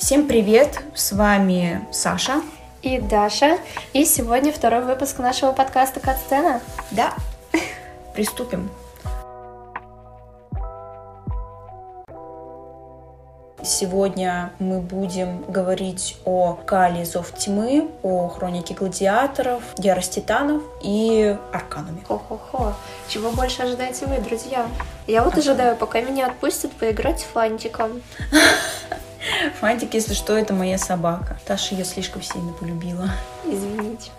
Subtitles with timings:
[0.00, 0.80] Всем привет!
[0.94, 2.40] С вами Саша
[2.80, 3.58] и Даша.
[3.92, 6.62] И сегодня второй выпуск нашего подкаста «Кат-сцена».
[6.90, 7.12] Да,
[8.14, 8.70] приступим.
[13.62, 22.02] Сегодня мы будем говорить о Кали Зов Тьмы, о Хронике Гладиаторов, Ярость Титанов и Арканами.
[22.08, 22.72] Хо-хо-хо.
[23.06, 24.66] Чего больше ожидаете вы, друзья?
[25.06, 28.00] Я вот ожидаю, пока меня отпустят поиграть с Фантиком.
[29.60, 31.38] Фантик, если что, это моя собака.
[31.46, 33.10] Таша ее слишком сильно полюбила.
[33.44, 34.10] Извините.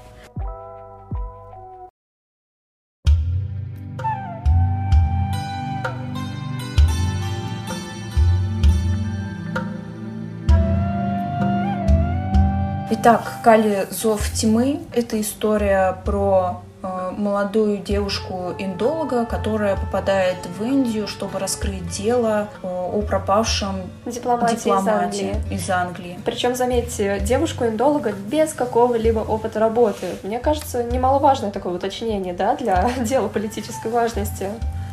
[12.93, 21.87] Итак, Кали Зов Тьмы— это история про молодую девушку-индолога, которая попадает в Индию, чтобы раскрыть
[21.89, 25.53] дело э, о пропавшем дипломате, дипломате из Англии.
[25.53, 26.19] Из Англии.
[26.25, 30.07] Причем, заметьте, девушку-индолога без какого-либо опыта работы.
[30.23, 34.49] Мне кажется, немаловажное такое уточнение, да, для дела политической важности.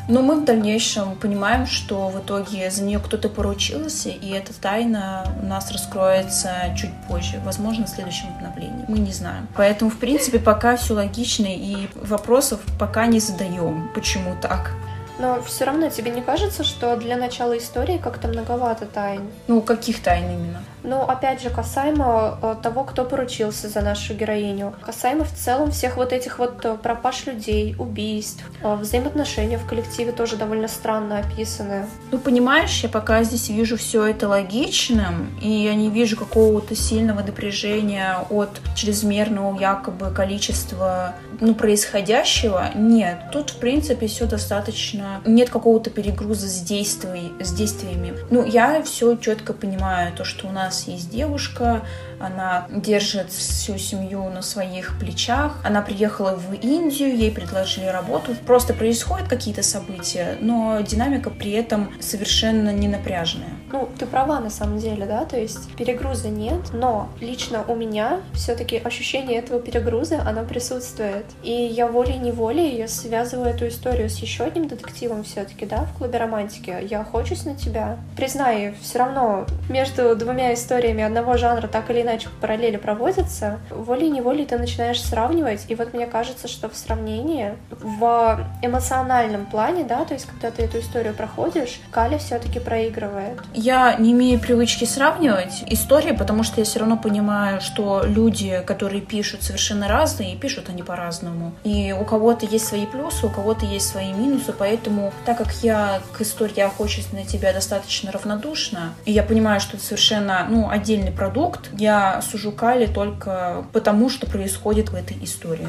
[0.08, 5.24] Но мы в дальнейшем понимаем, что в итоге за нее кто-то поручился, и эта тайна
[5.42, 8.86] у нас раскроется чуть позже, возможно, в следующем обновлении.
[8.88, 9.46] Мы не знаем.
[9.54, 14.72] Поэтому, в принципе, пока все логично, и вопросов пока не задаем, почему так.
[15.18, 19.28] Но все равно тебе не кажется, что для начала истории как-то многовато тайн?
[19.48, 20.62] Ну, каких тайн именно?
[20.88, 24.74] Ну, опять же, касаемо э, того, кто поручился за нашу героиню.
[24.80, 30.12] Касаемо в целом всех вот этих вот э, пропаж людей, убийств, э, взаимоотношения в коллективе
[30.12, 31.84] тоже довольно странно описаны.
[32.10, 37.20] Ну, понимаешь, я пока здесь вижу все это логичным, и я не вижу какого-то сильного
[37.20, 42.70] напряжения от чрезмерного якобы количества ну, происходящего.
[42.74, 45.20] Нет, тут, в принципе, все достаточно...
[45.26, 48.14] Нет какого-то перегруза с, действий, с действиями.
[48.30, 51.82] Ну, я все четко понимаю, то, что у нас нас есть девушка,
[52.20, 55.56] она держит всю семью на своих плечах.
[55.64, 58.34] Она приехала в Индию, ей предложили работу.
[58.46, 63.50] Просто происходят какие-то события, но динамика при этом совершенно не напряженная.
[63.72, 68.20] Ну, ты права на самом деле, да, то есть перегруза нет, но лично у меня
[68.32, 71.26] все-таки ощущение этого перегруза, оно присутствует.
[71.42, 76.18] И я волей-неволей я связываю эту историю с еще одним детективом все-таки, да, в клубе
[76.18, 76.74] романтики.
[76.88, 77.98] Я хочусь на тебя.
[78.16, 82.07] Признаю, все равно между двумя историями одного жанра так или иначе
[82.40, 89.46] параллели проводятся, волей-неволей ты начинаешь сравнивать, и вот мне кажется, что в сравнении, в эмоциональном
[89.46, 93.38] плане, да, то есть когда ты эту историю проходишь, Кали все-таки проигрывает.
[93.54, 99.00] Я не имею привычки сравнивать истории, потому что я все равно понимаю, что люди, которые
[99.00, 101.52] пишут, совершенно разные, и пишут они по-разному.
[101.64, 106.00] И у кого-то есть свои плюсы, у кого-то есть свои минусы, поэтому, так как я
[106.12, 111.12] к истории «Охочусь на тебя» достаточно равнодушна, и я понимаю, что это совершенно, ну, отдельный
[111.12, 115.68] продукт, я сужу Кали только потому, что происходит в этой истории.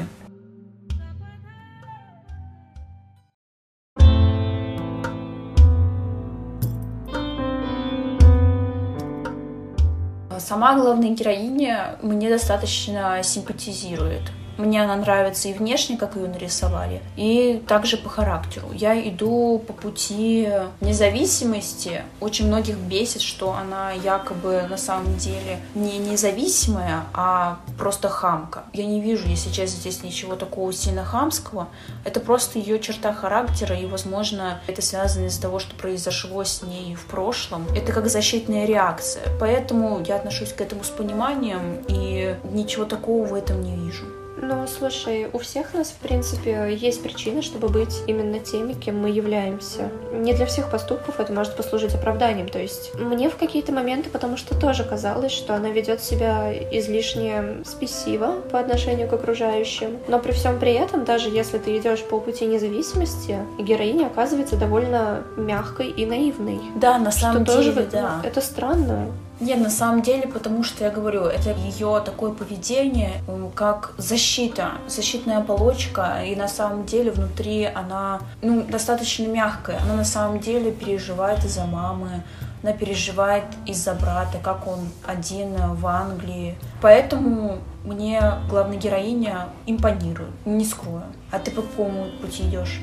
[10.38, 14.22] Сама главная героиня мне достаточно симпатизирует.
[14.60, 18.68] Мне она нравится и внешне, как ее нарисовали, и также по характеру.
[18.74, 20.48] Я иду по пути
[20.82, 22.02] независимости.
[22.20, 28.64] Очень многих бесит, что она якобы на самом деле не независимая, а просто хамка.
[28.74, 31.68] Я не вижу, если честно, здесь ничего такого сильно хамского.
[32.04, 36.94] Это просто ее черта характера, и, возможно, это связано из-за того, что произошло с ней
[36.94, 37.66] в прошлом.
[37.74, 39.22] Это как защитная реакция.
[39.40, 44.19] Поэтому я отношусь к этому с пониманием, и ничего такого в этом не вижу.
[44.42, 49.10] Ну, слушай, у всех нас, в принципе, есть причины, чтобы быть именно теми, кем мы
[49.10, 49.90] являемся.
[50.12, 52.48] Не для всех поступков это может послужить оправданием.
[52.48, 57.62] То есть мне в какие-то моменты, потому что тоже казалось, что она ведет себя излишне
[57.64, 59.98] спесиво по отношению к окружающим.
[60.08, 65.22] Но при всем при этом, даже если ты идешь по пути независимости, героиня оказывается довольно
[65.36, 66.60] мягкой и наивной.
[66.76, 68.20] Да, на самом что деле, тоже, да.
[68.24, 69.06] Это странно.
[69.40, 73.22] Нет, на самом деле, потому что я говорю, это ее такое поведение,
[73.54, 79.80] как защита, защитная оболочка, и на самом деле внутри она ну, достаточно мягкая.
[79.80, 82.22] Она на самом деле переживает из-за мамы,
[82.62, 86.56] она переживает из-за брата, как он один в Англии.
[86.82, 88.20] Поэтому мне
[88.50, 91.04] главная героиня импонирует, не скрою.
[91.30, 92.80] А ты по какому пути идешь?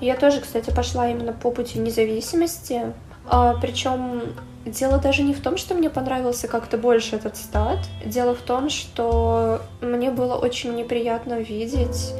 [0.00, 2.92] Я тоже, кстати, пошла именно по пути независимости.
[3.26, 4.22] А, причем
[4.66, 7.78] Дело даже не в том, что мне понравился как-то больше этот стат.
[8.04, 12.12] Дело в том, что мне было очень неприятно видеть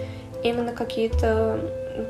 [0.43, 1.61] именно какие-то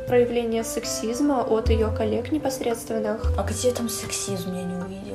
[0.06, 3.32] проявления сексизма от ее коллег непосредственных.
[3.36, 4.54] А где там сексизм?
[4.54, 5.09] Я не увидела.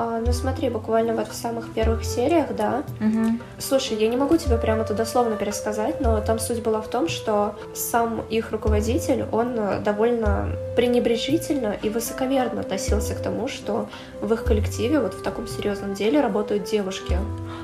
[0.00, 2.84] А, ну смотри, буквально вот в самых первых сериях, да.
[3.00, 3.40] Угу.
[3.58, 7.08] Слушай, я не могу тебе прямо это дословно пересказать, но там суть была в том,
[7.08, 13.88] что сам их руководитель, он э, довольно пренебрежительно и высокомерно относился к тому, что
[14.20, 17.18] в их коллективе вот в таком серьезном деле работают девушки.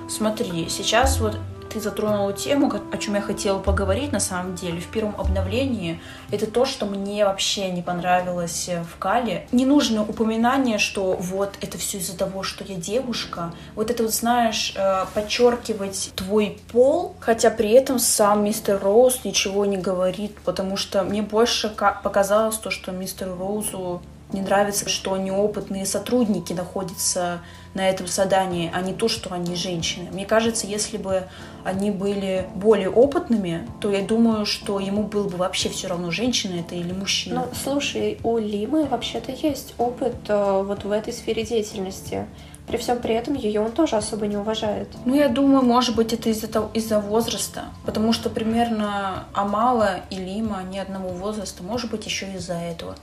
[0.09, 1.37] Смотри, сейчас вот
[1.75, 6.01] ты затронула тему, о чем я хотела поговорить на самом деле в первом обновлении.
[6.31, 9.49] Это то, что мне вообще не понравилось э, в Кале.
[9.51, 13.53] Не нужно упоминание, что вот это все из-за того, что я девушка.
[13.75, 19.65] Вот это вот, знаешь, э, подчеркивать твой пол, хотя при этом сам мистер Роуз ничего
[19.65, 24.01] не говорит, потому что мне больше показалось то, что мистеру Роузу
[24.33, 27.41] не нравится, что неопытные сотрудники находятся
[27.75, 30.11] на этом задании, а не то, что они женщины.
[30.13, 31.25] Мне кажется, если бы
[31.65, 36.61] они были более опытными, то я думаю, что ему было бы вообще все равно, женщина
[36.61, 37.47] это или мужчина.
[37.47, 42.27] Ну, слушай, у Лимы вообще-то есть опыт э, вот в этой сфере деятельности.
[42.67, 44.89] При всем при этом ее он тоже особо не уважает.
[45.05, 47.65] Ну, я думаю, может быть, это из-за из-за возраста.
[47.85, 51.63] Потому что примерно Амала и Лима они одного возраста.
[51.63, 52.97] Может быть, еще из-за этого.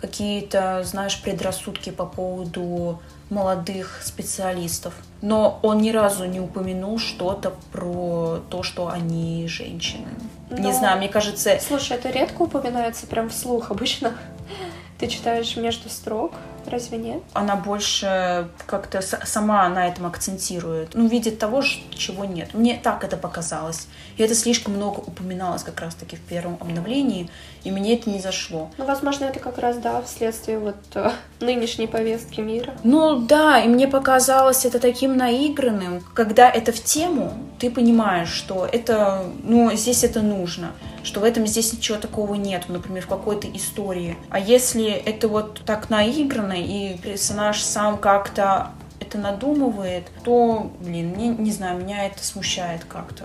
[0.00, 4.94] Какие-то, знаешь, предрассудки по поводу молодых специалистов.
[5.22, 10.08] Но он ни разу не упомянул что-то про то, что они женщины.
[10.50, 10.58] Но...
[10.58, 11.58] Не знаю, мне кажется...
[11.60, 13.70] Слушай, это редко упоминается прям вслух.
[13.70, 14.14] Обычно
[14.98, 16.32] ты читаешь между строк,
[16.66, 17.22] Разве нет?
[17.32, 20.94] Она больше как-то сама на этом акцентирует.
[20.94, 22.54] Ну, видит того, чего нет.
[22.54, 23.86] Мне так это показалось.
[24.16, 27.30] И это слишком много упоминалось как раз-таки в первом обновлении,
[27.66, 28.70] и мне это не зашло.
[28.78, 31.10] Ну, возможно, это как раз, да, вследствие вот э,
[31.40, 32.74] нынешней повестки мира.
[32.84, 36.02] Ну, да, и мне показалось это таким наигранным.
[36.14, 40.72] Когда это в тему, ты понимаешь, что это, ну, здесь это нужно
[41.02, 44.16] что в этом здесь ничего такого нет, например, в какой-то истории.
[44.28, 51.28] А если это вот так наиграно, и персонаж сам как-то это надумывает, то, блин, мне,
[51.28, 53.24] не знаю, меня это смущает как-то.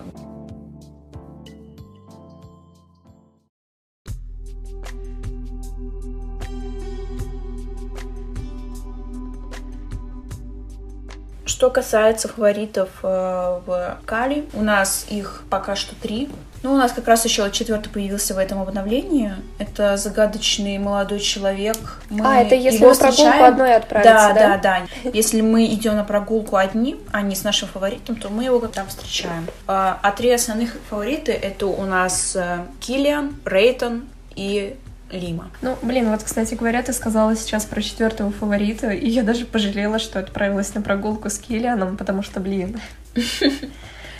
[11.52, 16.30] Что касается фаворитов э, в Кали, у нас их пока что три.
[16.64, 19.34] Ну, у нас как раз еще четвертый появился в этом обновлении.
[19.60, 21.76] Это загадочный молодой человек.
[22.10, 24.34] Мы а, это если на прогулку одной отправиться, да?
[24.34, 25.10] Да, да, да.
[25.12, 28.88] Если мы идем на прогулку одни, а не с нашим фаворитом, то мы его там
[28.88, 29.46] встречаем.
[29.68, 34.06] А, а три основных фавориты это у нас э, Киллиан, Рейтон
[34.38, 34.78] и
[35.12, 35.52] Лима.
[35.62, 40.00] Ну, блин, вот, кстати говоря, ты сказала сейчас про четвертого фаворита, и я даже пожалела,
[40.00, 42.80] что отправилась на прогулку с Киллианом, потому что, блин...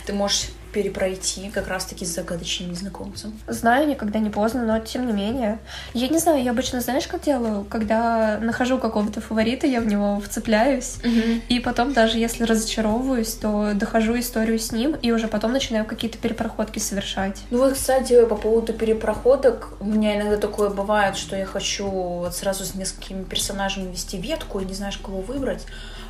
[0.06, 3.38] Ты можешь перепройти как раз-таки с загадочным незнакомцем?
[3.46, 5.58] Знаю, никогда не поздно, но тем не менее.
[5.94, 7.64] Я не знаю, я обычно, знаешь, как делаю?
[7.68, 11.40] Когда нахожу какого-то фаворита, я в него вцепляюсь, угу.
[11.48, 16.18] и потом даже если разочаровываюсь, то дохожу историю с ним, и уже потом начинаю какие-то
[16.18, 17.40] перепроходки совершать.
[17.50, 22.34] Ну вот, кстати, по поводу перепроходок, у меня иногда такое бывает, что я хочу вот
[22.34, 25.66] сразу с несколькими персонажами вести ветку, и не знаешь, кого выбрать.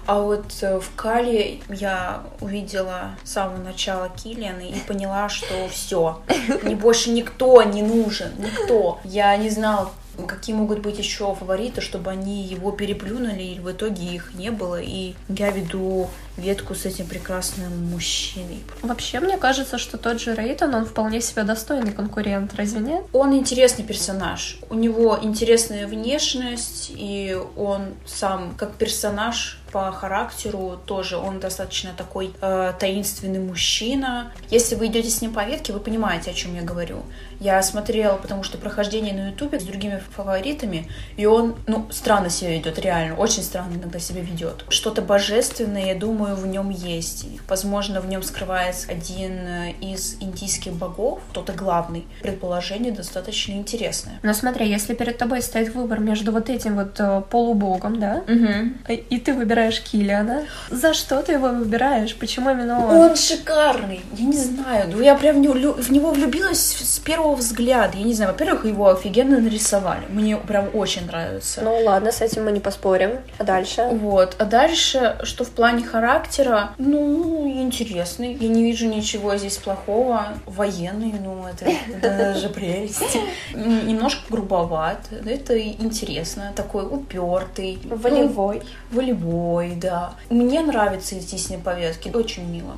[0.07, 6.23] А вот э, в Кале я увидела с самого начала Киллиана и поняла, что все,
[6.63, 9.01] мне больше никто не нужен, никто.
[9.05, 9.93] Я не знала,
[10.27, 14.81] какие могут быть еще фавориты, чтобы они его переплюнули, или в итоге их не было,
[14.81, 18.61] и я веду ветку с этим прекрасным мужчиной.
[18.83, 23.05] Вообще, мне кажется, что тот же Рейтон, он вполне себе достойный конкурент, разве нет?
[23.13, 24.59] Он интересный персонаж.
[24.71, 32.33] У него интересная внешность, и он сам как персонаж по характеру тоже он достаточно такой
[32.41, 34.31] э, таинственный мужчина.
[34.51, 37.03] Если вы идете с ним по ветке, вы понимаете, о чем я говорю.
[37.41, 42.51] Я смотрела, потому что прохождение на Ютубе с другими фаворитами, и он, ну, странно себя
[42.51, 44.65] ведет, реально, очень странно иногда себя ведет.
[44.69, 47.27] Что-то божественное, я думаю, в нем есть.
[47.49, 52.05] Возможно, в нем скрывается один э, из индийских богов, кто-то главный.
[52.23, 54.21] Предположение достаточно интересное.
[54.23, 58.93] Но смотри, если перед тобой стоит выбор между вот этим вот э, полубогом, да, угу.
[58.93, 62.15] и ты выбираешь Киллиана, за что ты его выбираешь?
[62.17, 62.97] Почему именно он?
[62.97, 67.99] Он шикарный, я не знаю, ну я прям в него влюбилась с первого первого взгляда,
[67.99, 70.03] я не знаю, во-первых, его офигенно нарисовали.
[70.09, 71.63] Мне прям очень нравится.
[71.63, 73.19] Ну ладно, с этим мы не поспорим.
[73.39, 73.89] А дальше?
[73.93, 74.37] Вот.
[74.39, 78.35] А дальше, что в плане характера, ну, интересный.
[78.35, 80.27] Я не вижу ничего здесь плохого.
[80.47, 81.71] Военный, ну, это
[82.03, 83.19] даже прелесть.
[83.55, 85.01] Немножко грубоват.
[85.25, 86.53] Это интересно.
[86.57, 87.79] Такой упертый.
[87.85, 88.63] Волевой.
[88.91, 90.15] Волевой, да.
[90.31, 92.11] Мне нравится здесь на повестке.
[92.11, 92.75] Очень мило.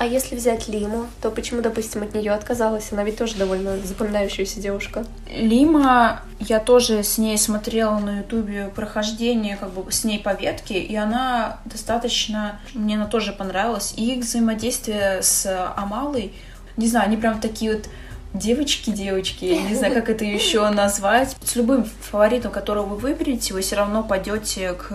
[0.00, 2.90] А если взять Лиму, то почему, допустим, от нее отказалась?
[2.90, 5.04] Она ведь тоже довольно запоминающаяся девушка.
[5.30, 10.80] Лима, я тоже с ней смотрела на ютубе прохождение, как бы с ней по ветке,
[10.80, 13.92] и она достаточно, мне она тоже понравилась.
[13.94, 16.32] И их взаимодействие с Амалой,
[16.78, 17.90] не знаю, они прям такие вот
[18.34, 21.36] девочки-девочки, я не знаю, как это еще назвать.
[21.42, 24.90] С любым фаворитом, которого вы выберете, вы все равно пойдете к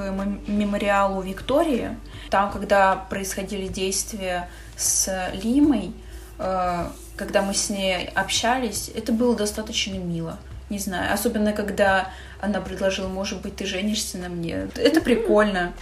[0.47, 1.97] мемориалу Виктории.
[2.29, 5.93] Там, когда происходили действия с Лимой,
[6.39, 10.37] э, когда мы с ней общались, это было достаточно мило.
[10.69, 12.09] Не знаю, особенно когда
[12.41, 14.67] она предложила, может быть, ты женишься на мне.
[14.75, 15.73] Это прикольно.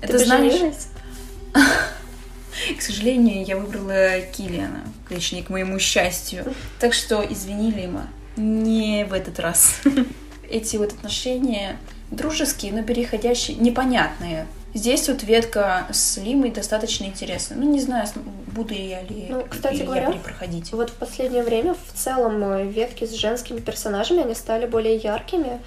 [0.00, 0.60] Ты это знаешь.
[2.78, 6.44] К сожалению, я выбрала Килиана, точнее, к моему счастью.
[6.78, 9.80] Так что, извини, Лима, не в этот раз.
[10.50, 11.78] Эти вот отношения
[12.10, 14.46] дружеские, но переходящие, непонятные.
[14.74, 17.56] Здесь вот ветка с Лимой достаточно интересна.
[17.56, 18.06] Ну, не знаю,
[18.54, 20.72] буду я ли, ну, кстати говоря, я проходить.
[20.72, 25.60] Вот в последнее время в целом ветки с женскими персонажами, они стали более яркими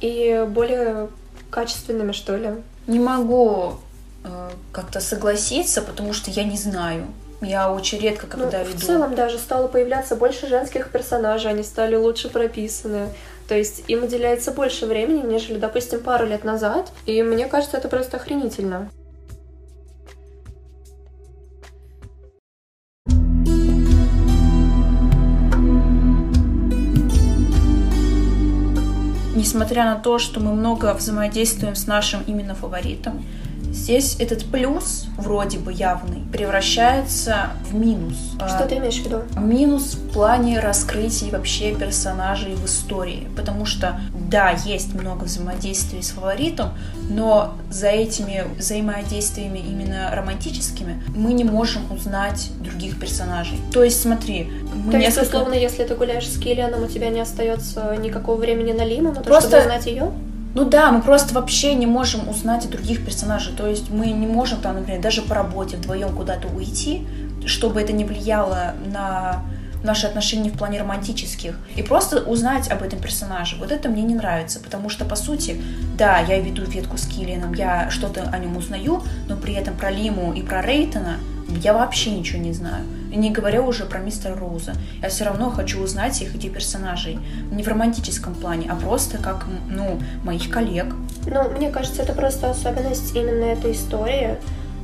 [0.00, 1.08] и более
[1.50, 2.50] качественными, что ли.
[2.86, 3.78] Не могу
[4.72, 7.06] как-то согласиться, потому что я не знаю.
[7.40, 8.78] Я очень редко когда ну, веду.
[8.78, 13.10] В целом даже стало появляться больше женских персонажей, они стали лучше прописаны.
[13.46, 16.90] То есть им уделяется больше времени, нежели, допустим, пару лет назад.
[17.06, 18.90] И мне кажется, это просто охренительно.
[29.34, 33.24] Несмотря на то, что мы много взаимодействуем с нашим именно фаворитом,
[33.78, 38.16] Здесь этот плюс, вроде бы явный, превращается в минус.
[38.36, 39.22] Что ты имеешь в виду?
[39.38, 43.28] Минус в плане раскрытия вообще персонажей в истории.
[43.36, 46.70] Потому что, да, есть много взаимодействий с фаворитом,
[47.08, 53.58] но за этими взаимодействиями именно романтическими мы не можем узнать других персонажей.
[53.72, 55.20] То есть, смотри, мы То несколько...
[55.20, 59.10] есть, условно, если ты гуляешь с Киллианом, у тебя не остается никакого времени на Лиму,
[59.10, 59.48] на то, Просто...
[59.48, 60.12] чтобы узнать ее?
[60.54, 63.54] Ну да, мы просто вообще не можем узнать о других персонажей.
[63.54, 67.06] То есть мы не можем там, например, даже по работе вдвоем куда-то уйти,
[67.46, 69.44] чтобы это не влияло на
[69.82, 73.56] наши отношения в плане романтических, и просто узнать об этом персонаже.
[73.58, 75.60] Вот это мне не нравится, потому что, по сути,
[75.96, 79.90] да, я веду ветку с Киллианом, я что-то о нем узнаю, но при этом про
[79.90, 81.18] Лиму и про Рейтона
[81.62, 82.84] я вообще ничего не знаю.
[83.10, 84.74] И не говоря уже про мистера Роуза.
[85.02, 87.18] Я все равно хочу узнать их, этих персонажей.
[87.50, 90.94] Не в романтическом плане, а просто как, ну, моих коллег.
[91.26, 94.36] Ну, мне кажется, это просто особенность именно этой истории.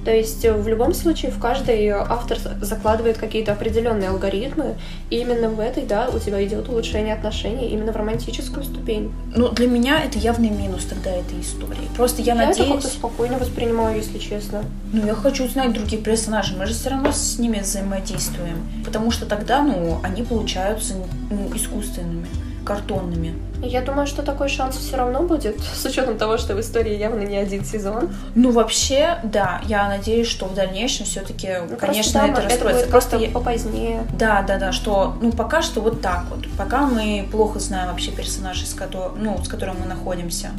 [0.05, 4.77] То есть в любом случае в каждой автор закладывает какие-то определенные алгоритмы,
[5.11, 9.13] и именно в этой, да, у тебя идет улучшение отношений именно в романтическую ступень.
[9.35, 11.89] Ну, для меня это явный минус тогда этой истории.
[11.97, 12.59] Просто я, я надеюсь...
[12.59, 14.65] Я это как-то спокойно воспринимаю, если честно.
[14.93, 18.59] Ну, я хочу узнать других персонажей, мы же все равно с ними взаимодействуем.
[18.85, 20.95] Потому что тогда, ну, они получаются
[21.31, 22.27] ну, искусственными
[22.65, 23.35] картонными.
[23.63, 27.23] Я думаю, что такой шанс все равно будет, с учетом того, что в истории явно
[27.23, 28.11] не один сезон.
[28.35, 32.83] Ну, вообще, да, я надеюсь, что в дальнейшем все-таки, ну, конечно, это расстроится.
[32.83, 33.31] Это просто я...
[33.31, 34.07] попозднее.
[34.19, 36.47] Да, да, да, что, ну, пока что вот так вот.
[36.59, 38.89] Пока мы плохо знаем вообще персонажей, с, ко...
[39.17, 40.51] ну, с которым мы находимся.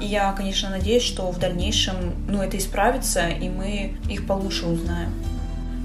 [0.00, 1.94] И я, конечно, надеюсь, что в дальнейшем,
[2.28, 5.12] ну, это исправится, и мы их получше узнаем.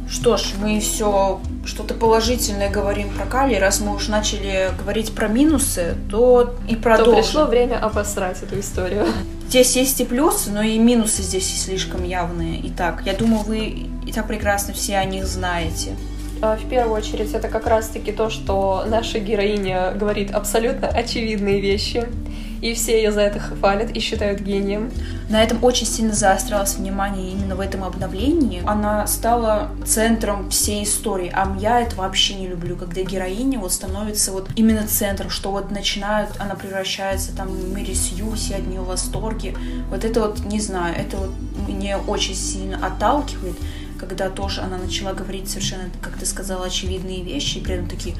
[0.09, 3.59] Что ж, мы все что-то положительное говорим про калий.
[3.59, 7.15] Раз мы уж начали говорить про минусы, то и продолжим.
[7.15, 9.05] То пришло время обосрать эту историю.
[9.47, 12.59] Здесь есть и плюсы, но и минусы здесь слишком явные.
[12.69, 15.95] Итак, я думаю, вы и так прекрасно все о них знаете.
[16.41, 22.07] А, в первую очередь, это как раз-таки то, что наша героиня говорит абсолютно очевидные вещи
[22.61, 24.91] и все ее за это хвалят и считают гением.
[25.29, 28.63] На этом очень сильно заострялось внимание именно в этом обновлении.
[28.65, 34.31] Она стала центром всей истории, а я это вообще не люблю, когда героиня вот становится
[34.31, 38.81] вот именно центром, что вот начинают, она превращается там в мире Сью, все от нее
[38.81, 39.55] в восторге.
[39.89, 41.31] Вот это вот, не знаю, это вот
[41.67, 43.55] мне очень сильно отталкивает,
[43.99, 48.15] когда тоже она начала говорить совершенно, как ты сказала, очевидные вещи, и при этом такие,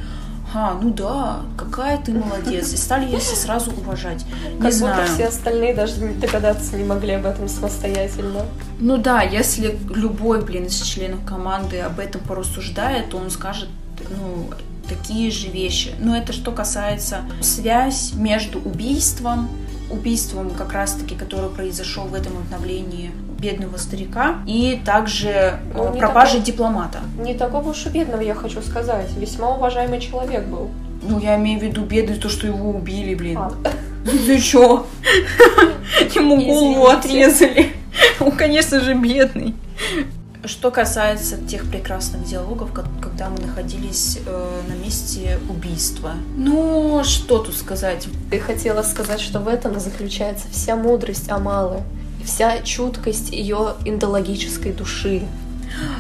[0.53, 2.74] а, ну да, какая ты молодец.
[2.74, 4.25] И стали ее все сразу уважать.
[4.56, 5.01] Не как знаю.
[5.01, 8.46] будто все остальные даже догадаться не могли об этом самостоятельно.
[8.79, 13.70] Ну да, если любой, блин, из членов команды об этом порассуждает, то он скажет,
[14.10, 14.50] ну,
[14.88, 15.91] такие же вещи.
[16.00, 19.50] Но это что касается связь между убийством,
[19.89, 26.46] убийством как раз-таки, которое произошло в этом обновлении бедного старика и также ну, пропажи такого,
[26.46, 27.00] дипломата.
[27.17, 29.10] Не такого уж и бедного, я хочу сказать.
[29.17, 30.69] Весьма уважаемый человек был.
[31.01, 33.38] Ну, я имею в виду бедный, то, что его убили, блин.
[33.38, 33.51] А.
[34.05, 34.86] Ты чё?
[36.15, 37.74] Ему голову отрезали.
[38.19, 39.55] Он, конечно же, бедный.
[40.46, 46.13] Что касается тех прекрасных диалогов, когда мы находились э, на месте убийства.
[46.38, 48.08] Ну, что тут сказать?
[48.31, 51.81] Ты хотела сказать, что в этом заключается вся мудрость Амалы,
[52.24, 55.24] вся чуткость ее индологической души.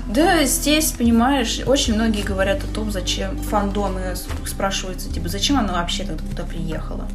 [0.07, 4.15] Да, здесь, понимаешь, очень многие говорят о том, зачем фандомы
[4.45, 7.07] спрашиваются, типа, зачем она вообще тогда туда приехала?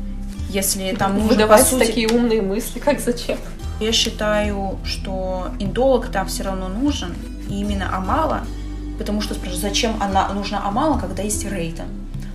[0.51, 1.87] Если там нужно, Выдавать сути...
[1.87, 3.39] такие умные мысли, как зачем?
[3.81, 7.15] Я считаю, что индолог там все равно нужен,
[7.49, 8.43] и именно Амала,
[8.99, 11.87] потому что спрашивают, зачем она нужна Амала, когда есть Рейтон?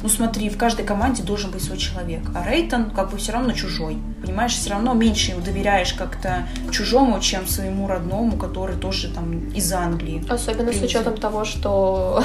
[0.01, 3.51] Ну смотри, в каждой команде должен быть свой человек, а Рейтон как бы все равно
[3.51, 3.97] чужой.
[4.21, 10.23] Понимаешь, все равно меньше доверяешь как-то чужому, чем своему родному, который тоже там из Англии.
[10.29, 12.23] Особенно с учетом того, что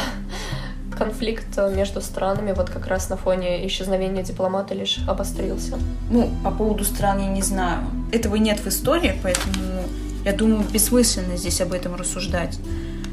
[0.95, 5.79] конфликт между странами вот как раз на фоне исчезновения дипломата лишь обострился.
[6.11, 7.85] Ну, по поводу стран я не знаю.
[8.13, 9.55] Этого нет в истории, поэтому
[10.25, 12.59] я думаю, бессмысленно здесь об этом рассуждать.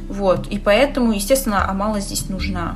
[0.07, 2.75] Вот, и поэтому, естественно, Амала здесь нужна.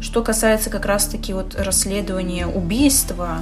[0.00, 3.38] Что касается как раз-таки вот расследования убийства,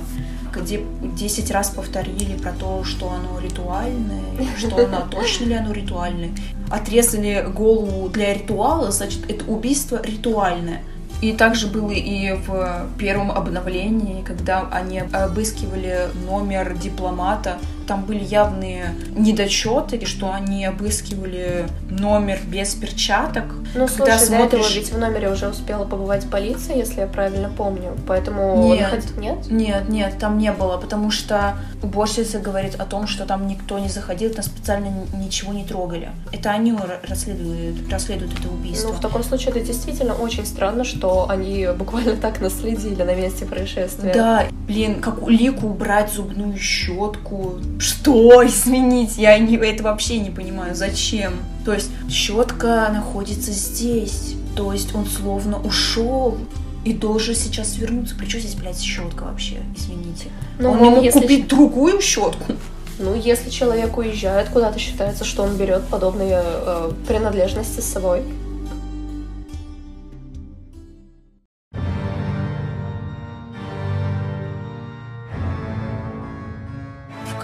[0.54, 4.23] где 10 раз повторили про то, что оно ритуальное,
[4.56, 6.30] что оно точно ли оно ритуальное.
[6.71, 10.83] Отрезали голову для ритуала, значит, это убийство ритуальное.
[11.21, 17.59] И также было и в первом обновлении, когда они обыскивали номер дипломата.
[17.86, 23.44] Там были явные недочеты, что они обыскивали номер без перчаток.
[23.74, 24.28] Ну, слушай, смотришь...
[24.28, 27.96] до этого ведь в номере уже успела побывать полиция, если я правильно помню.
[28.06, 29.50] Поэтому нет, он нет?
[29.50, 33.88] Нет, нет, там не было, потому что уборщица говорит о том, что там никто не
[33.88, 36.10] заходил, там специально ничего не трогали.
[36.32, 36.74] Это они
[37.08, 38.88] расследуют, расследуют это убийство.
[38.88, 43.44] Ну, в таком случае это действительно очень странно, что они буквально так наследили на месте
[43.44, 44.12] происшествия.
[44.12, 47.54] Да, блин, как улику убрать зубную щетку.
[47.78, 49.16] Что изменить?
[49.16, 50.75] Я не, это вообще не понимаю.
[50.75, 51.35] Зачем?
[51.64, 54.35] То есть щетка находится здесь.
[54.57, 56.38] То есть он словно ушел
[56.85, 58.14] и должен сейчас вернуться.
[58.14, 59.57] При чем здесь, блядь, щетка вообще?
[59.76, 60.28] Извините.
[60.59, 61.21] Ну, он, он мог если...
[61.21, 62.52] купить другую щетку.
[62.99, 68.23] Ну, если человек уезжает куда-то, считается, что он берет подобные э, принадлежности с собой.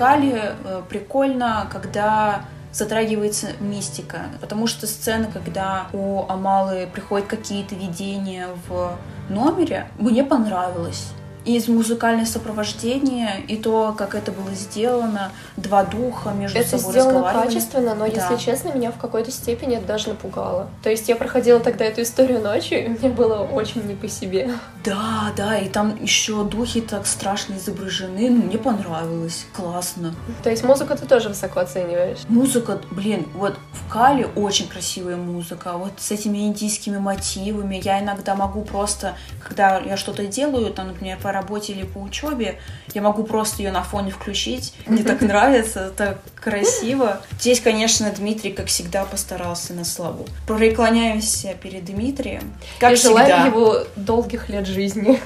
[0.00, 8.46] Кали э, прикольно, когда затрагивается мистика, потому что сцена, когда у Амалы приходят какие-то видения
[8.66, 8.96] в
[9.28, 11.12] номере, мне понравилось
[11.44, 17.02] из музыкальное сопровождение, и то, как это было сделано, два духа между это собой Это
[17.02, 18.12] сделано качественно, но, да.
[18.12, 20.68] если честно, меня в какой-то степени это даже напугало.
[20.82, 24.50] То есть я проходила тогда эту историю ночью, и мне было очень не по себе.
[24.84, 30.14] Да, да, и там еще духи так страшно изображены, ну, мне понравилось, классно.
[30.42, 32.18] То есть музыку ты тоже высоко оцениваешь?
[32.28, 38.34] Музыка, блин, вот в Кали очень красивая музыка, вот с этими индийскими мотивами, я иногда
[38.34, 42.58] могу просто, когда я что-то делаю, там, например, по работе или по учебе,
[42.94, 44.74] я могу просто ее на фоне включить.
[44.86, 47.20] Мне так нравится, так красиво.
[47.38, 50.26] Здесь, конечно, Дмитрий, как всегда, постарался на славу.
[50.46, 52.52] Преклоняемся перед Дмитрием.
[52.78, 53.26] Как И всегда.
[53.26, 55.20] желаем его долгих лет жизни.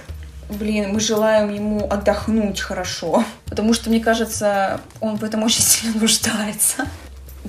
[0.51, 5.99] Блин, мы желаем ему отдохнуть хорошо, потому что, мне кажется, он в этом очень сильно
[6.01, 6.87] нуждается.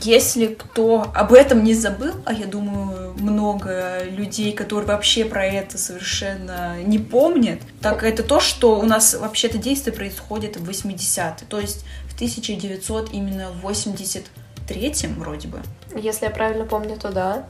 [0.01, 5.77] Если кто об этом не забыл, а я думаю, много людей, которые вообще про это
[5.77, 11.59] совершенно не помнят, так это то, что у нас вообще-то действие происходит в 80-е, то
[11.59, 15.61] есть в 1900 именно в 83-м вроде бы.
[15.95, 17.45] Если я правильно помню, то да.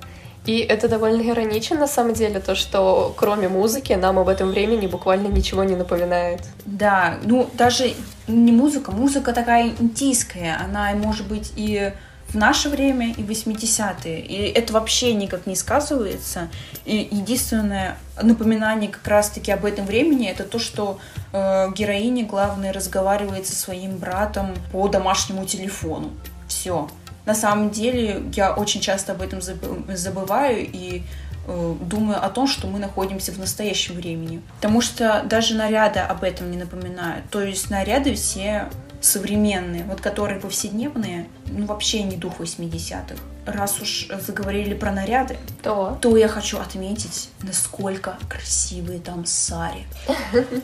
[0.45, 4.85] И это довольно иронично, на самом деле, то, что кроме музыки нам об этом времени
[4.85, 6.41] буквально ничего не напоминает.
[6.65, 7.93] Да, ну даже
[8.27, 11.91] не музыка, музыка такая индийская, она может быть и
[12.35, 14.19] в наше время и 80-е.
[14.19, 16.49] И это вообще никак не сказывается.
[16.83, 20.99] И единственное напоминание как раз-таки об этом времени это то, что
[21.31, 26.11] э, героиня главная разговаривает со своим братом по домашнему телефону.
[26.49, 26.89] Все.
[27.25, 31.03] На самом деле я очень часто об этом забываю и
[31.47, 34.41] э, думаю о том, что мы находимся в настоящем времени.
[34.57, 37.29] Потому что даже наряды об этом не напоминают.
[37.29, 38.67] То есть наряды все
[39.05, 43.15] современные, вот которые повседневные, ну вообще не дух 80-х.
[43.45, 49.85] Раз уж заговорили про наряды, то, то я хочу отметить, насколько красивые там сари.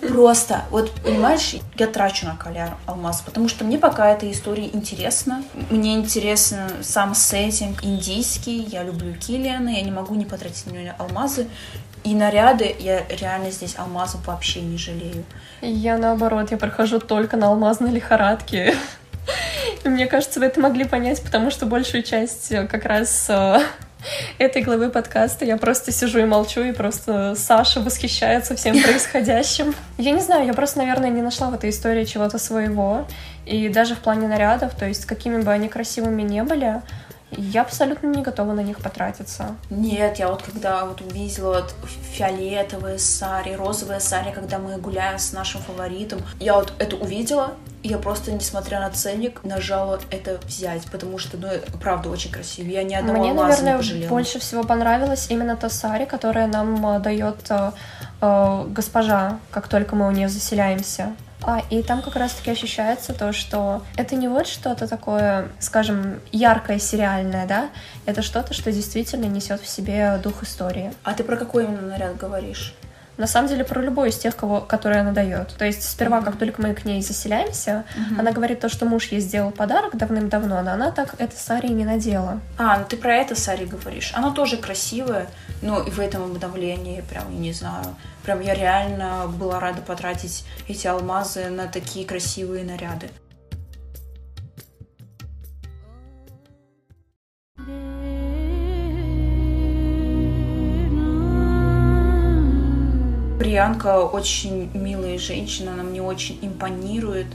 [0.01, 5.43] Просто, вот понимаешь, я трачу на коляр алмаз, потому что мне пока эта история интересна.
[5.69, 10.95] Мне интересен сам сеттинг индийский, я люблю Киллиана, я не могу не потратить на него
[10.97, 11.47] алмазы.
[12.03, 15.23] И наряды, я реально здесь алмазов вообще не жалею.
[15.61, 18.75] Я наоборот, я прохожу только на алмазной лихорадке.
[19.83, 23.59] Мне кажется, вы это могли понять, потому что большую часть э, как раз э,
[24.37, 29.73] этой главы подкаста я просто сижу и молчу, и просто Саша восхищается всем происходящим.
[29.97, 33.05] Я не знаю, я просто, наверное, не нашла в этой истории чего-то своего.
[33.45, 36.81] И даже в плане нарядов, то есть какими бы они красивыми не были,
[37.31, 39.55] я абсолютно не готова на них потратиться.
[39.69, 41.73] Нет, я вот когда вот увидела вот
[42.13, 47.87] фиолетовые сари, розовые сари, когда мы гуляем с нашим фаворитом, я вот это увидела, и
[47.87, 51.47] я просто, несмотря на ценник, нажала это взять, потому что, ну,
[51.81, 52.67] правда, очень красиво.
[52.67, 54.09] Я ни одного Мне, наверное, не пожалела.
[54.09, 60.07] больше всего понравилась именно та сари, которая нам э, дает э, госпожа, как только мы
[60.07, 61.15] у нее заселяемся.
[61.43, 66.77] А, и там как раз-таки ощущается то, что это не вот что-то такое, скажем, яркое,
[66.77, 67.69] сериальное, да,
[68.06, 70.93] это что-то, что действительно несет в себе дух истории.
[71.04, 72.75] А ты про какой именно наряд говоришь?
[73.21, 75.49] На самом деле про любой из тех, кого, которые она дает.
[75.49, 78.19] То есть сперва, как только мы к ней заселяемся, mm-hmm.
[78.19, 81.86] она говорит то, что муж ей сделал подарок давным-давно, но она так это сари не
[81.86, 82.41] надела.
[82.57, 84.12] А, ну ты про это сари говоришь.
[84.15, 85.27] Она тоже красивая,
[85.62, 90.43] но и в этом обновлении прям, я не знаю, прям я реально была рада потратить
[90.67, 93.10] эти алмазы на такие красивые наряды.
[103.41, 107.25] Брианка очень милая женщина, она мне очень импонирует.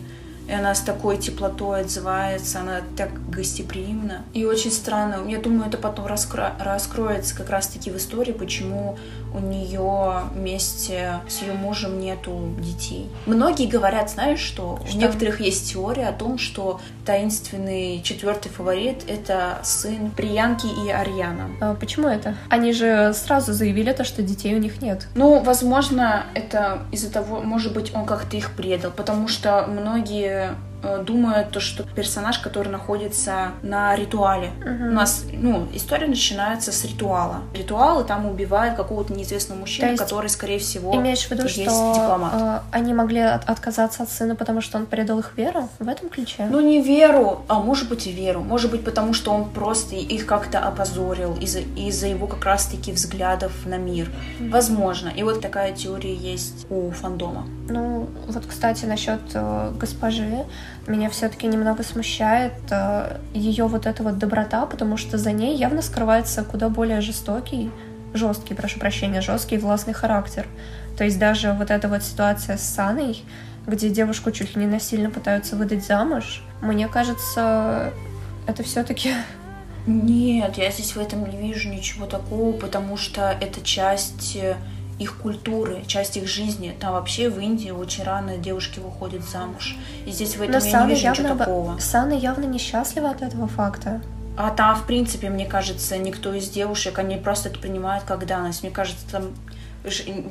[0.48, 4.22] И она с такой теплотой отзывается, она так гостеприимна.
[4.32, 6.54] И очень странно, я думаю, это потом раскро...
[6.58, 8.96] раскроется как раз-таки в истории, почему
[9.34, 13.08] у нее вместе с ее мужем нету детей.
[13.26, 14.96] Многие говорят, знаешь, что, что?
[14.96, 21.50] у некоторых есть теория о том, что таинственный четвертый фаворит— это сын Приянки и Арьяна.
[21.60, 22.34] А почему это?
[22.48, 25.06] Они же сразу заявили то, что детей у них нет.
[25.14, 30.54] Ну, возможно, это из-за того, может быть, он как-то их предал, потому что многие Э,
[31.04, 34.50] думают, то, что персонаж, который находится на ритуале.
[34.60, 34.88] Uh-huh.
[34.88, 37.42] У нас, ну, история начинается с ритуала.
[37.54, 41.92] Ритуалы там убивают какого-то неизвестного мужчину, есть, который, скорее всего, имеешь в виду, есть что
[41.94, 42.32] дипломат.
[42.34, 46.08] Э, они могли от- отказаться от сына, потому что он предал их веру в этом
[46.08, 46.46] ключе?
[46.50, 48.42] Ну, не веру, а может быть и веру.
[48.42, 53.52] Может быть, потому что он просто их как-то опозорил из-за, из-за его как раз-таки взглядов
[53.64, 54.10] на мир.
[54.40, 54.50] Uh-huh.
[54.50, 55.08] Возможно.
[55.08, 57.46] И вот такая теория есть у фандома.
[57.68, 60.44] Ну, вот, кстати, насчет э, госпожи
[60.86, 65.82] меня все-таки немного смущает э, ее вот эта вот доброта, потому что за ней явно
[65.82, 67.70] скрывается куда более жестокий,
[68.14, 70.46] жесткий, прошу прощения, жесткий властный характер.
[70.96, 73.24] То есть даже вот эта вот ситуация с Саной,
[73.66, 77.92] где девушку чуть ли не насильно пытаются выдать замуж, мне кажется,
[78.46, 79.12] это все-таки
[79.86, 84.56] нет, я здесь в этом не вижу ничего такого, потому что это часть э,
[84.98, 86.74] их культуры, часть их жизни.
[86.80, 89.76] Там вообще в Индии очень рано девушки выходят замуж.
[90.06, 91.78] И здесь в этом Но я Сана не вижу явно, ничего такого.
[91.78, 94.00] Сана явно несчастлива от этого факта.
[94.38, 98.62] А там, в принципе, мне кажется, никто из девушек, они просто это принимают как данность.
[98.62, 99.32] Мне кажется, там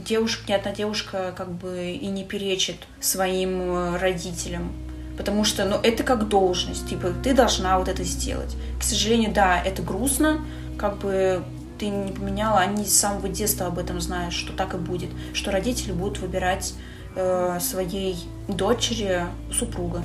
[0.06, 4.72] девушка, ни одна девушка как бы и не перечит своим э, родителям.
[5.18, 6.90] Потому что, ну, это как должность.
[6.90, 8.56] Типа, ты должна вот это сделать.
[8.80, 10.42] К сожалению, да, это грустно.
[10.78, 11.42] Как бы
[11.78, 15.52] ты не поменяла, они с самого детства об этом знают, что так и будет, что
[15.52, 16.74] родители будут выбирать
[17.16, 20.04] э, своей дочери супруга.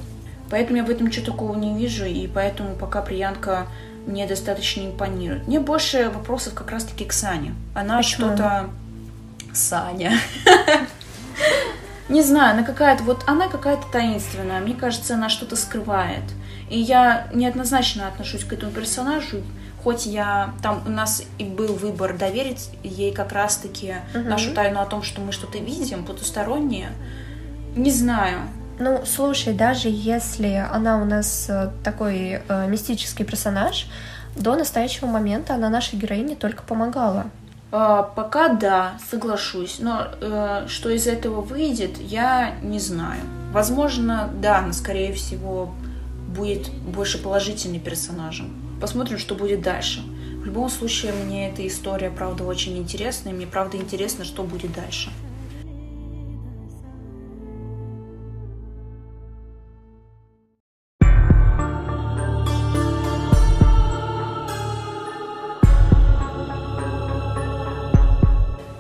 [0.51, 3.69] Поэтому я в этом ничего такого не вижу, и поэтому пока Приянка
[4.07, 5.47] мне достаточно импонирует.
[5.47, 7.55] Мне больше вопросов как раз-таки к Сане.
[7.75, 8.71] Она что-то...
[9.53, 10.13] Саня.
[12.09, 14.61] Не знаю, она какая-то, вот она какая-то таинственная.
[14.61, 16.25] Мне кажется, она что-то скрывает.
[16.69, 19.43] И я неоднозначно отношусь к этому персонажу
[19.83, 24.25] хоть я там у нас и был выбор доверить ей как раз-таки угу.
[24.25, 26.91] нашу тайну о том, что мы что-то видим потустороннее,
[27.77, 28.41] не знаю.
[28.79, 33.87] Ну, слушай, даже если она у нас э, такой э, мистический персонаж,
[34.37, 37.27] до настоящего момента она нашей героине только помогала.
[37.73, 43.21] А, пока да, соглашусь, но э, что из этого выйдет, я не знаю.
[43.53, 45.73] Возможно, да, но скорее всего
[46.29, 48.51] будет больше положительным персонажем.
[48.81, 50.03] Посмотрим, что будет дальше.
[50.41, 54.73] В любом случае, мне эта история, правда, очень интересна, и мне, правда, интересно, что будет
[54.73, 55.11] дальше.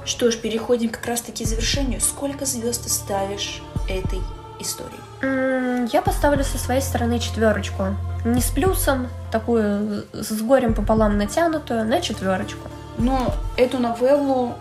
[0.07, 2.01] Что ж, переходим как раз-таки к завершению.
[2.01, 4.21] Сколько звезд ты ставишь этой
[4.61, 5.91] истории?
[5.93, 7.95] Я поставлю со своей стороны четверочку
[8.25, 12.69] не с плюсом, такую с горем пополам натянутую, на четверочку.
[12.99, 14.55] Но эту новеллу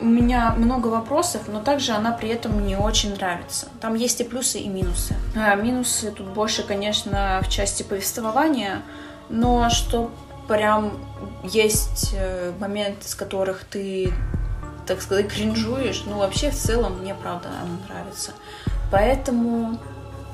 [0.00, 3.68] у меня много вопросов, но также она при этом мне очень нравится.
[3.80, 5.14] Там есть и плюсы, и минусы.
[5.36, 8.82] А, минусы тут больше, конечно, в части повествования,
[9.28, 10.10] но что
[10.48, 10.92] прям
[11.44, 14.12] есть э, моменты, с которых ты,
[14.86, 16.02] так сказать, кринжуешь.
[16.06, 18.32] Ну, вообще, в целом, мне, правда, она нравится.
[18.90, 19.78] Поэтому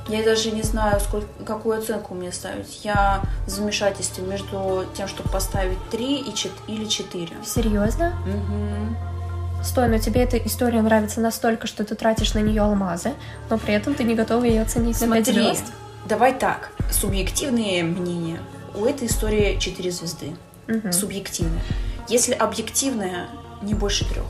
[0.09, 2.85] я даже не знаю, сколько, какую оценку мне ставить.
[2.85, 7.29] Я в замешательстве между тем, чтобы поставить 3 и 4, или 4.
[7.45, 8.13] Серьезно?
[8.25, 9.65] Угу.
[9.65, 13.15] Стой, но тебе эта история нравится настолько, что ты тратишь на нее алмазы,
[13.51, 15.65] но при этом ты не готова ее оценить на 5 Смотри, звезд.
[16.07, 16.71] давай так.
[16.93, 18.39] Субъективные мнения.
[18.77, 20.37] У этой истории 4 звезды.
[20.69, 20.93] Мгм.
[20.93, 21.63] Субъективная.
[22.09, 23.27] Если объективная,
[23.63, 24.27] не больше трех.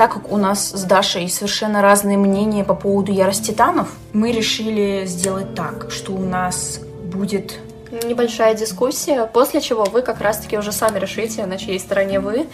[0.00, 5.04] Так как у нас с Дашей совершенно разные мнения по поводу Ярость Титанов, мы решили
[5.04, 7.58] сделать так, что у нас будет
[8.04, 12.46] Небольшая дискуссия, после чего вы как раз-таки уже сами решите, на чьей стороне вы,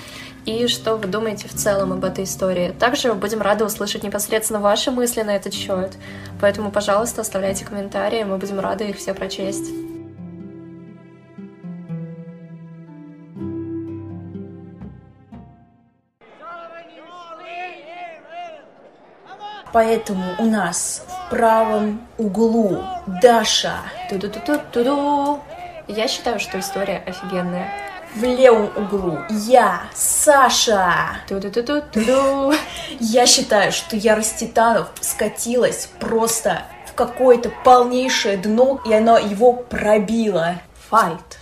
[0.45, 2.75] и что вы думаете в целом об этой истории.
[2.81, 5.93] Также будем рады услышать непосредственно ваши мысли на этот счет.
[6.41, 9.86] Поэтому, пожалуйста, оставляйте комментарии, мы будем рады их все прочесть.
[19.77, 22.83] Поэтому у нас в правом углу
[23.21, 23.75] Даша,
[24.09, 25.39] Ту-ду-ду-ду-ду.
[25.87, 27.69] Я считаю, что история офигенная.
[28.15, 30.95] в левом углу я, Саша.
[31.29, 32.55] Ту-ду-ду-ду-ду.
[33.01, 40.55] Я считаю, что Ярость Титанов скатилась просто в какое-то полнейшее дно, и оно его пробило.
[40.89, 41.39] Файт.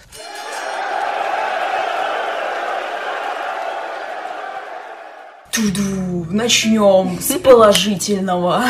[5.54, 8.64] Туду, начнем с положительного.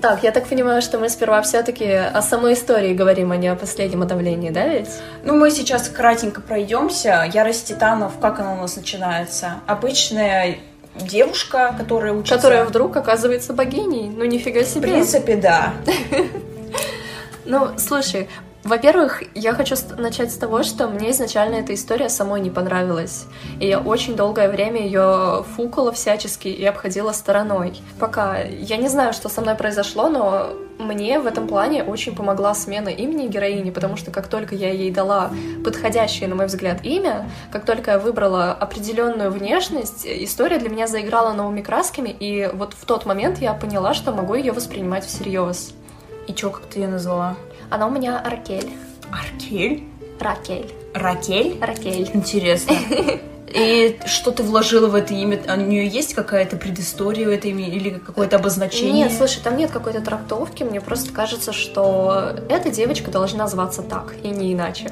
[0.00, 3.54] Так, я так понимаю, что мы сперва все-таки о самой истории говорим, а не о
[3.54, 4.88] последнем удавлении, да ведь?
[5.24, 7.28] Ну, мы сейчас кратенько пройдемся.
[7.32, 9.56] Ярость Титанов, как она у нас начинается?
[9.66, 10.56] Обычная
[10.96, 12.36] девушка, которая учится...
[12.36, 14.08] Которая вдруг оказывается богиней.
[14.08, 14.82] Ну, нифига В себе.
[14.82, 15.74] принципе, да.
[17.46, 18.30] Ну, слушай,
[18.64, 23.26] во-первых, я хочу начать с того, что мне изначально эта история самой не понравилась.
[23.60, 27.78] И я очень долгое время ее фукала всячески и обходила стороной.
[28.00, 30.48] Пока я не знаю, что со мной произошло, но
[30.78, 34.90] мне в этом плане очень помогла смена имени героини, потому что как только я ей
[34.90, 35.30] дала
[35.62, 41.32] подходящее, на мой взгляд, имя, как только я выбрала определенную внешность, история для меня заиграла
[41.32, 45.74] новыми красками, и вот в тот момент я поняла, что могу ее воспринимать всерьез.
[46.26, 47.36] И чё, как ты ее назвала?
[47.70, 48.72] Она у меня Аркель.
[49.10, 49.84] Аркель?
[50.20, 50.72] Ракель.
[50.94, 51.58] Ракель?
[51.60, 52.10] Ракель.
[52.14, 52.74] Интересно.
[53.54, 55.40] И что ты вложила в это имя?
[55.46, 59.04] А У нее есть какая-то предыстория у этого имени или какое-то обозначение?
[59.04, 64.14] Нет, слушай, там нет какой-то трактовки, мне просто кажется, что эта девочка должна зваться так,
[64.24, 64.90] и не иначе.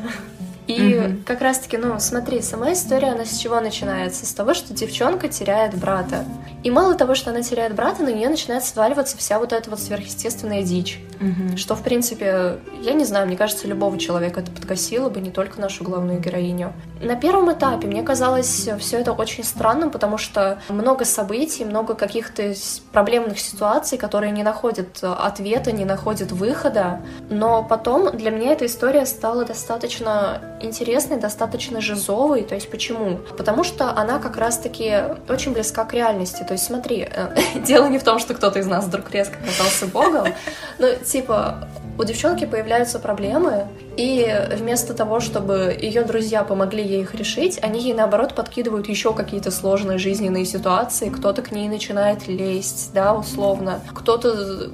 [0.66, 1.22] И Мгм.
[1.24, 4.24] как раз-таки, ну, смотри, сама история, она с чего начинается?
[4.26, 6.24] С того, что девчонка теряет брата.
[6.62, 9.80] И мало того, что она теряет брата, на нее начинает сваливаться вся вот эта вот
[9.80, 11.00] сверхъестественная дичь.
[11.18, 11.56] Мгм.
[11.56, 15.60] Что, в принципе, я не знаю, мне кажется, любого человека это подкосило бы, не только
[15.60, 16.72] нашу главную героиню.
[17.00, 22.54] На первом этапе мне казалось все это очень странным, потому что много событий, много каких-то
[22.92, 27.00] проблемных ситуаций, которые не находят э, ответа, не находят выхода.
[27.30, 32.42] Но потом для меня эта история стала достаточно интересной, достаточно жизовой.
[32.42, 33.18] То есть почему?
[33.36, 34.94] Потому что она как раз-таки
[35.28, 36.44] очень близка к реальности.
[36.46, 37.36] То есть смотри, э,
[37.66, 40.28] дело не в том, что кто-то из нас вдруг резко оказался богом,
[40.78, 47.14] но типа у девчонки появляются проблемы, и вместо того, чтобы ее друзья помогли ей их
[47.14, 52.90] решить, они ей наоборот подкидывают еще какие-то сложные жизненные ситуации, кто-то к ней начинает лезть,
[52.94, 54.70] да, условно, кто-то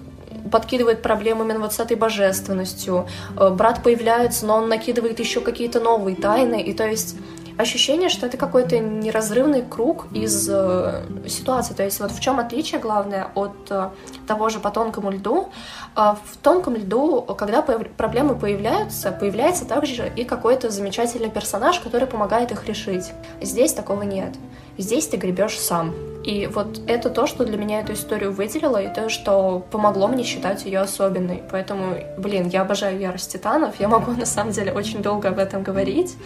[0.51, 3.07] подкидывает проблемы именно вот с этой божественностью.
[3.37, 7.17] Э, Брат появляется, но он накидывает еще какие-то новые тайны, и то есть
[7.59, 11.75] ощущение, что это какой-то неразрывный круг из э, ситуаций.
[11.75, 13.91] То есть вот в чем отличие главное от э,
[14.27, 15.49] того же по тонкому льду?
[15.95, 22.07] А в тонком льду, когда появ- проблемы появляются, появляется также и какой-то замечательный персонаж, который
[22.07, 23.13] помогает их решить.
[23.43, 24.35] Здесь такого нет.
[24.79, 25.95] Здесь ты гребешь сам.
[26.25, 30.25] И вот это то, что для меня эту историю выделило, и то, что помогло мне
[30.25, 31.43] считать ее особенной.
[31.51, 33.81] Поэтому, блин, я обожаю ярость титанов.
[33.81, 36.17] Я могу на самом деле очень долго об этом говорить.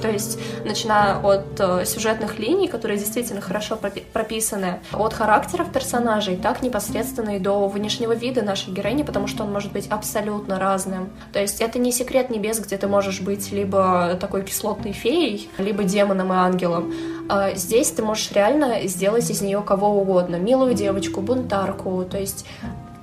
[0.00, 6.36] То есть, начиная от э, сюжетных линий, которые действительно хорошо пропи- прописаны, от характеров персонажей,
[6.36, 11.10] так непосредственно и до внешнего вида нашей героини, потому что он может быть абсолютно разным.
[11.32, 15.82] То есть, это не секрет небес, где ты можешь быть либо такой кислотной феей, либо
[15.82, 16.94] демоном и ангелом.
[17.28, 20.36] А здесь ты можешь реально сделать из нее кого угодно.
[20.36, 22.46] Милую девочку, бунтарку, то есть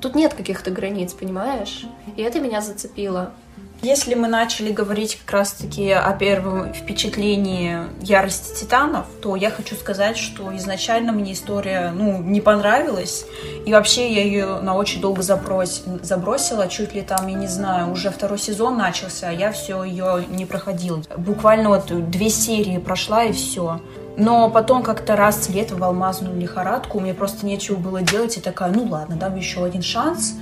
[0.01, 1.85] тут нет каких-то границ, понимаешь?
[2.15, 3.31] И это меня зацепило.
[3.85, 10.17] Если мы начали говорить как раз-таки о первом впечатлении ярости титанов, то я хочу сказать,
[10.17, 13.27] что изначально мне история ну, не понравилась.
[13.63, 15.83] И вообще я ее на очень долго заброс...
[16.01, 16.67] забросила.
[16.67, 20.47] Чуть ли там, я не знаю, уже второй сезон начался, а я все ее не
[20.47, 21.03] проходила.
[21.15, 23.81] Буквально вот две серии прошла и все.
[24.17, 28.71] Но потом как-то раз лет в алмазную лихорадку, мне просто нечего было делать, и такая,
[28.71, 30.33] ну ладно, дам еще один шанс.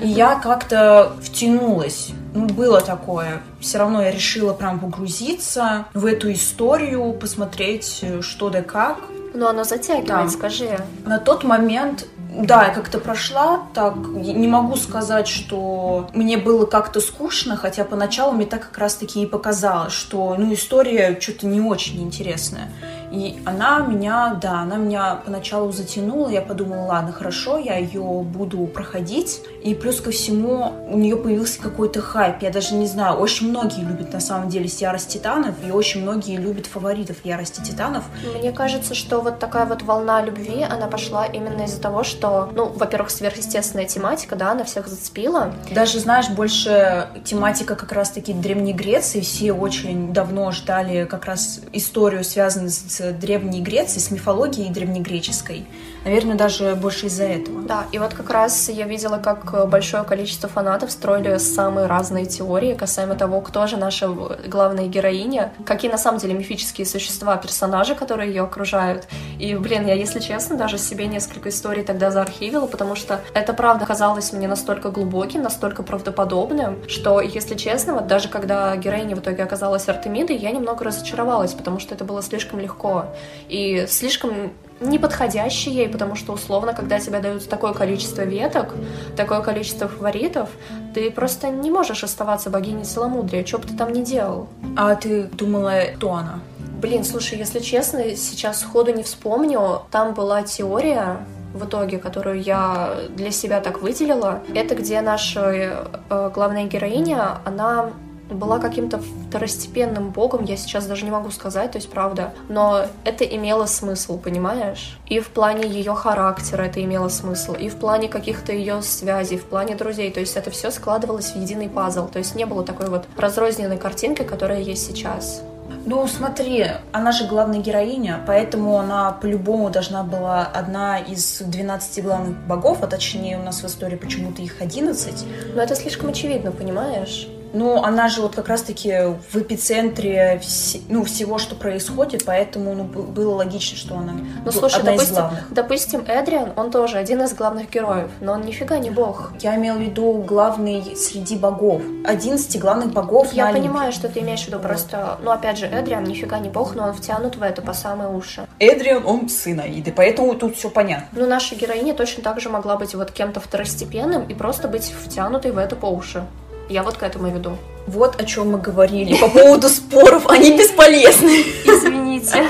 [0.00, 2.10] И я как-то втянулась.
[2.36, 3.42] Ну, было такое.
[3.60, 8.98] Все равно я решила прям погрузиться в эту историю, посмотреть, что да как.
[9.34, 10.28] Но она затягивает, да.
[10.28, 10.78] скажи.
[11.04, 12.06] На тот момент
[12.38, 18.32] да, я как-то прошла, так не могу сказать, что мне было как-то скучно, хотя поначалу
[18.32, 22.70] мне так как раз-таки и показалось, что ну история что-то не очень интересная.
[23.10, 28.66] И она меня, да, она меня поначалу затянула, я подумала, ладно, хорошо, я ее буду
[28.66, 29.42] проходить.
[29.62, 33.82] И плюс ко всему у нее появился какой-то хайп, я даже не знаю, очень многие
[33.82, 38.04] любят на самом деле Ярость Титанов, и очень многие любят фаворитов Ярости Титанов.
[38.38, 42.66] Мне кажется, что вот такая вот волна любви, она пошла именно из-за того, что, ну,
[42.66, 45.52] во-первых, сверхъестественная тематика, да, она всех зацепила.
[45.72, 52.24] Даже, знаешь, больше тематика как раз-таки Древней Греции, все очень давно ждали как раз историю,
[52.24, 55.64] связанную с Древней Грецией, с мифологией древнегреческой.
[56.06, 57.62] Наверное, даже больше из-за этого.
[57.62, 62.74] Да, и вот как раз я видела, как большое количество фанатов строили самые разные теории
[62.74, 64.08] касаемо того, кто же наша
[64.46, 69.08] главная героиня, какие на самом деле мифические существа, персонажи, которые ее окружают.
[69.40, 73.84] И, блин, я, если честно, даже себе несколько историй тогда заархивила, потому что это правда
[73.84, 79.42] казалось мне настолько глубоким, настолько правдоподобным, что, если честно, вот даже когда героиня в итоге
[79.42, 83.06] оказалась Артемидой, я немного разочаровалась, потому что это было слишком легко
[83.48, 88.74] и слишком неподходящий ей, потому что условно, когда тебе дают такое количество веток,
[89.16, 90.50] такое количество фаворитов,
[90.94, 94.48] ты просто не можешь оставаться богиней целомудрия, что бы ты там ни делал.
[94.76, 96.40] А ты думала, кто она?
[96.80, 99.82] Блин, слушай, если честно, сейчас сходу не вспомню.
[99.90, 101.18] Там была теория,
[101.56, 107.92] в итоге, которую я для себя так выделила, это где наша э, главная героиня, она
[108.30, 113.24] была каким-то второстепенным богом, я сейчас даже не могу сказать, то есть правда, но это
[113.24, 114.98] имело смысл, понимаешь?
[115.06, 119.44] И в плане ее характера это имело смысл, и в плане каких-то ее связей, в
[119.44, 122.88] плане друзей, то есть это все складывалось в единый пазл, то есть не было такой
[122.88, 125.42] вот разрозненной картинки, которая есть сейчас.
[125.84, 132.36] Ну, смотри, она же главная героиня, поэтому она по-любому должна была одна из 12 главных
[132.46, 135.26] богов, а точнее у нас в истории почему-то их 11.
[135.54, 137.28] Но это слишком очевидно, понимаешь?
[137.56, 138.92] Ну, она же вот как раз-таки
[139.32, 144.12] в эпицентре вс- ну, всего, что происходит, поэтому ну, было логично, что она
[144.44, 145.52] ну, слушай, одна допустим, из главных.
[145.54, 149.32] Допустим, Эдриан, он тоже один из главных героев, но он нифига не бог.
[149.40, 151.80] Я имела в виду главный среди богов.
[152.04, 156.04] 11 главных богов Я понимаю, что ты имеешь в виду, просто, ну, опять же, Эдриан
[156.04, 158.46] нифига не бог, но он втянут в это по самые уши.
[158.58, 161.06] Эдриан, он сын Аиды, поэтому тут все понятно.
[161.12, 165.52] Ну, наша героиня точно так же могла быть вот кем-то второстепенным и просто быть втянутой
[165.52, 166.24] в это по уши.
[166.68, 167.56] Я вот к этому веду.
[167.86, 170.26] Вот о чем мы говорили по поводу споров.
[170.28, 171.44] Они бесполезны.
[171.64, 172.44] Извините.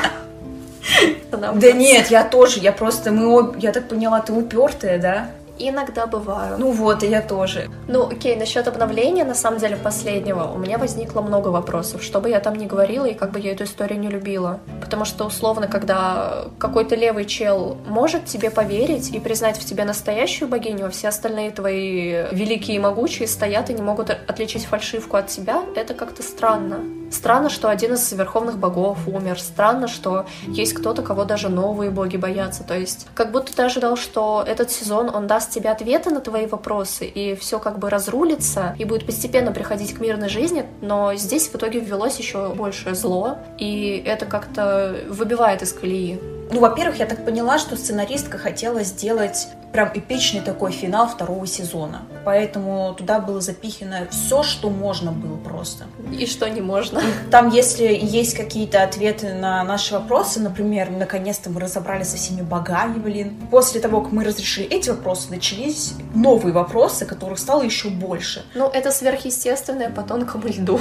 [1.31, 5.31] Да нет, я тоже, я просто, мы, я так поняла, ты упертая, да?
[5.59, 6.59] Иногда бываю.
[6.59, 7.71] Ну вот, и я тоже.
[7.89, 12.29] Ну, окей, насчет обновления, на самом деле, последнего, у меня возникло много вопросов, что бы
[12.29, 14.61] я там ни говорила и как бы я эту историю не любила.
[14.81, 20.49] Потому что, условно, когда какой-то левый чел может тебе поверить и признать в тебе настоящую
[20.49, 25.29] богиню, а все остальные твои великие и могучие стоят и не могут отличить фальшивку от
[25.29, 26.81] тебя, это как-то странно.
[27.11, 29.41] Странно, что один из верховных богов умер.
[29.41, 32.65] Странно, что есть кто-то, кого даже новые боги боятся.
[32.65, 36.47] То есть, как будто ты ожидал, что этот сезон, он даст тебе ответы на твои
[36.47, 41.49] вопросы, и все как бы разрулится, и будет постепенно приходить к мирной жизни, но здесь
[41.49, 46.21] в итоге ввелось еще большее зло, и это как-то выбивает из колеи.
[46.51, 52.03] Ну, во-первых, я так поняла, что сценаристка хотела сделать прям эпичный такой финал второго сезона.
[52.25, 55.85] Поэтому туда было запихано все, что можно было просто.
[56.19, 57.03] И что не можно.
[57.31, 62.99] Там, если есть какие-то ответы на наши вопросы, например, наконец-то мы разобрались со всеми богами,
[62.99, 63.37] блин.
[63.51, 68.45] После того, как мы разрешили эти вопросы, начались новые вопросы, которых стало еще больше.
[68.55, 70.81] Ну, это сверхъестественное по тонкому льду.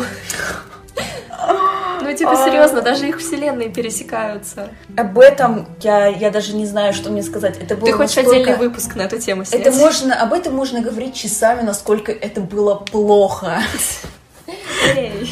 [2.01, 4.70] Ну, типа, серьезно, даже их вселенные пересекаются.
[4.95, 7.58] Об этом я, я даже не знаю, что мне сказать.
[7.58, 8.39] Это было Ты хочешь настолько...
[8.39, 9.62] отдельный выпуск на эту тему снять?
[9.62, 13.60] Это можно, об этом можно говорить часами, насколько это было плохо.
[14.95, 15.30] Эй.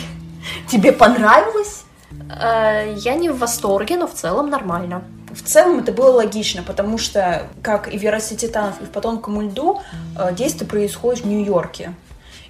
[0.68, 1.84] Тебе понравилось?
[2.30, 5.04] Э, я не в восторге, но в целом нормально.
[5.36, 9.42] В целом это было логично, потому что, как и в «Ярости титанов», и в «Потонком
[9.42, 9.82] льду»,
[10.18, 11.94] э, действие происходит в Нью-Йорке.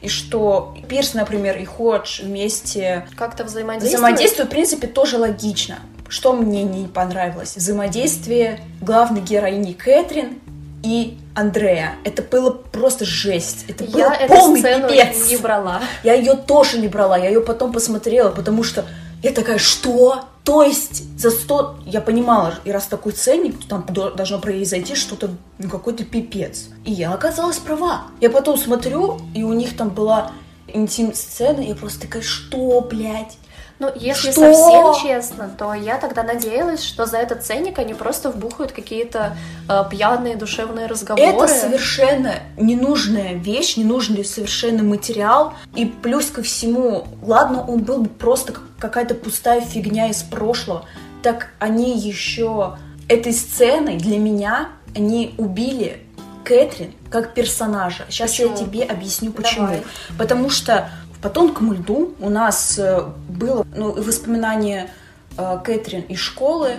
[0.02, 4.00] И что Пирс, например, и Ходж вместе Как-то взаимодействуют?
[4.00, 5.80] взаимодействуют, в принципе, тоже логично.
[6.10, 7.56] Что мне не понравилось?
[7.56, 10.40] Взаимодействие главной героини Кэтрин
[10.84, 11.94] и Андрея.
[12.04, 13.66] Это было просто жесть.
[13.70, 15.30] Это было Я эту полный сцену пипец.
[15.30, 15.82] не брала.
[16.04, 18.86] Я ее тоже не брала, я ее потом посмотрела, потому что
[19.24, 20.26] я такая, что?
[20.44, 21.80] То есть за 100...
[21.86, 26.70] Я понимала, и раз такой ценник, то там до- должно произойти что-то, ну, какой-то пипец.
[26.84, 28.08] И я оказалась права.
[28.20, 30.32] Я потом смотрю, и у них там была
[30.68, 33.38] интим-сцена, я просто такая, что, блядь?
[33.84, 34.54] Ну, если Что?
[34.54, 39.36] совсем честно, то я тогда надеялась, что за этот ценник они просто вбухают какие-то
[39.68, 41.28] э, пьяные душевные разговоры.
[41.28, 45.54] Это совершенно ненужная вещь, ненужный совершенно материал.
[45.76, 50.86] И плюс ко всему, ладно, он был бы просто как- какая-то пустая фигня из прошлого,
[51.22, 52.78] так они еще
[53.10, 56.04] этой сценой для меня, они убили
[56.46, 58.06] Кэтрин как персонажа.
[58.10, 58.66] Сейчас я Почему?
[58.68, 59.68] тебе объясню почему.
[59.68, 59.84] Давай.
[60.18, 60.90] Потому что
[61.24, 64.90] в «Потомком льду» у нас э, было ну, воспоминание
[65.38, 66.74] э, Кэтрин из школы,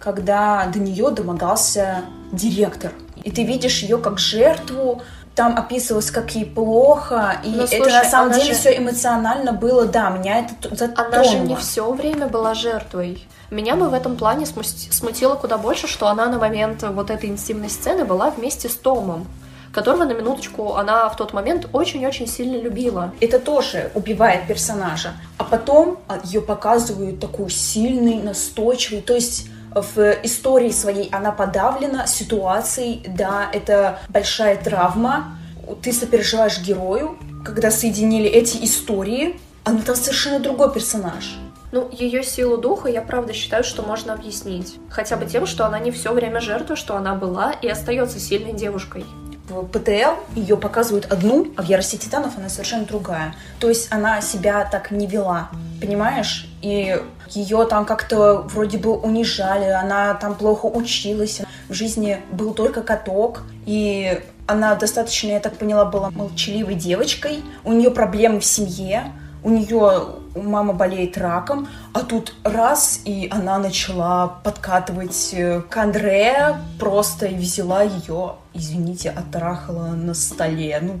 [0.00, 2.90] когда до нее домогался директор.
[3.22, 5.00] И ты видишь ее как жертву,
[5.36, 9.52] там описывалось, как ей плохо, и Но, это слушай, на самом деле же- все эмоционально
[9.52, 11.14] было, да, меня это затронуло.
[11.14, 13.24] Она же не все время была жертвой.
[13.52, 17.70] Меня бы в этом плане смутило куда больше, что она на момент вот этой интимной
[17.70, 19.28] сцены была вместе с Томом,
[19.74, 23.12] которого на минуточку она в тот момент очень-очень сильно любила.
[23.20, 25.14] Это тоже убивает персонажа.
[25.36, 29.02] А потом ее показывают такую сильной, настойчивой.
[29.02, 35.36] То есть в истории своей она подавлена ситуацией, да, это большая травма.
[35.82, 41.36] Ты сопереживаешь герою, когда соединили эти истории, она там совершенно другой персонаж.
[41.72, 44.78] Ну, ее силу духа я правда считаю, что можно объяснить.
[44.90, 48.52] Хотя бы тем, что она не все время жертва, что она была и остается сильной
[48.52, 49.04] девушкой.
[49.48, 53.34] В ПТЛ ее показывают одну, а в Ярости Титанов она совершенно другая.
[53.60, 56.48] То есть она себя так не вела, понимаешь?
[56.62, 62.82] И ее там как-то вроде бы унижали, она там плохо училась, в жизни был только
[62.82, 69.12] каток, и она достаточно, я так поняла, была молчаливой девочкой, у нее проблемы в семье,
[69.44, 76.56] у нее мама болеет раком, а тут раз, и она начала подкатывать э, к Андре
[76.80, 80.80] просто и взяла ее, извините, оттрахала на столе.
[80.80, 81.00] Ну,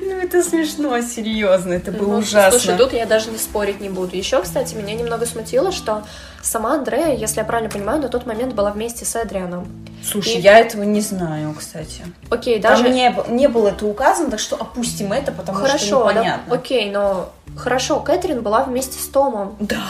[0.00, 2.58] ну это смешно, серьезно, это было Ну, ужасно.
[2.58, 4.16] Слушай, тут я даже не спорить не буду.
[4.16, 6.02] Еще, кстати, меня немного смутило, что
[6.42, 9.66] сама Андрея, если я правильно понимаю, на тот момент была вместе с Эдрианом.
[10.04, 12.02] Слушай, И- я этого не знаю, кстати.
[12.30, 12.84] Окей, даже...
[12.84, 16.54] Там не, не было это указано, так что опустим это, потому что Хорошо, да, непонятно.
[16.54, 19.56] окей, но хорошо, Кэтрин была вместе с Томом.
[19.60, 19.82] Да.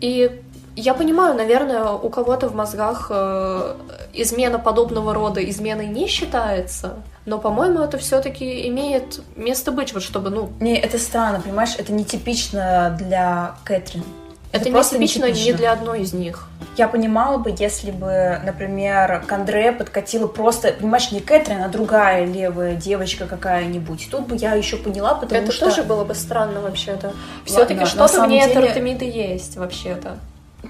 [0.00, 0.42] И
[0.76, 3.74] я понимаю, наверное, у кого-то в мозгах э,
[4.12, 10.28] измена подобного рода изменой не считается, но, по-моему, это все-таки имеет место быть, вот чтобы,
[10.30, 14.04] ну, Не, это странно, понимаешь, это нетипично для Кэтрин.
[14.52, 15.56] это, не просто типично нетипично.
[15.56, 16.46] для одной из них.
[16.76, 22.26] Я понимала бы, если бы, например, к Андре подкатила просто, понимаешь, не Кэтрин, а другая
[22.26, 24.08] левая девочка какая-нибудь.
[24.10, 25.70] Тут бы я еще поняла, потому это что...
[25.70, 27.14] тоже было бы странно вообще-то.
[27.46, 30.18] Все-таки что-то мне от деле- есть вообще-то.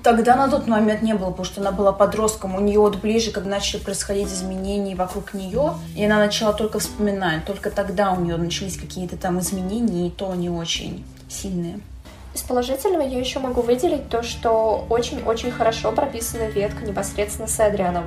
[0.03, 2.55] Тогда на тот момент не было, потому что она была подростком.
[2.55, 7.45] У нее вот ближе, когда начали происходить изменения вокруг нее, и она начала только вспоминать.
[7.45, 11.81] Только тогда у нее начались какие-то там изменения, и то не очень сильные.
[12.35, 18.05] Из положительного я еще могу выделить то, что очень-очень хорошо прописана ветка непосредственно с Эдрианом.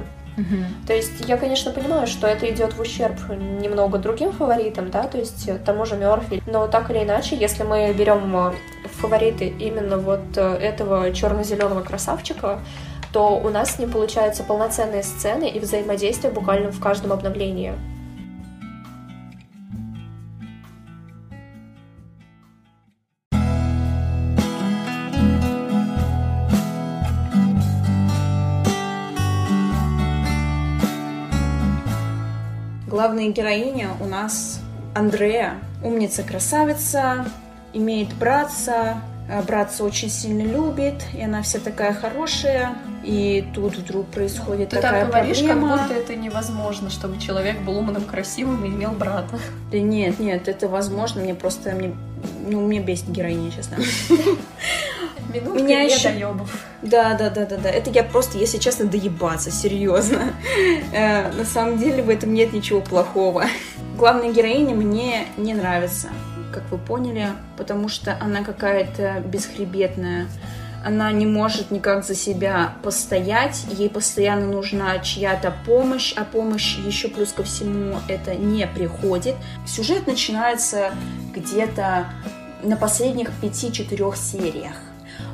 [0.88, 5.18] То есть я, конечно, понимаю, что это идет в ущерб немного другим фаворитам, да, то
[5.18, 6.42] есть тому же Мерфи.
[6.46, 8.54] Но так или иначе, если мы берем э,
[8.86, 12.60] фавориты именно вот э, этого черно-зеленого красавчика,
[13.12, 17.74] то у нас с ним получаются полноценные сцены и взаимодействие буквально в каждом обновлении.
[33.00, 34.60] Главная героиня у нас
[34.94, 35.54] Андрея.
[35.82, 37.28] Умница-красавица,
[37.72, 42.76] имеет братца, а братца очень сильно любит, и она вся такая хорошая.
[43.06, 45.88] И тут вдруг происходит такая проблема.
[45.90, 49.40] это невозможно, чтобы человек был умным, красивым и имел брата.
[49.72, 51.96] Да нет, нет, это возможно, мне просто, мне,
[52.50, 53.78] ну, мне бесит героиня, честно.
[55.34, 56.66] Минутка Меня ещё- недоёбов.
[56.82, 57.70] Да, да, да, да, да.
[57.70, 60.34] Это я просто, если честно, доебаться, серьезно.
[60.94, 63.46] Э, На самом деле в этом нет ничего плохого.
[63.98, 66.08] Главная героиня мне не нравится,
[66.54, 67.28] как вы поняли,
[67.58, 70.28] потому что она какая-то бесхребетная.
[70.86, 77.10] она не может никак за себя постоять, ей постоянно нужна чья-то помощь, а помощь еще
[77.10, 79.36] плюс ко всему это не приходит.
[79.68, 80.92] Сюжет начинается
[81.36, 82.06] где-то
[82.64, 84.78] на последних пяти-четырех сериях.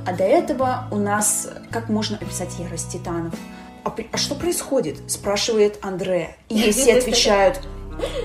[0.05, 3.33] А до этого у нас, как можно описать ярость титанов?
[3.83, 5.09] А, а что происходит?
[5.09, 6.35] Спрашивает Андре.
[6.49, 7.59] И ей все отвечают,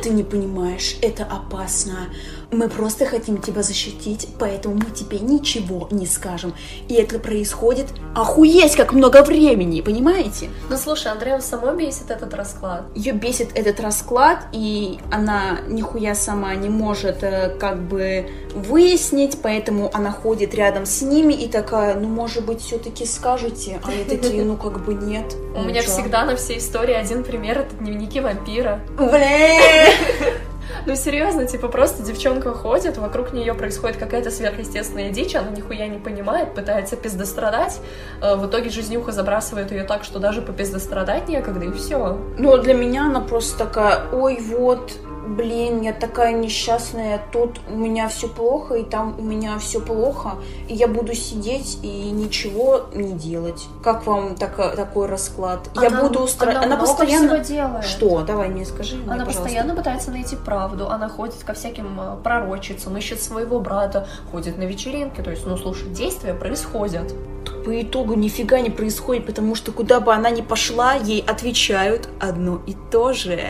[0.02, 2.08] ты не понимаешь, это опасно.
[2.52, 6.52] Мы просто хотим тебя защитить, поэтому мы тебе ничего не скажем.
[6.88, 10.50] И это происходит охуеть как много времени, понимаете?
[10.68, 12.84] Ну слушай, Андрея самой бесит этот расклад.
[12.94, 19.90] Ее бесит этот расклад, и она нихуя сама не может э, как бы выяснить, поэтому
[19.92, 24.44] она ходит рядом с ними и такая, ну может быть все-таки скажете, а я такие,
[24.44, 25.34] ну как бы нет.
[25.54, 28.80] У меня всегда на всей истории один пример, это дневники вампира.
[28.98, 30.49] Блин!
[30.86, 35.98] Ну серьезно, типа просто девчонка ходит, вокруг нее происходит какая-то сверхъестественная дичь, она нихуя не
[35.98, 37.80] понимает, пытается пиздострадать,
[38.22, 42.18] э, в итоге жизнюха забрасывает ее так, что даже по пиздострадать некогда, и все.
[42.38, 44.92] Ну, для меня она просто такая, ой, вот,
[45.30, 50.34] блин, я такая несчастная, тут у меня все плохо, и там у меня все плохо,
[50.68, 53.66] и я буду сидеть и ничего не делать.
[53.82, 55.70] Как вам так, такой расклад?
[55.74, 56.64] Она, я буду устраивать.
[56.64, 57.84] Она, она постоянно делает.
[57.84, 58.22] Что?
[58.22, 58.96] Давай мне скажи.
[58.96, 59.42] Мне, она пожалуйста.
[59.42, 60.88] постоянно пытается найти правду.
[60.88, 65.20] Она ходит ко всяким э, пророчицам, ищет своего брата, ходит на вечеринки.
[65.20, 67.14] То есть, ну слушай, действия происходят.
[67.64, 72.60] По итогу нифига не происходит, потому что куда бы она ни пошла, ей отвечают одно
[72.66, 73.40] и то же.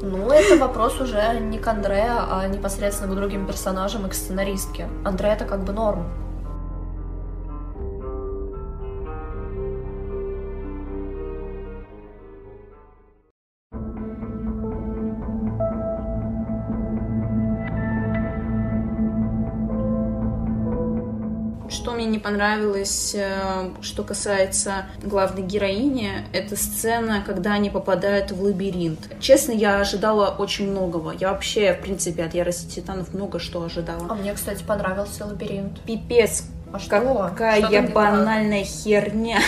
[0.00, 4.88] Ну, это вопрос уже не к Андреа, а непосредственно к другим персонажам и к сценаристке.
[5.04, 6.06] Андре это как бы норм.
[22.10, 28.98] Не понравилось, э, что касается главной героини, это сцена, когда они попадают в лабиринт.
[29.20, 31.12] Честно, я ожидала очень многого.
[31.12, 34.06] Я вообще, в принципе, от Ярости Титанов много что ожидала.
[34.08, 35.80] А мне, кстати, понравился лабиринт.
[35.82, 36.44] Пипец.
[36.72, 37.30] А что?
[37.30, 39.40] Какая что банальная херня.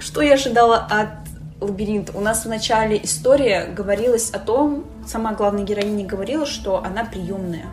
[0.00, 1.08] Что я ожидала от
[1.60, 2.12] лабиринта?
[2.16, 7.66] У нас в начале истории говорилось о том, сама главная героиня говорила, что она приемная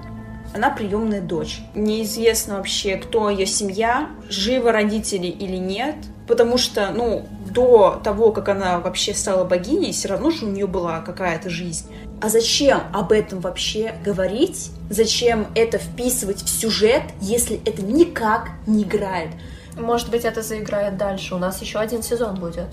[0.53, 1.61] она приемная дочь.
[1.75, 5.95] Неизвестно вообще, кто ее семья, живы родители или нет,
[6.27, 10.67] потому что, ну, до того, как она вообще стала богиней, все равно же у нее
[10.67, 11.87] была какая-то жизнь.
[12.21, 14.71] А зачем об этом вообще говорить?
[14.89, 19.29] Зачем это вписывать в сюжет, если это никак не играет?
[19.77, 21.35] Может быть, это заиграет дальше.
[21.35, 22.67] У нас еще один сезон будет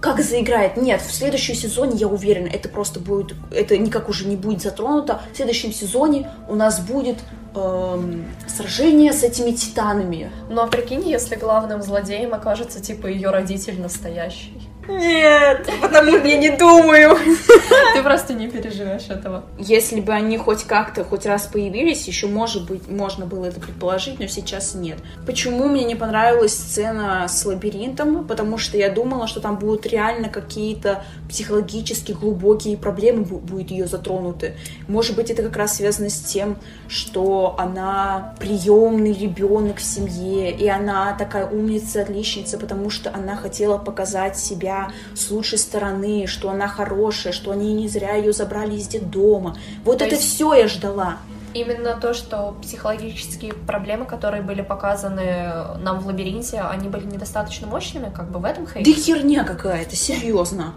[0.00, 0.76] как заиграет.
[0.76, 5.20] Нет, в следующем сезоне, я уверена, это просто будет, это никак уже не будет затронуто.
[5.32, 7.18] В следующем сезоне у нас будет
[7.54, 10.30] эм, сражение с этими титанами.
[10.48, 14.67] Ну а прикинь, если главным злодеем окажется типа ее родитель настоящий.
[14.88, 17.16] Нет, потому что я не думаю.
[17.94, 19.44] Ты просто не переживешь этого.
[19.58, 24.18] Если бы они хоть как-то, хоть раз появились, еще, может быть, можно было это предположить,
[24.18, 24.98] но сейчас нет.
[25.26, 28.26] Почему мне не понравилась сцена с лабиринтом?
[28.26, 34.54] Потому что я думала, что там будут реально какие-то психологически глубокие проблемы будут ее затронуты.
[34.88, 36.56] Может быть, это как раз связано с тем,
[36.88, 43.76] что она приемный ребенок в семье, и она такая умница, отличница, потому что она хотела
[43.76, 44.77] показать себя
[45.14, 49.56] с лучшей стороны, что она хорошая, что они не зря ее забрали из детдома.
[49.84, 50.26] Вот то это есть...
[50.34, 51.16] все я ждала.
[51.54, 58.12] Именно то, что психологические проблемы, которые были показаны нам в лабиринте, они были недостаточно мощными,
[58.14, 58.84] как бы в этом хейт.
[58.84, 60.74] Да херня какая-то, серьезно.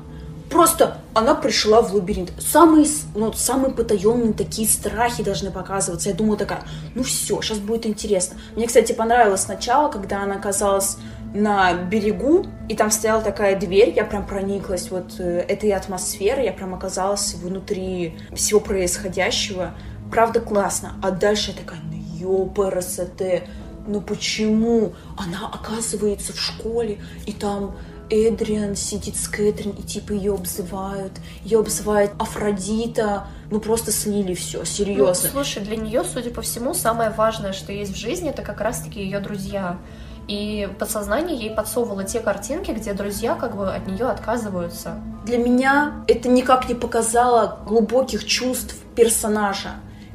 [0.51, 2.33] Просто она пришла в лабиринт.
[2.39, 2.85] Самые,
[3.15, 6.09] ну, самые потаенные такие страхи должны показываться.
[6.09, 8.37] Я думала такая, ну все, сейчас будет интересно.
[8.57, 10.97] Мне, кстати, понравилось сначала, когда она оказалась
[11.33, 16.53] на берегу, и там стояла такая дверь, я прям прониклась вот э, этой атмосферой, я
[16.53, 19.73] прям оказалась внутри всего происходящего.
[20.11, 20.93] Правда, классно.
[21.01, 23.47] А дальше я такая, ну ёпарасоте,
[23.87, 24.93] ну почему?
[25.17, 27.75] Она оказывается в школе, и там
[28.09, 31.13] Эдриан сидит с Кэтрин, и типа ее обзывают,
[31.43, 35.29] ее обзывает Афродита, ну просто слили все, серьезно.
[35.33, 38.59] Ну, слушай, для нее, судя по всему, самое важное, что есть в жизни, это как
[38.59, 39.79] раз-таки ее друзья.
[40.27, 45.01] И подсознание ей подсовывало те картинки, где друзья как бы от нее отказываются.
[45.25, 49.71] Для меня это никак не показало глубоких чувств персонажа.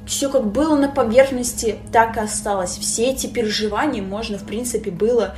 [0.07, 2.79] Все как было на поверхности, так и осталось.
[2.79, 5.35] Все эти переживания можно, в принципе, было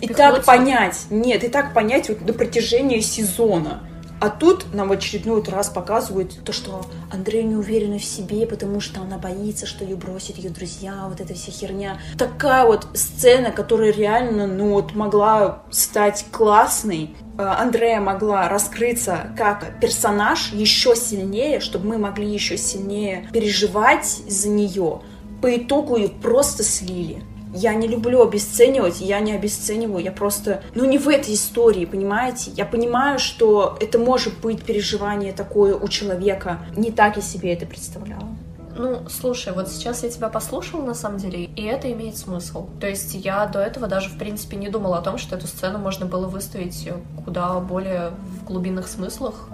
[0.00, 1.06] и так понять.
[1.10, 3.80] Нет, и так понять вот на протяжении сезона.
[4.22, 8.78] А тут нам в очередной раз показывают то, что Андрея не уверена в себе, потому
[8.78, 11.98] что она боится, что ее бросят ее друзья, вот эта вся херня.
[12.16, 17.16] Такая вот сцена, которая реально, ну вот, могла стать классной.
[17.36, 24.48] Э, Андрея могла раскрыться как персонаж еще сильнее, чтобы мы могли еще сильнее переживать за
[24.50, 25.00] нее.
[25.40, 27.24] По итогу ее просто слили.
[27.54, 32.50] Я не люблю обесценивать, я не обесцениваю, я просто, ну не в этой истории, понимаете?
[32.56, 36.60] Я понимаю, что это может быть переживание такое у человека.
[36.76, 38.28] Не так я себе это представляла.
[38.74, 42.68] Ну, слушай, вот сейчас я тебя послушала, на самом деле, и это имеет смысл.
[42.80, 45.78] То есть я до этого даже, в принципе, не думала о том, что эту сцену
[45.78, 46.88] можно было выставить
[47.24, 49.48] куда более в глубинных смыслах,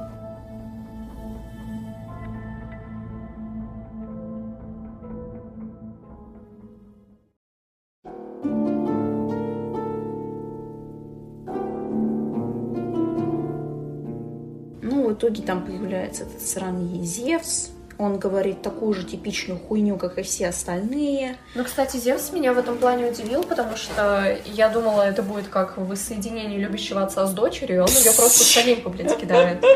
[15.18, 20.48] итоге там появляется этот сраный Зевс, он говорит такую же типичную хуйню, как и все
[20.48, 21.36] остальные.
[21.54, 25.76] Ну, кстати, Зевс меня в этом плане удивил, потому что я думала, это будет как
[25.76, 29.64] воссоединение любящего отца с дочерью, он ее просто в блядь, кидает.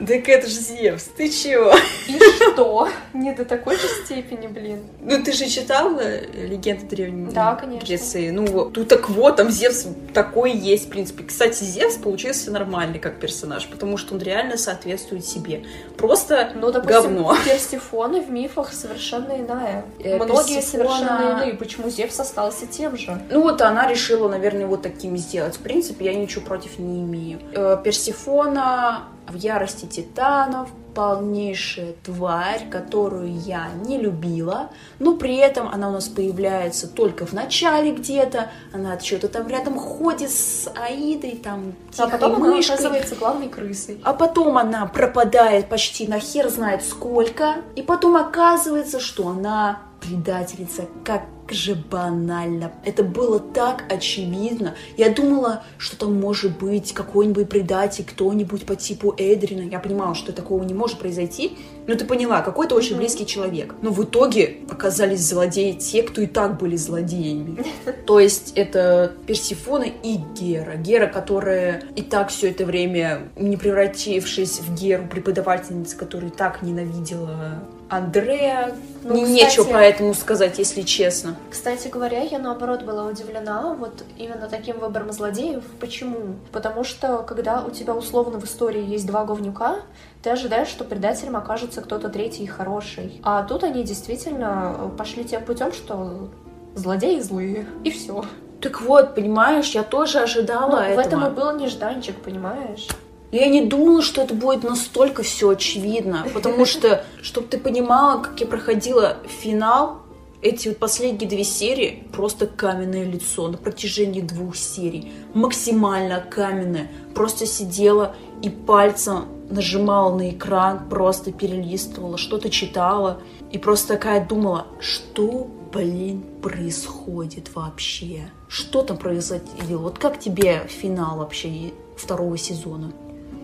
[0.00, 1.74] Так это же Зевс, ты чего?
[2.08, 2.18] И
[2.52, 2.88] что?
[3.12, 4.80] Не до такой же степени, блин.
[5.02, 6.00] Ну, ты же читала
[6.32, 7.86] «Легенды древней да, конечно.
[7.86, 8.30] Греции»?
[8.30, 11.24] Ну, ну, так вот, там Зевс такой есть, в принципе.
[11.24, 15.64] Кстати, Зевс получился нормальный как персонаж, потому что он реально соответствует себе.
[15.98, 17.36] Просто ну, допустим, говно.
[17.44, 19.84] Персифона в мифах совершенно иная.
[19.98, 20.62] Э, Многие Персифона...
[20.88, 21.54] совершенно иные.
[21.54, 23.20] Почему Зевс остался тем же?
[23.30, 25.56] Ну вот она решила, наверное, вот таким сделать.
[25.56, 27.38] В принципе, я ничего против не имею.
[27.52, 35.88] Э, Персифона в ярости титанов, полнейшая тварь, которую я не любила, но при этом она
[35.88, 41.74] у нас появляется только в начале где-то, она что-то там рядом ходит с Аидой, там
[41.98, 42.74] А потом мышкой.
[42.74, 44.00] она оказывается главной крысой.
[44.04, 50.86] А потом она пропадает почти на хер знает сколько, и потом оказывается, что она предательница,
[51.04, 51.22] как
[51.52, 52.72] же банально.
[52.84, 54.74] Это было так очевидно.
[54.96, 59.68] Я думала, что там может быть какой-нибудь предатель, кто-нибудь по типу Эдрина.
[59.68, 61.56] Я понимала, что такого не может произойти.
[61.86, 63.74] Но ты поняла, какой-то очень близкий человек.
[63.82, 67.64] Но в итоге оказались злодеи те, кто и так были злодеями.
[68.06, 70.76] То есть это Персифона и Гера.
[70.76, 77.60] Гера, которая и так все это время, не превратившись в Геру, преподавательница, которая так ненавидела
[77.90, 78.74] Андрея.
[79.02, 81.36] Ну, не, кстати, нечего по этому сказать, если честно.
[81.50, 85.64] Кстати говоря, я наоборот была удивлена вот именно таким выбором злодеев.
[85.80, 86.36] Почему?
[86.52, 89.76] Потому что когда у тебя условно в истории есть два говнюка,
[90.22, 93.20] ты ожидаешь, что предателем окажется кто-то третий и хороший.
[93.24, 96.28] А тут они действительно пошли тем путем, что
[96.74, 98.24] злодеи злые, и все.
[98.60, 101.02] Так вот, понимаешь, я тоже ожидала ну, этого.
[101.02, 102.86] В этом и был нежданчик, понимаешь?
[103.32, 108.40] Я не думала, что это будет настолько все очевидно, потому что, чтобы ты понимала, как
[108.40, 110.02] я проходила финал,
[110.42, 115.12] эти последние две серии просто каменное лицо на протяжении двух серий.
[115.34, 116.90] Максимально каменное.
[117.14, 123.20] Просто сидела и пальцем нажимала на экран, просто перелистывала, что-то читала.
[123.52, 128.30] И просто такая думала, что, блин, происходит вообще?
[128.48, 129.44] Что там произошло?
[129.68, 132.92] Вот как тебе финал вообще второго сезона?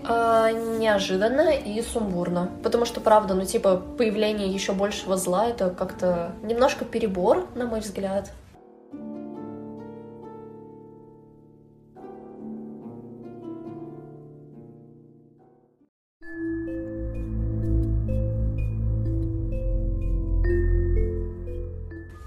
[0.09, 2.51] А, неожиданно и сумбурно.
[2.63, 7.81] Потому что, правда, ну, типа, появление еще большего зла это как-то немножко перебор, на мой
[7.81, 8.31] взгляд.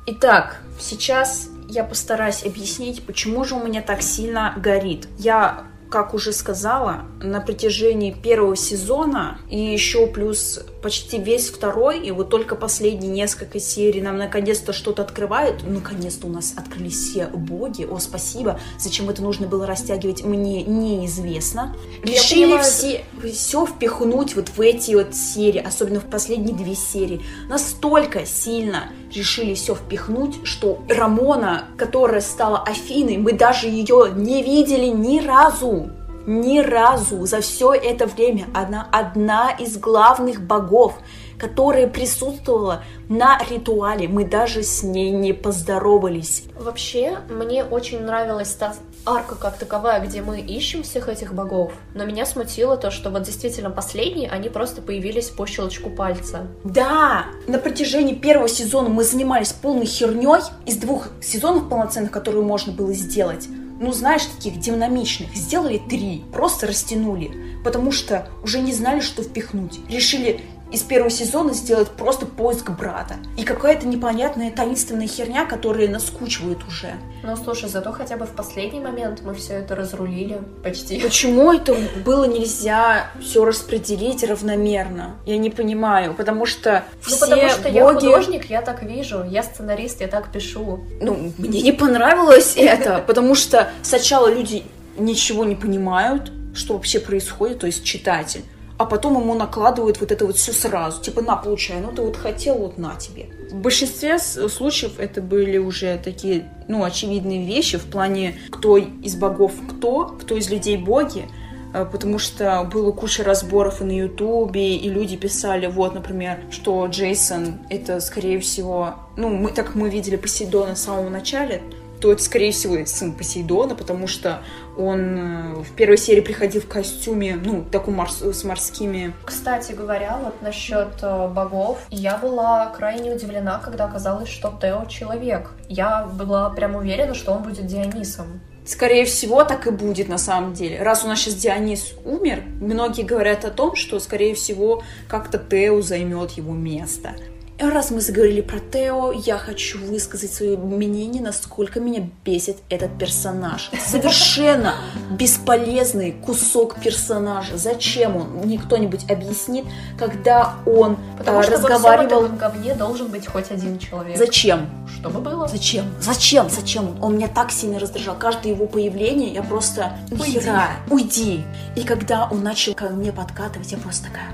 [0.06, 5.08] Итак, сейчас я постараюсь объяснить, почему же у меня так сильно горит.
[5.18, 12.12] Я как уже сказала, на протяжении первого сезона и еще плюс почти весь второй, и
[12.12, 15.64] вот только последние несколько серий нам наконец-то что-то открывают.
[15.68, 17.84] Наконец-то у нас открылись все боги.
[17.84, 18.60] О, спасибо.
[18.78, 21.76] Зачем это нужно было растягивать, мне неизвестно.
[22.04, 22.64] Решили понимаю...
[22.64, 27.22] все, все впихнуть вот в эти вот серии, особенно в последние две серии.
[27.50, 34.88] Настолько сильно решили все впихнуть, что Рамона, которая стала Афиной, мы даже ее не видели
[34.88, 35.92] ни разу
[36.30, 40.94] ни разу за все это время она одна из главных богов,
[41.40, 44.08] которая присутствовала на ритуале.
[44.08, 46.44] Мы даже с ней не поздоровались.
[46.60, 48.76] Вообще, мне очень нравилась та
[49.06, 51.72] арка как таковая, где мы ищем всех этих богов.
[51.96, 56.46] Но меня смутило то, что вот действительно последние, они просто появились по щелчку пальца.
[56.64, 60.20] Да, на протяжении первого сезона мы занимались полной херней
[60.66, 63.48] из двух сезонов полноценных, которые можно было сделать
[63.80, 65.34] ну, знаешь, таких динамичных.
[65.36, 67.32] Сделали три, просто растянули,
[67.64, 69.80] потому что уже не знали, что впихнуть.
[69.90, 70.42] Решили
[70.72, 73.16] из первого сезона сделать просто поиск брата.
[73.38, 76.94] И какая-то непонятная таинственная херня, которая наскучивает уже.
[77.24, 81.00] Ну, слушай, зато хотя бы в последний момент мы все это разрулили почти.
[81.00, 85.16] Почему это было нельзя все распределить равномерно?
[85.26, 87.76] Я не понимаю, потому что ну, все потому что боги...
[87.76, 90.86] я художник, я так вижу, я сценарист, я так пишу.
[91.02, 94.64] Ну, мне не понравилось это, потому что сначала люди
[94.98, 98.44] ничего не понимают, что вообще происходит, то есть читатель
[98.80, 101.02] а потом ему накладывают вот это вот все сразу.
[101.02, 103.26] Типа, на, получай, ну ты вот хотел, вот на тебе.
[103.52, 109.52] В большинстве случаев это были уже такие, ну, очевидные вещи в плане, кто из богов
[109.70, 111.28] кто, кто из людей боги,
[111.74, 116.88] э, потому что было куча разборов и на Ютубе, и люди писали, вот, например, что
[116.88, 121.60] Джейсон это, скорее всего, ну, мы, так мы видели Посейдона с самого начала,
[122.00, 124.42] то это, скорее всего, сын Посейдона, потому что
[124.78, 129.14] он э, в первой серии приходил в костюме, ну, таком морс с морскими.
[129.26, 135.52] Кстати говоря, вот насчет э, богов, я была крайне удивлена, когда оказалось, что Тео человек.
[135.68, 138.42] Я была прям уверена, что он будет Дионисом.
[138.66, 140.82] Скорее всего, так и будет на самом деле.
[140.82, 145.82] Раз у нас сейчас Дионис умер, многие говорят о том, что, скорее всего, как-то Тео
[145.82, 147.16] займет его место.
[147.60, 153.70] Раз мы заговорили про Тео, я хочу высказать свое мнение, насколько меня бесит этот персонаж.
[153.86, 154.76] Совершенно
[155.12, 157.58] бесполезный кусок персонажа.
[157.58, 158.28] Зачем он?
[158.46, 159.66] Мне кто-нибудь объяснит,
[159.98, 162.24] когда он Потому а, что разговаривал...
[162.24, 164.18] этом говне должен быть хоть один человек.
[164.18, 164.70] Зачем?
[164.98, 165.46] Чтобы было.
[165.50, 165.86] Зачем?
[166.00, 166.50] Зачем?
[166.50, 166.96] Зачем?
[167.04, 168.16] Он меня так сильно раздражал.
[168.18, 169.98] Каждое его появление, я просто...
[170.12, 170.42] Уйди.
[170.90, 171.44] Уйди.
[171.76, 174.30] И когда он начал ко мне подкатывать, я просто такая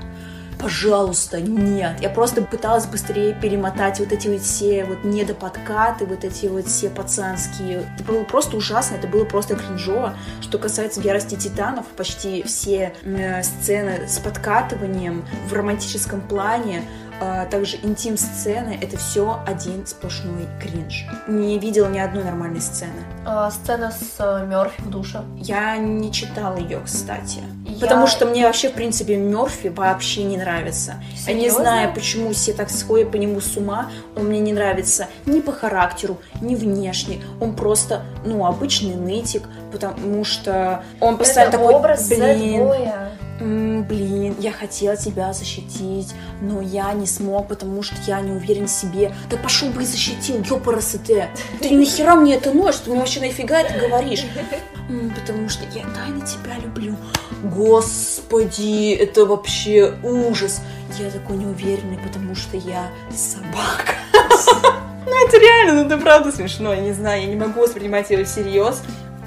[0.66, 2.00] пожалуйста, нет.
[2.00, 6.90] Я просто пыталась быстрее перемотать вот эти вот все вот недоподкаты, вот эти вот все
[6.90, 7.88] пацанские.
[7.94, 10.16] Это было просто ужасно, это было просто кринжово.
[10.40, 16.82] Что касается ярости титанов, почти все э, сцены с подкатыванием в романтическом плане
[17.20, 21.04] а, также интим-сцены, это все один сплошной кринж.
[21.28, 22.92] Не видела ни одной нормальной сцены.
[23.24, 25.22] А, сцена с э, Мерфи в душе.
[25.36, 27.40] Я не читала ее, кстати.
[27.66, 30.94] Я- Потому что мне вообще, в принципе, Мерфи вообще не нравится.
[31.26, 31.60] Я не Серьезно?
[31.62, 33.90] знаю, почему все так сходят по нему с ума.
[34.14, 37.22] Он мне не нравится ни по характеру, ни внешне.
[37.40, 39.42] Он просто, ну, обычный нытик,
[39.72, 43.10] потому что он постоянно это такой, образ блин, сэд-боя.
[43.38, 48.70] Блин, я хотела тебя защитить, но я не смог, потому что я не уверен в
[48.70, 49.14] себе.
[49.28, 51.28] Да пошел бы и защитил, ёпарасы ты.
[51.60, 52.80] Ты нахера мне это носишь?
[52.80, 54.24] Ты мне вообще нафига это говоришь?
[55.20, 56.96] Потому что я тайно тебя люблю.
[57.42, 60.62] Господи, это вообще ужас.
[60.98, 63.94] Я такой неуверенный, потому что я собака.
[65.08, 66.74] Ну это реально, ну это правда смешно.
[66.74, 68.82] Я не знаю, я не могу воспринимать его всерьез.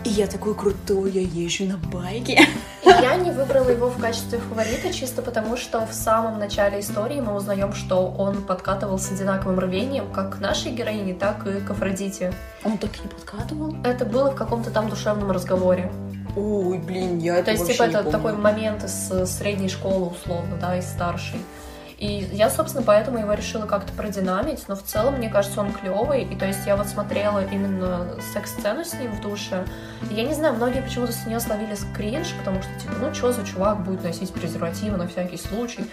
[0.06, 2.48] И я такой крутой, я езжу на байке.
[2.84, 7.20] И я не выбрала его в качестве фаворита чисто потому, что в самом начале истории
[7.20, 11.70] мы узнаем, что он подкатывал с одинаковым рвением как к нашей героине, так и к
[11.72, 12.34] Афродите.
[12.64, 13.76] Он так не подкатывал?
[13.84, 15.92] Это было в каком-то там душевном разговоре.
[16.36, 18.12] Ой, блин, я это То есть, вообще типа, это помню.
[18.12, 21.40] такой момент из э, средней школы, условно, да, из старшей.
[22.00, 26.24] И я, собственно, поэтому его решила как-то продинамить, но в целом, мне кажется, он клевый.
[26.24, 29.66] И то есть я вот смотрела именно секс-сцену с ним в душе.
[30.10, 33.34] И я не знаю, многие почему-то с нее словили кринж, потому что, типа, ну что
[33.34, 35.92] за чувак будет носить презервативы на всякий случай.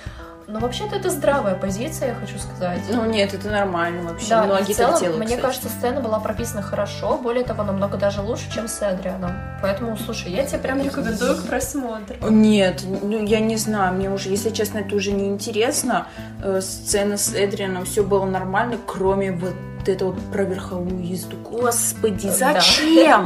[0.48, 2.80] Но вообще-то это здравая позиция, я хочу сказать.
[2.88, 4.28] Ну нет, это нормально вообще.
[4.28, 5.18] Да, Многие в целом, так делают.
[5.18, 5.42] мне кстати.
[5.42, 9.32] кажется, сцена была прописана хорошо, более того, намного даже лучше, чем с Эдрианом.
[9.60, 12.16] Поэтому, слушай, я тебе прям рекомендую к просмотру.
[12.30, 16.06] Нет, ну я не знаю, мне уже, если честно, это уже не интересно.
[16.42, 19.54] Э, сцена с Эдрианом, все было нормально, кроме вот
[19.88, 21.36] этого вот про верховую езду.
[21.38, 22.60] Господи, Да.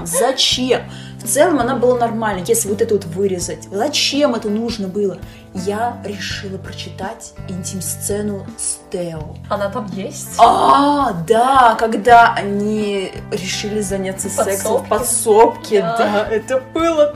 [0.04, 0.82] зачем?
[1.22, 3.68] В целом она была нормальной, если вот это вот вырезать.
[3.70, 5.18] Зачем это нужно было?
[5.54, 9.36] Я решила прочитать интим-сцену с Тео.
[9.48, 10.30] Она там есть?
[10.38, 14.88] А, да, когда они решили заняться сексом в Подсобке.
[14.88, 15.96] подсобке, Да.
[15.98, 17.12] да, это было.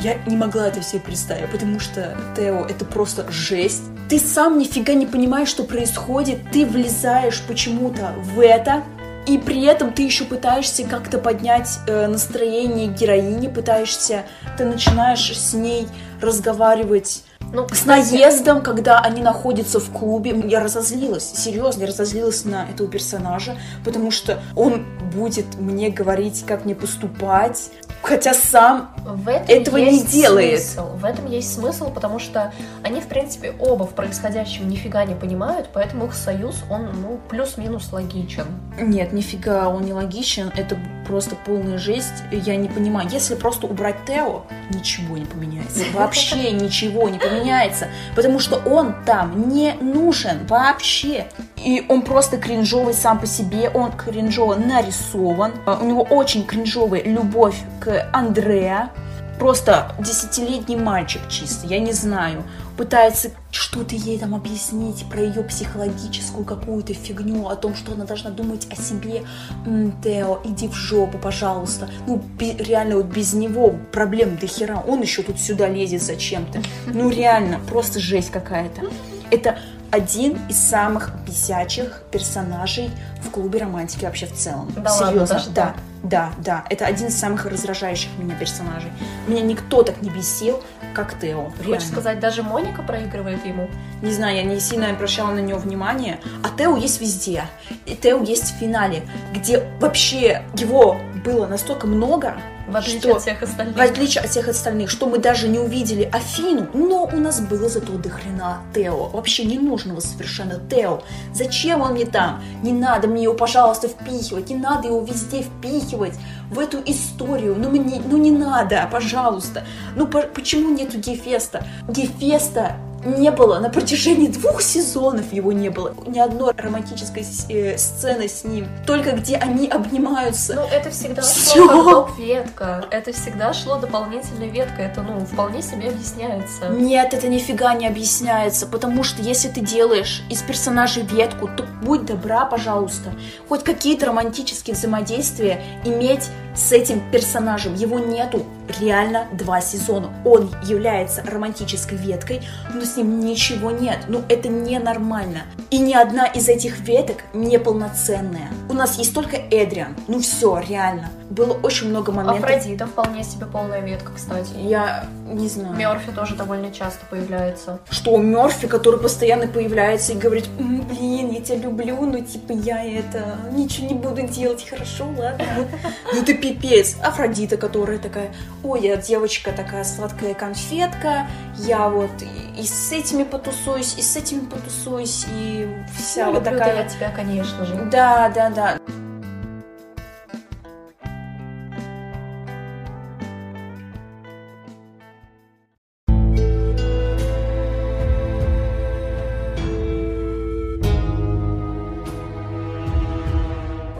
[0.00, 3.82] Я не могла это себе представить, потому что, Тео, это просто жесть.
[4.08, 8.82] Ты сам нифига не понимаешь, что происходит, ты влезаешь почему-то в это,
[9.26, 14.24] и при этом ты еще пытаешься как-то поднять э, настроение героини, пытаешься,
[14.58, 15.88] ты начинаешь с ней
[16.20, 22.68] разговаривать Ну, с наездом, когда они находятся в клубе, я разозлилась, серьезно, я разозлилась на
[22.68, 27.70] этого персонажа, потому что он будет мне говорить, как мне поступать,
[28.04, 30.62] хотя сам В этом этого не делает.
[30.62, 30.96] Смысл.
[30.96, 32.52] В этом есть смысл, потому что
[32.82, 37.92] они, в принципе, оба в происходящем нифига не понимают, поэтому их союз, он, ну, плюс-минус
[37.92, 38.46] логичен.
[38.78, 42.24] Нет, нифига, он не логичен, это просто полная жесть.
[42.30, 45.84] Я не понимаю, если просто убрать Тео, ничего не поменяется.
[45.94, 51.26] Вообще ничего не поменяется, потому что он там не нужен вообще.
[51.56, 55.52] И он просто кринжовый сам по себе, он кринжово нарисован.
[55.66, 58.90] У него очень кринжовая любовь к Андреа.
[59.38, 62.44] Просто десятилетний мальчик чисто, я не знаю.
[62.76, 68.30] Пытается что-то ей там объяснить про ее психологическую какую-то фигню, о том, что она должна
[68.30, 69.24] думать о себе.
[69.66, 71.88] М, Тео, иди в жопу, пожалуйста.
[72.06, 74.82] Ну, реально, вот без него проблем до хера.
[74.86, 76.62] Он еще тут сюда лезет зачем-то.
[76.86, 78.82] Ну, реально, просто жесть какая-то.
[79.30, 79.58] Это
[79.90, 82.90] один из самых бесячих персонажей
[83.24, 84.70] в клубе романтики вообще в целом.
[84.76, 85.74] Да ладно, Серьезно, даже да.
[86.02, 88.92] Да, да, это один из самых раздражающих меня персонажей.
[89.26, 90.62] Меня никто так не бесил,
[90.92, 91.50] как Тео.
[91.64, 93.70] Хочешь сказать, даже Моника проигрывает ему?
[94.02, 96.20] Не знаю, я не сильно обращала на него внимание.
[96.42, 97.44] А Тео есть везде.
[97.86, 102.34] И Тео есть в финале, где вообще его было настолько много,
[102.68, 103.76] В отличие что, от всех остальных.
[103.76, 107.66] в отличие от всех остальных, что мы даже не увидели Афину, но у нас было
[107.70, 109.08] зато до хрена Тео.
[109.08, 111.02] Вообще не нужного совершенно Тео.
[111.32, 112.42] Зачем он мне там?
[112.62, 114.50] Не надо мне его, пожалуйста, впихивать.
[114.50, 116.14] Не надо его везде впихивать
[116.50, 117.54] в эту историю.
[117.56, 119.64] Ну, мне, ну не надо, пожалуйста.
[119.96, 121.64] Ну по- почему нету Гефеста?
[121.88, 125.94] Гефеста не было на протяжении двух сезонов его не было.
[126.06, 128.68] Ни одной романтической э, сцены с ним.
[128.86, 130.54] Только где они обнимаются.
[130.54, 131.66] Ну, это всегда Всё.
[131.66, 132.84] шло как доп-ветка.
[132.90, 134.82] Это всегда шло дополнительная ветка.
[134.82, 136.68] Это, ну, вполне себе объясняется.
[136.68, 142.06] Нет, это нифига не объясняется, потому что если ты делаешь из персонажей ветку, то будь
[142.06, 143.12] добра, пожалуйста,
[143.48, 147.74] хоть какие-то романтические взаимодействия иметь с этим персонажем.
[147.74, 148.44] Его нету
[148.80, 150.10] реально два сезона.
[150.24, 152.42] Он является романтической веткой,
[152.72, 153.98] но с ним ничего нет.
[154.08, 155.42] Ну, это ненормально.
[155.70, 158.48] И ни одна из этих веток не полноценная.
[158.68, 159.96] У нас есть только Эдриан.
[160.08, 161.10] Ну все, реально.
[161.30, 162.44] Было очень много моментов.
[162.44, 164.52] Афродита вполне себе полная ветка, кстати.
[164.60, 165.74] Я не знаю.
[165.74, 167.80] Мерфи тоже довольно часто появляется.
[167.90, 172.84] что Мерфи, который постоянно появляется и говорит, «М, блин, я тебя люблю, но типа я
[172.84, 175.44] это ничего не буду делать, хорошо, ладно.
[176.14, 176.96] Ну ты пипец.
[177.02, 181.26] Афродита, которая такая, ой, я девочка такая сладкая конфетка,
[181.56, 185.66] я вот и, и с этими потусуюсь, и с этими потусуюсь, и
[185.96, 186.82] вся Ну, вот такая.
[186.82, 187.74] я тебя, конечно же.
[187.90, 188.78] Да, да, да.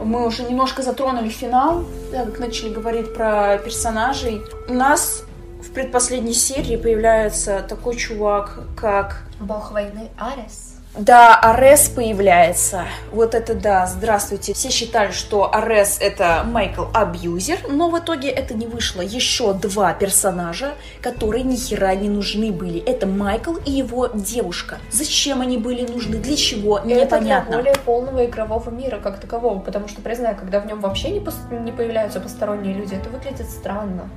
[0.03, 1.83] Мы уже немножко затронули финал,
[2.23, 4.41] как начали говорить про персонажей.
[4.69, 5.23] У нас
[5.61, 10.74] в предпоследней серии появляется такой чувак, как Бог войны Арес.
[10.97, 12.85] Да, Арес появляется.
[13.11, 14.53] Вот это да, здравствуйте.
[14.53, 19.01] Все считали, что Арес это Майкл Абьюзер, но в итоге это не вышло.
[19.01, 22.79] Еще два персонажа, которые ни хера не нужны были.
[22.79, 24.77] Это Майкл и его девушка.
[24.91, 27.57] Зачем они были нужны, для чего, Это для непонятно.
[27.57, 31.59] более полного игрового мира как такового, потому что, признаю, когда в нем вообще не, пос-
[31.63, 34.09] не появляются посторонние люди, это выглядит странно.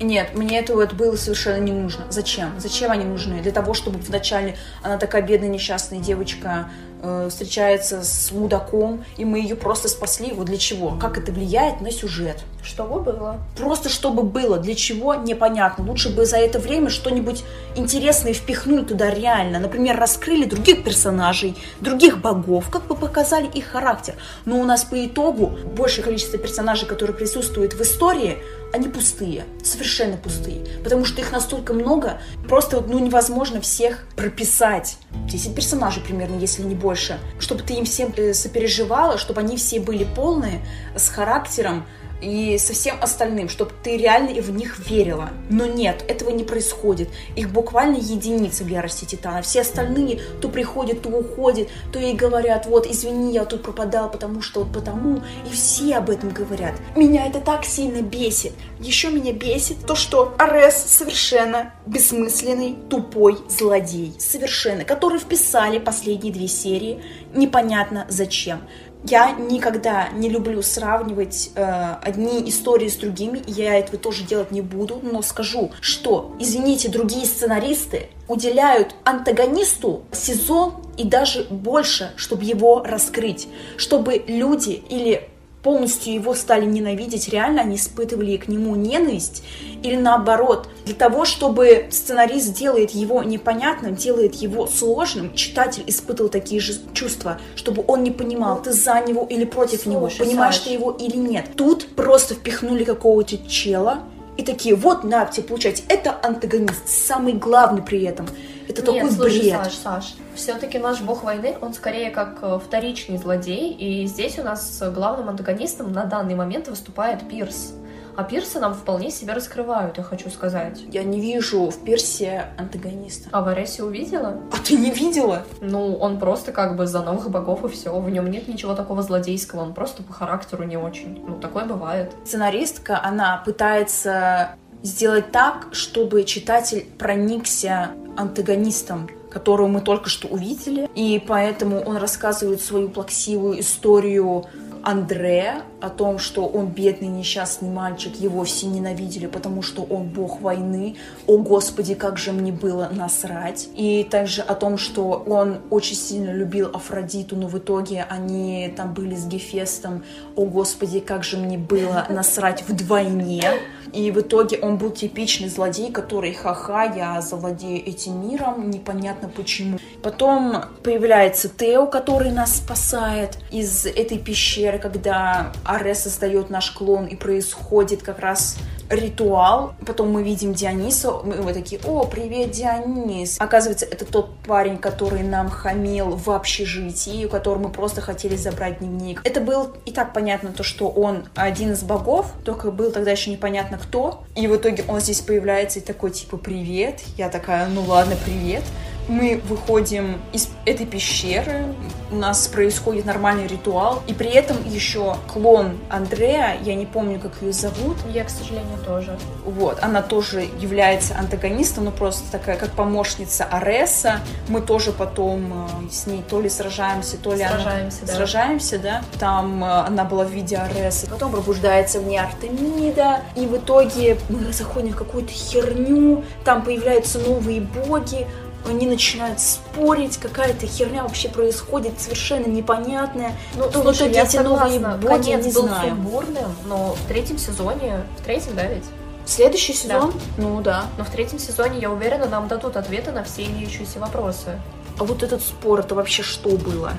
[0.00, 2.04] Нет, мне это вот было совершенно не нужно.
[2.10, 2.58] Зачем?
[2.58, 3.40] Зачем они нужны?
[3.42, 6.68] Для того, чтобы вначале она такая бедная несчастная девочка
[7.02, 10.32] э, встречается с мудаком, и мы ее просто спасли.
[10.32, 10.98] Вот для чего?
[11.00, 12.42] Как это влияет на сюжет?
[12.62, 13.38] Что бы было?
[13.56, 15.84] Просто чтобы было, для чего, непонятно.
[15.84, 17.44] Лучше бы за это время что-нибудь
[17.76, 19.60] интересное впихнули туда реально.
[19.60, 24.14] Например, раскрыли других персонажей, других богов, как бы показали их характер.
[24.44, 28.38] Но у нас по итогу большее количество персонажей, которые присутствуют в истории,
[28.74, 30.66] они пустые, совершенно пустые.
[30.82, 34.98] Потому что их настолько много, просто ну, невозможно всех прописать.
[35.28, 37.20] 10 персонажей примерно, если не больше.
[37.38, 40.66] Чтобы ты им всем э, сопереживала, чтобы они все были полные,
[40.96, 41.86] с характером,
[42.24, 45.30] и со всем остальным, чтобы ты реально в них верила.
[45.50, 47.08] Но нет, этого не происходит.
[47.36, 49.42] Их буквально единицы в ярости Титана.
[49.42, 54.42] Все остальные то приходят, то уходят, то ей говорят, вот, извини, я тут пропадал, потому
[54.42, 55.22] что вот потому.
[55.46, 56.74] И все об этом говорят.
[56.96, 58.52] Меня это так сильно бесит.
[58.80, 64.14] Еще меня бесит то, что Арес совершенно бессмысленный, тупой злодей.
[64.18, 64.84] Совершенно.
[64.84, 67.02] Который вписали последние две серии.
[67.34, 68.60] Непонятно зачем.
[69.06, 74.62] Я никогда не люблю сравнивать э, одни истории с другими, я этого тоже делать не
[74.62, 82.82] буду, но скажу, что, извините, другие сценаристы уделяют антагонисту сезон и даже больше, чтобы его
[82.82, 83.46] раскрыть,
[83.76, 85.28] чтобы люди или
[85.64, 89.42] полностью его стали ненавидеть, реально они испытывали к нему ненависть,
[89.82, 96.60] или наоборот, для того, чтобы сценарист делает его непонятным, делает его сложным, читатель испытывал такие
[96.60, 100.64] же чувства, чтобы он не понимал, ты за него или против Слушай, него, понимаешь Саш.
[100.64, 101.46] ты его или нет.
[101.56, 104.04] Тут просто впихнули какого-то чела,
[104.36, 105.84] и такие, вот, на, тебе получать.
[105.88, 108.26] Это антагонист, самый главный при этом.
[108.68, 109.64] Это Нет, такой слушай, бред.
[109.64, 114.42] Саш, Саш, все-таки наш бог войны, он скорее как э, вторичный злодей, и здесь у
[114.42, 117.74] нас главным антагонистом на данный момент выступает Пирс.
[118.16, 120.82] А Пирса нам вполне себя раскрывают, я хочу сказать.
[120.92, 123.28] Я не вижу в Персе антагониста.
[123.32, 124.40] А Вареси увидела?
[124.52, 125.42] А ты не видела?
[125.60, 127.98] Ну, он просто как бы за новых богов и все.
[127.98, 131.24] В нем нет ничего такого злодейского, он просто по характеру не очень.
[131.26, 132.12] Ну, такое бывает.
[132.24, 141.20] Сценаристка, она пытается сделать так, чтобы читатель проникся антагонистом, которого мы только что увидели, и
[141.26, 144.44] поэтому он рассказывает свою плаксивую историю
[144.84, 150.40] Андре о том, что он бедный несчастный мальчик, его все ненавидели, потому что он бог
[150.40, 150.96] войны.
[151.26, 153.68] О, Господи, как же мне было насрать.
[153.76, 158.94] И также о том, что он очень сильно любил Афродиту, но в итоге они там
[158.94, 160.04] были с Гефестом.
[160.36, 163.44] О, Господи, как же мне было насрать вдвойне.
[163.92, 169.78] И в итоге он был типичный злодей, который, ха-ха, я завладею этим миром, непонятно почему.
[170.02, 177.16] Потом появляется Тео, который нас спасает из этой пещеры, когда Аре создает наш клон, и
[177.16, 178.56] происходит как раз
[178.90, 179.74] ритуал.
[179.86, 183.36] Потом мы видим Диониса, мы мы такие, о, привет, Дионис.
[183.38, 188.78] Оказывается, это тот парень, который нам хамил в общежитии, у которого мы просто хотели забрать
[188.78, 189.20] дневник.
[189.24, 193.30] Это был и так понятно, то, что он один из богов, только был тогда еще
[193.30, 194.22] непонятно кто.
[194.36, 197.02] И в итоге он здесь появляется и такой, типа, привет.
[197.16, 198.62] Я такая, ну ладно, привет.
[199.08, 201.66] Мы выходим из этой пещеры,
[202.10, 207.32] у нас происходит нормальный ритуал, и при этом еще клон Андрея, я не помню, как
[207.42, 209.18] ее зовут, Я, к сожалению, тоже.
[209.44, 214.20] вот, она тоже является антагонистом, но просто такая, как помощница Ареса.
[214.48, 218.12] Мы тоже потом э, с ней то ли сражаемся, то ли она- Сражаемся, да.
[218.14, 219.02] сражаемся, да.
[219.18, 221.08] Там э, она была в виде Аресы.
[221.10, 223.20] Потом пробуждается в ней Артемида.
[223.36, 226.24] И в итоге мы заходим в какую-то херню.
[226.44, 228.26] Там появляются новые боги.
[228.66, 233.32] Они начинают спорить, какая-то херня вообще происходит, совершенно непонятная.
[233.56, 235.90] Ну, То в слушай, итоге я эти новые боги, Конец не был знаю.
[235.90, 238.84] сумбурным, но в третьем сезоне, в третьем, да, ведь?
[239.26, 240.12] Следующий сезон?
[240.36, 240.86] Ну да.
[240.98, 244.60] Но в третьем сезоне, я уверена, нам дадут ответы на все имеющиеся вопросы.
[244.98, 246.92] А вот этот спор, это вообще что было?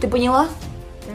[0.00, 0.48] Ты поняла?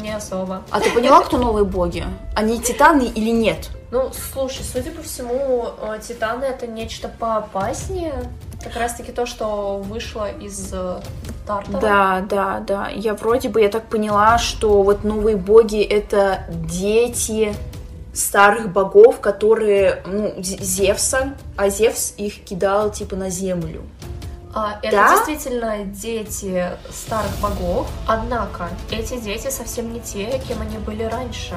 [0.02, 0.64] Не особо.
[0.70, 2.06] А ты поняла, кто новые боги?
[2.36, 3.70] Они титаны или нет?
[3.92, 8.14] Ну, слушай, судя по всему, э, Титаны это нечто поопаснее.
[8.64, 11.00] Как раз таки то, что вышло из э,
[11.48, 11.80] Тартара.
[11.80, 12.90] Да, да, да.
[12.90, 17.56] Я вроде бы, я так поняла, что вот новые боги это дети
[18.14, 23.82] старых богов, которые, ну, Зе- Зевса, а Зевс их кидал типа на землю.
[24.54, 25.10] А, это Да?
[25.16, 31.56] действительно дети старых богов, однако эти дети совсем не те, кем они были раньше.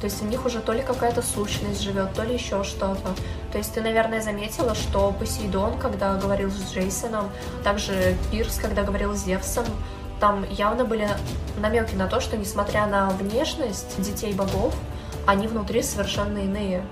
[0.00, 3.14] То есть у них уже то ли какая-то сущность живет, то ли еще что-то.
[3.50, 7.30] То есть ты, наверное, заметила, что Посейдон, когда говорил с Джейсоном,
[7.64, 9.64] также Пирс, когда говорил с Зевсом,
[10.20, 11.08] там явно были
[11.60, 14.74] намеки на то, что несмотря на внешность детей богов,
[15.26, 16.84] они внутри совершенно иные.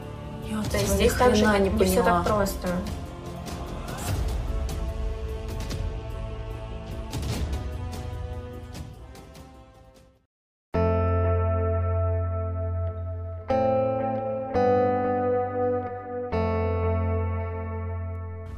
[0.49, 2.69] Я То есть здесь также не, не все так просто.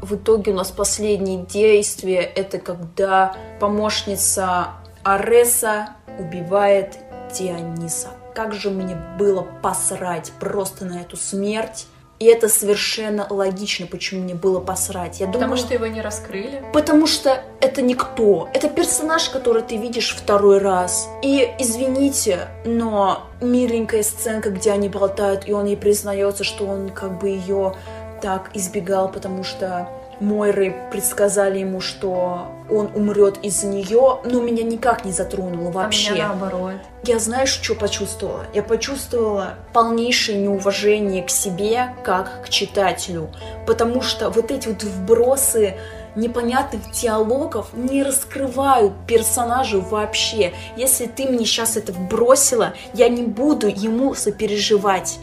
[0.09, 4.69] В итоге у нас последнее действие это когда помощница
[5.03, 6.97] Ареса убивает
[7.35, 8.09] Диониса.
[8.35, 11.87] Как же мне было посрать просто на эту смерть.
[12.21, 15.21] И это совершенно логично, почему мне было посрать.
[15.21, 16.65] Я Потому думаю, что его не раскрыли.
[16.73, 18.49] Потому что это никто.
[18.55, 21.07] Это персонаж, который ты видишь второй раз.
[21.23, 27.19] И извините, но миленькая сценка, где они болтают, и он ей признается, что он как
[27.21, 27.75] бы ее
[28.21, 29.89] так избегал, потому что
[30.21, 36.11] Мойры предсказали ему, что он умрет из-за нее, но меня никак не затронуло вообще.
[36.11, 36.75] А меня наоборот.
[37.05, 38.45] Я знаешь, что почувствовала?
[38.53, 43.31] Я почувствовала полнейшее неуважение к себе, как к читателю.
[43.67, 45.77] Потому что вот эти вот вбросы
[46.17, 50.53] непонятных диалогов не раскрывают персонажа вообще.
[50.77, 55.19] Если ты мне сейчас это вбросила, я не буду ему сопереживать.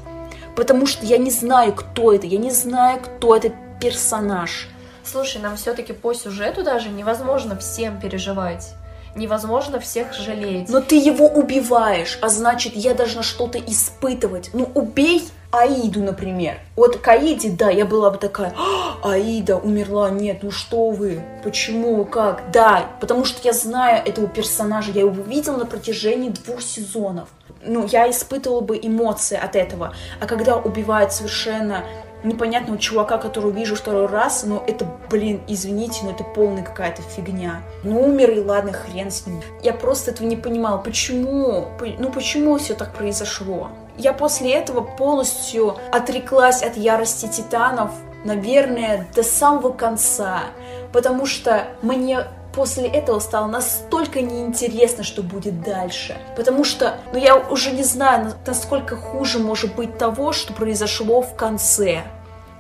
[0.56, 4.70] Потому что я не знаю, кто это, я не знаю, кто этот персонаж.
[5.06, 8.74] Слушай, нам все-таки по сюжету даже невозможно всем переживать.
[9.16, 10.68] невозможно всех жалеть.
[10.68, 14.50] Но ты его убиваешь, а значит, я должна что-то испытывать.
[14.52, 16.60] Ну, убей Аиду, например.
[16.76, 21.22] Вот к Аиде, да, я была бы такая, «А, Аида умерла, нет, ну что вы,
[21.46, 22.52] почему, как?
[22.52, 27.30] Да, потому что я знаю этого персонажа, я его видела на протяжении двух сезонов.
[27.66, 29.94] Ну, я испытывала бы эмоции от этого.
[30.20, 31.86] А когда убивают совершенно
[32.26, 37.62] непонятного чувака, которого вижу второй раз, но это, блин, извините, но это полная какая-то фигня.
[37.84, 39.42] Ну, умер и ладно, хрен с ним.
[39.64, 40.78] Я просто этого не понимала.
[40.78, 41.68] Почему?
[42.00, 43.70] Ну, почему все так произошло?
[43.98, 47.92] Я после этого полностью отреклась от ярости титанов,
[48.26, 50.44] наверное, до самого конца,
[50.92, 52.26] потому что мне
[52.56, 56.18] после этого стало настолько неинтересно, что будет дальше.
[56.36, 61.36] Потому что, ну я уже не знаю, насколько хуже может быть того, что произошло в
[61.36, 62.04] конце.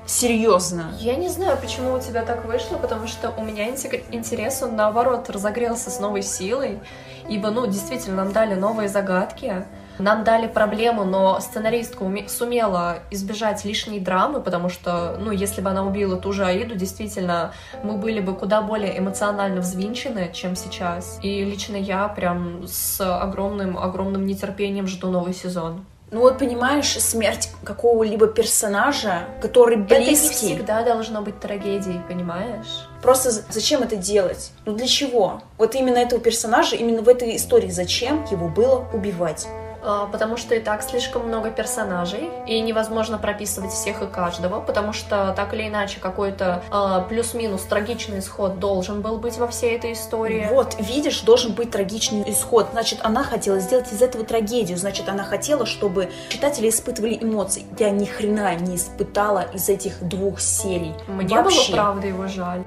[0.06, 0.93] Серьезно.
[1.00, 5.30] Я не знаю, почему у тебя так вышло, потому что у меня интерес, он наоборот
[5.32, 6.80] разогрелся с новой силой,
[7.28, 9.66] ибо, ну, действительно, нам дали новые загадки,
[10.00, 15.70] нам дали проблему, но сценаристка уме- сумела избежать лишней драмы, потому что, ну, если бы
[15.70, 21.20] она убила ту же Аиду, действительно, мы были бы куда более эмоционально взвинчены, чем сейчас.
[21.22, 25.86] И лично я прям с огромным-огромным нетерпением жду новый сезон.
[26.12, 30.04] Ну вот понимаешь, смерть какого-либо персонажа, который близкий.
[30.06, 32.88] Это не всегда должно быть трагедией, понимаешь?
[33.02, 34.52] Просто зачем это делать?
[34.66, 35.41] Ну для чего?
[35.58, 39.48] Вот именно этого персонажа, именно в этой истории, зачем его было убивать?
[39.86, 44.94] А, потому что и так слишком много персонажей, и невозможно прописывать всех и каждого, потому
[44.94, 49.94] что так или иначе какой-то э, плюс-минус трагичный исход должен был быть во всей этой
[49.94, 50.48] истории.
[50.50, 52.70] Вот, видишь, должен быть трагичный исход.
[52.72, 57.64] Значит, она хотела сделать из этого трагедию, значит, она хотела, чтобы читатели испытывали эмоции.
[57.78, 60.96] Я ни хрена не испытала из этих двух серий.
[61.08, 61.72] Мне Вообще.
[61.72, 62.64] было правда его жаль.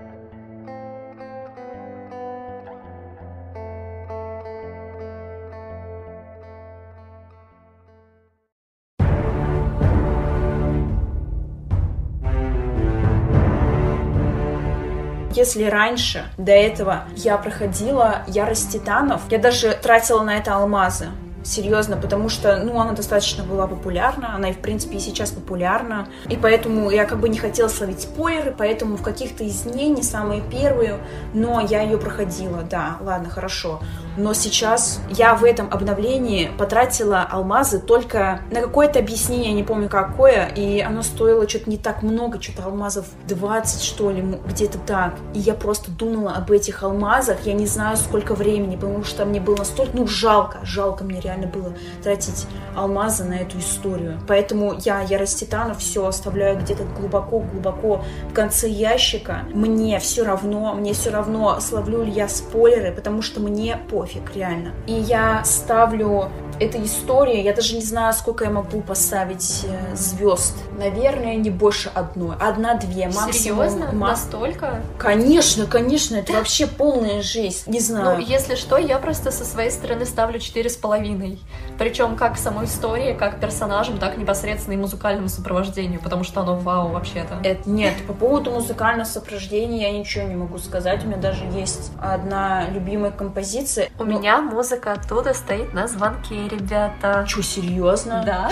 [15.38, 21.10] Если раньше, до этого, я проходила Ярость Титанов, я даже тратила на это алмазы
[21.44, 26.08] серьезно, потому что, ну, она достаточно была популярна, она и, в принципе, и сейчас популярна,
[26.28, 30.02] и поэтому я как бы не хотела словить спойлеры, поэтому в каких-то из дней, не
[30.02, 30.98] самые первые,
[31.34, 33.80] но я ее проходила, да, ладно, хорошо.
[34.16, 40.46] Но сейчас я в этом обновлении потратила алмазы только на какое-то объяснение, не помню какое,
[40.46, 45.14] и оно стоило что-то не так много, что-то алмазов 20, что ли, где-то так.
[45.34, 49.40] И я просто думала об этих алмазах, я не знаю, сколько времени, потому что мне
[49.40, 54.20] было настолько, ну, жалко, жалко мне реально было тратить алмазы на эту историю.
[54.26, 59.44] Поэтому я Ярость Титана все оставляю где-то глубоко-глубоко в конце ящика.
[59.52, 64.72] Мне все равно, мне все равно, словлю ли я спойлеры, потому что мне пофиг, реально.
[64.86, 66.30] И я ставлю
[66.60, 70.54] эта история, я даже не знаю, сколько я могу поставить э, звезд.
[70.78, 72.36] Наверное, не больше одной.
[72.40, 73.32] Одна-две, максимум.
[73.32, 73.92] Серьезно?
[73.92, 74.08] Ма...
[74.08, 74.82] Настолько?
[74.98, 77.70] Конечно, конечно, это вообще полная жизнь.
[77.70, 78.18] Не знаю.
[78.18, 81.38] Ну, если что, я просто со своей стороны ставлю четыре с половиной.
[81.78, 86.88] Причем как самой истории, как персонажам, так непосредственно и музыкальному сопровождению, потому что оно вау
[86.88, 87.38] вообще-то.
[87.44, 91.04] Это, нет, по поводу музыкального сопровождения я ничего не могу сказать.
[91.04, 93.88] У меня даже есть одна любимая композиция.
[93.98, 94.18] У но...
[94.18, 97.24] меня музыка оттуда стоит на звонке ребята.
[97.28, 98.22] Че, серьезно?
[98.26, 98.48] Да.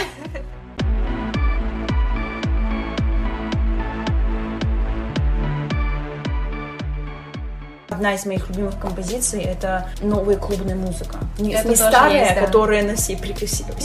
[7.88, 11.18] Одна из моих любимых композиций это новая клубная музыка.
[11.38, 12.46] Не, это не старая, есть, да.
[12.46, 13.18] которая на все,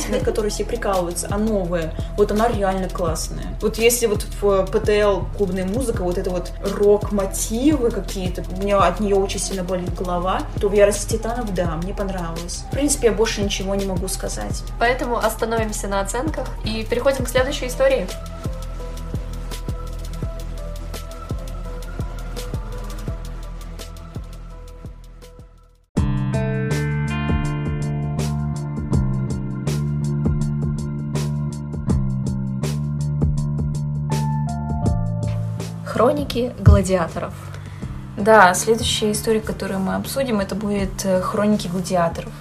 [0.10, 1.94] над которой все прикалываются, а новая.
[2.18, 3.46] Вот она реально классная.
[3.62, 9.00] Вот если вот в ПТЛ клубная музыка, вот это вот рок-мотивы какие-то, у меня от
[9.00, 12.64] нее очень сильно болит голова, то в Ярости Титанов, да, мне понравилось.
[12.70, 14.64] В принципе, я больше ничего не могу сказать.
[14.80, 18.08] Поэтому остановимся на оценках и переходим к следующей истории.
[36.02, 37.32] Хроники гладиаторов.
[38.18, 42.32] Да, следующая история, которую мы обсудим, это будет э, Хроники гладиаторов.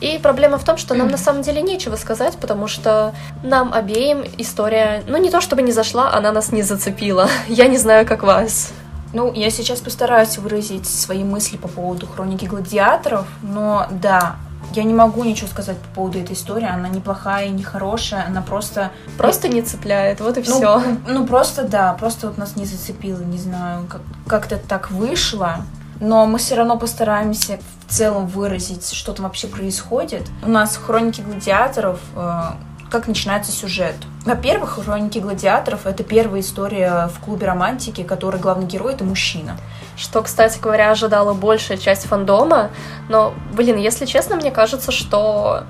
[0.00, 3.14] И проблема в том, что нам на самом деле нечего сказать, потому что
[3.44, 7.28] нам обеим история, ну не то чтобы не зашла, она нас не зацепила.
[7.46, 8.72] Я не знаю, как вас.
[9.12, 14.36] Ну, я сейчас постараюсь выразить свои мысли по поводу хроники гладиаторов, но да,
[14.74, 16.68] я не могу ничего сказать по поводу этой истории.
[16.68, 18.26] Она неплохая и не хорошая.
[18.26, 18.90] Она просто...
[19.18, 20.82] Просто не цепляет, вот и ну, все.
[21.06, 25.64] Ну, просто да, просто вот нас не зацепило, не знаю, как- как-то так вышло.
[26.00, 30.22] но мы все равно постараемся в целом выразить, что там вообще происходит.
[30.42, 32.42] У нас в «Хроники гладиаторов» э,
[32.90, 33.94] как начинается сюжет.
[34.26, 39.56] Во-первых, «Хроники гладиаторов»— это первая история в клубе романтики, который главный герой— это мужчина.
[40.02, 42.70] Что, кстати говоря, ожидала большая часть фандома.
[43.08, 45.62] Но, блин, если честно, мне кажется, что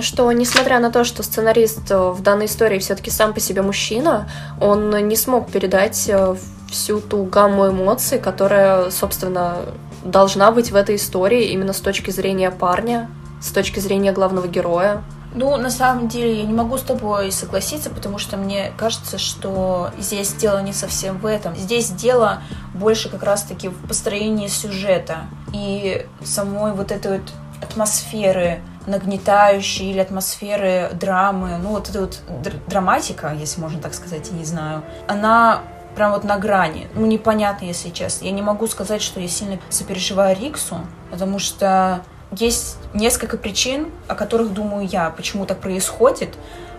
[0.00, 4.30] что, несмотря на то, что сценарист э, в данной истории все-таки сам по себе мужчина,
[4.60, 6.36] он не смог передать э,
[6.70, 9.56] всю ту гамму эмоций, которая, собственно,
[10.04, 13.10] должна быть в этой истории именно с точки зрения парня,
[13.40, 15.02] с точки зрения главного героя.
[15.34, 19.90] Ну, на самом деле, я не могу с тобой согласиться, потому что мне кажется, что
[19.98, 21.56] здесь дело не совсем в этом.
[21.56, 22.42] Здесь дело
[22.74, 25.20] больше как раз-таки в построении сюжета
[25.52, 27.32] и самой вот этой вот
[27.62, 32.20] атмосферы нагнетающей или атмосферы драмы, ну вот эта вот
[32.66, 35.62] драматика, если можно так сказать, я не знаю, она
[35.94, 36.88] прям вот на грани.
[36.94, 38.24] Ну, непонятно, если честно.
[38.24, 40.78] Я не могу сказать, что я сильно сопереживаю Риксу,
[41.10, 42.02] потому что
[42.32, 46.30] есть несколько причин, о которых думаю я, почему так происходит.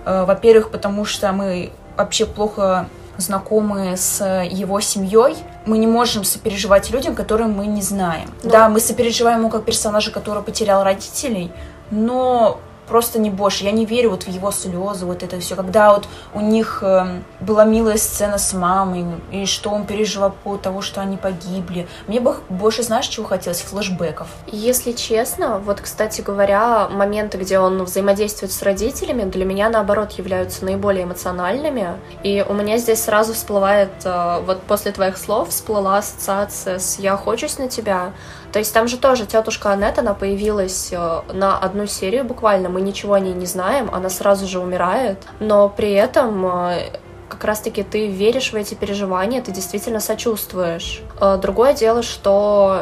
[0.05, 5.35] Э, во-первых, потому что мы вообще плохо знакомы с его семьей,
[5.65, 8.29] мы не можем сопереживать людям, которым мы не знаем.
[8.43, 11.51] Ну, да, мы сопереживаем ему как персонажа, который потерял родителей,
[11.91, 13.63] но просто не больше.
[13.63, 15.55] Я не верю вот в его слезы, вот это все.
[15.55, 20.57] Когда вот у них э, была милая сцена с мамой, и что он переживал по
[20.57, 21.87] того, что они погибли.
[22.07, 23.61] Мне бы больше, знаешь, чего хотелось?
[23.61, 24.27] Флэшбэков.
[24.47, 30.65] Если честно, вот, кстати говоря, моменты, где он взаимодействует с родителями, для меня, наоборот, являются
[30.65, 31.97] наиболее эмоциональными.
[32.23, 37.13] И у меня здесь сразу всплывает, э, вот после твоих слов всплыла ассоциация с «я
[37.13, 38.11] охочусь на тебя»,
[38.53, 42.81] то есть там же тоже тетушка Аннет, она появилась э, на одну серию буквально, мы
[42.81, 46.91] ничего о ней не знаем, она сразу же умирает, но при этом э,
[47.29, 51.01] как раз-таки ты веришь в эти переживания, ты действительно сочувствуешь.
[51.19, 52.81] Э, другое дело, что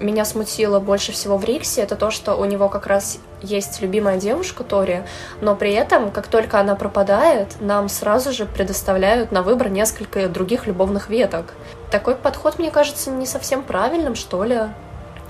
[0.00, 4.16] меня смутило больше всего в Риксе, это то, что у него как раз есть любимая
[4.16, 5.02] девушка Тори,
[5.42, 10.66] но при этом, как только она пропадает, нам сразу же предоставляют на выбор несколько других
[10.66, 11.52] любовных веток.
[11.90, 14.60] Такой подход, мне кажется, не совсем правильным, что ли.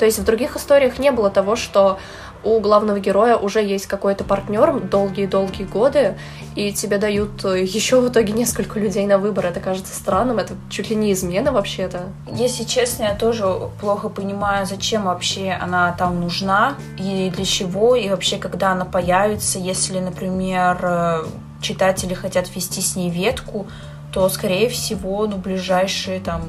[0.03, 2.01] То есть в других историях не было того, что
[2.43, 6.19] у главного героя уже есть какой-то партнер долгие-долгие годы,
[6.57, 9.47] и тебе дают э, еще в итоге несколько людей на выбор.
[9.47, 12.07] Это кажется странным, это чуть ли не измена вообще-то.
[12.33, 13.45] Если честно, я тоже
[13.81, 19.61] плохо понимаю, зачем вообще она там нужна, и для чего, и вообще, когда она появится,
[19.61, 21.25] если, например, э,
[21.61, 23.69] читатели хотят вести с ней ветку,
[24.13, 26.43] то, скорее всего, ну, ближайшие там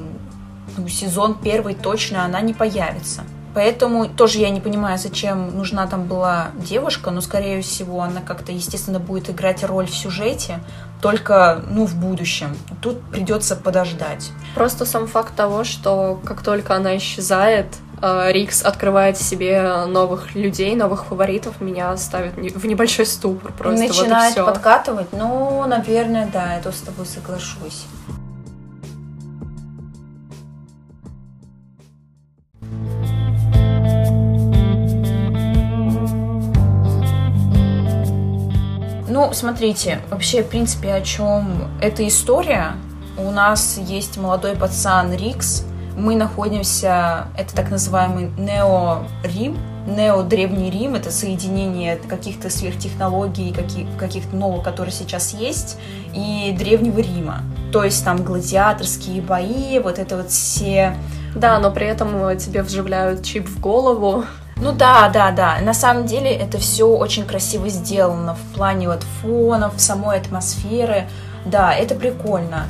[0.76, 3.22] ну, сезон первый точно она не появится.
[3.54, 8.50] Поэтому тоже я не понимаю, зачем нужна там была девушка, но, скорее всего, она как-то,
[8.50, 10.58] естественно, будет играть роль в сюжете,
[11.00, 12.56] только, ну, в будущем.
[12.82, 14.32] Тут придется подождать.
[14.54, 17.66] Просто сам факт того, что как только она исчезает,
[18.02, 23.86] э, Рикс открывает себе новых людей, новых фаворитов, меня ставит в небольшой ступор просто.
[23.86, 27.84] Начинает вот подкатывать, ну, наверное, да, я то с тобой соглашусь.
[39.26, 42.72] Ну, смотрите, вообще, в принципе, о чем эта история.
[43.16, 45.64] У нас есть молодой пацан Рикс.
[45.96, 49.56] Мы находимся, это так называемый Нео-Рим,
[49.86, 55.78] Нео-Древний Рим, это соединение каких-то сверхтехнологий, каких- каких-то новых, которые сейчас есть,
[56.12, 57.40] и Древнего Рима.
[57.72, 60.98] То есть там гладиаторские бои, вот это вот все...
[61.34, 64.26] Да, но при этом тебе вживляют чип в голову,
[64.64, 65.58] ну да, да, да.
[65.60, 71.06] На самом деле это все очень красиво сделано в плане вот фонов, самой атмосферы.
[71.44, 72.64] Да, это прикольно.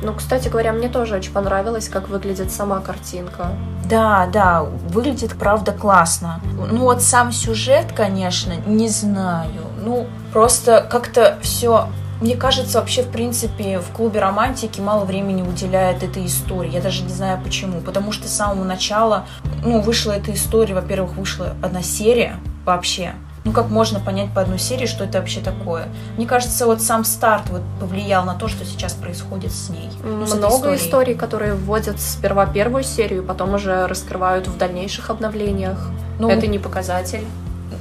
[0.00, 3.48] Ну, кстати говоря, мне тоже очень понравилось, как выглядит сама картинка.
[3.84, 6.40] Да, да, выглядит, правда, классно.
[6.70, 9.62] Ну, вот сам сюжет, конечно, не знаю.
[9.82, 11.88] Ну, просто как-то все
[12.20, 16.70] мне кажется, вообще, в принципе, в клубе романтики мало времени уделяет этой истории.
[16.70, 17.80] Я даже не знаю почему.
[17.80, 19.26] Потому что с самого начала,
[19.64, 22.36] ну, вышла эта история, во-первых, вышла одна серия
[22.66, 23.14] вообще.
[23.44, 25.88] Ну, как можно понять по одной серии, что это вообще такое?
[26.18, 29.90] Мне кажется, вот сам старт вот повлиял на то, что сейчас происходит с ней.
[30.04, 35.88] Ну, Много историй, которые вводят сперва первую серию, потом уже раскрывают в дальнейших обновлениях.
[36.18, 37.24] Ну, это не показатель.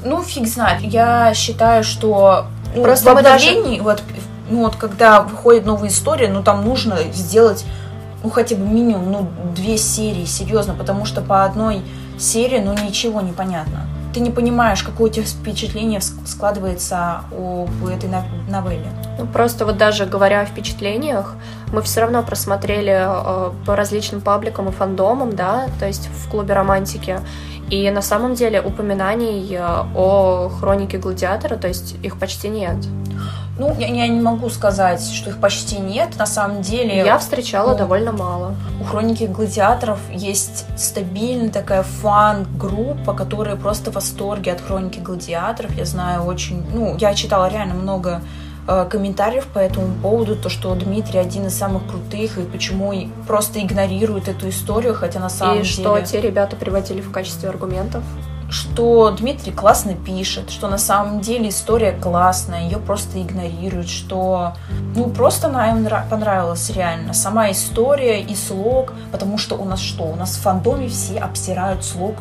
[0.06, 0.80] Ну, фиг знает.
[0.80, 2.46] Я считаю, что
[2.76, 3.84] ну, Просто в обновлении, даже...
[3.84, 4.04] вот
[4.50, 7.66] ну вот когда выходит новая история, ну там нужно сделать,
[8.24, 11.82] ну хотя бы минимум, ну две серии, серьезно, потому что по одной
[12.18, 13.82] серии, ну ничего не понятно.
[14.14, 18.10] Ты не понимаешь, какое у тебя впечатление складывается об этой
[18.50, 18.92] новелле.
[19.20, 21.36] Ну, просто вот даже говоря о впечатлениях,
[21.72, 26.56] мы все равно просмотрели э, по различным пабликам и фандомам, да, то есть в клубе
[26.56, 27.20] романтики.
[27.70, 32.78] И на самом деле упоминаний э, о хронике гладиатора, то есть их почти нет.
[33.60, 36.16] Ну, я, я не могу сказать, что их почти нет.
[36.18, 36.96] На самом деле...
[36.96, 38.56] Я встречала ну, довольно мало.
[38.80, 45.76] У Хроники Гладиаторов есть стабильная такая фан-группа, которая просто в восторге от Хроники Гладиаторов.
[45.76, 46.66] Я знаю очень...
[46.74, 48.22] Ну, я читала реально много
[48.66, 52.94] э, комментариев по этому поводу, то, что Дмитрий один из самых крутых, и почему
[53.28, 55.70] просто игнорирует эту историю, хотя на самом и деле...
[55.70, 58.06] И что те ребята приводили в качестве аргументов?
[58.50, 64.54] Что Дмитрий классно пишет, что на самом деле история классная, ее просто игнорируют, что
[64.96, 67.14] ну просто она им понравилась реально.
[67.14, 70.04] Сама история и слог, потому что у нас что?
[70.04, 72.16] У нас в фандоме все обсирают слог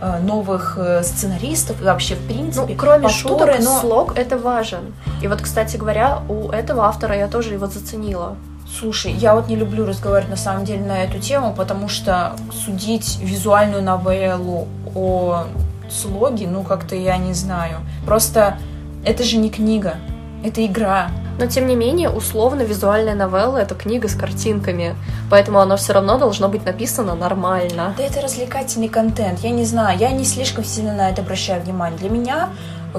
[0.00, 2.72] э, новых э, сценаристов и вообще в принципе.
[2.72, 3.80] Ну, кроме повторы, шуток, но...
[3.80, 4.94] слог это важен.
[5.22, 8.36] И вот, кстати говоря, у этого автора я тоже его заценила.
[8.78, 12.34] Слушай, я вот не люблю разговаривать на самом деле на эту тему, потому что
[12.64, 15.44] судить визуальную новеллу о
[15.90, 17.78] слоги, ну как-то я не знаю.
[18.06, 18.58] Просто
[19.04, 19.96] это же не книга,
[20.44, 21.08] это игра.
[21.38, 24.94] Но тем не менее, условно, визуальная новелла это книга с картинками,
[25.30, 27.94] поэтому оно все равно должно быть написано нормально.
[27.96, 31.98] Да это развлекательный контент, я не знаю, я не слишком сильно на это обращаю внимание.
[31.98, 32.50] Для меня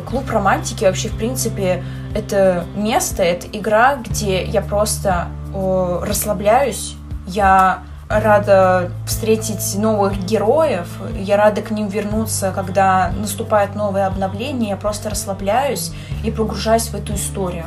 [0.01, 1.83] клуб романтики вообще, в принципе,
[2.13, 6.95] это место, это игра, где я просто о, расслабляюсь,
[7.27, 7.83] я
[8.19, 10.87] рада встретить новых героев,
[11.17, 15.91] я рада к ним вернуться, когда наступает новое обновление, я просто расслабляюсь
[16.23, 17.65] и погружаюсь в эту историю.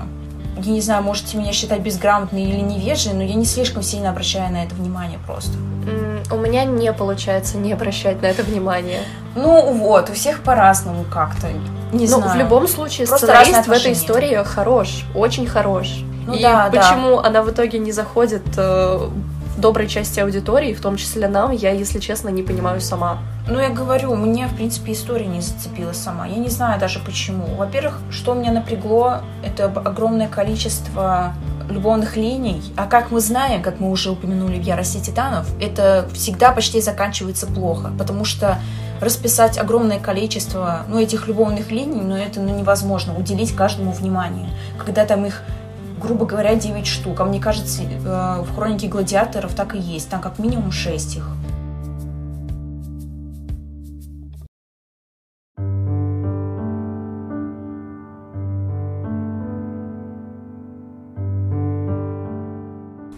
[0.61, 4.53] Я не знаю, можете меня считать безграмотной или невежей, но я не слишком сильно обращаю
[4.53, 5.53] на это внимание просто.
[6.33, 9.01] у меня не получается не обращать на это внимание.
[9.37, 11.49] Ну вот, у всех по-разному как-то.
[11.93, 12.33] Не ну, знаю.
[12.33, 16.03] в любом случае, Просто сценарист в этой истории хорош, очень хорош.
[16.27, 17.29] Ну, и да, почему да.
[17.29, 19.09] она в итоге не заходит э,
[19.59, 23.19] доброй части аудитории, в том числе нам, я, если честно, не понимаю сама.
[23.49, 26.27] Ну, я говорю, мне, в принципе, история не зацепила сама.
[26.27, 27.47] Я не знаю даже почему.
[27.57, 31.35] Во-первых, что меня напрягло, это огромное количество
[31.69, 32.63] любовных линий.
[32.77, 37.47] А как мы знаем, как мы уже упомянули в «Ярости титанов», это всегда почти заканчивается
[37.47, 38.59] плохо, потому что
[39.01, 44.49] расписать огромное количество ну, этих любовных линий, но ну, это ну, невозможно, уделить каждому внимание.
[44.79, 45.43] Когда там их
[45.99, 47.21] грубо говоря, 9 штук.
[47.21, 50.09] А мне кажется, э, в хронике гладиаторов так и есть.
[50.09, 51.29] Там как минимум 6 их.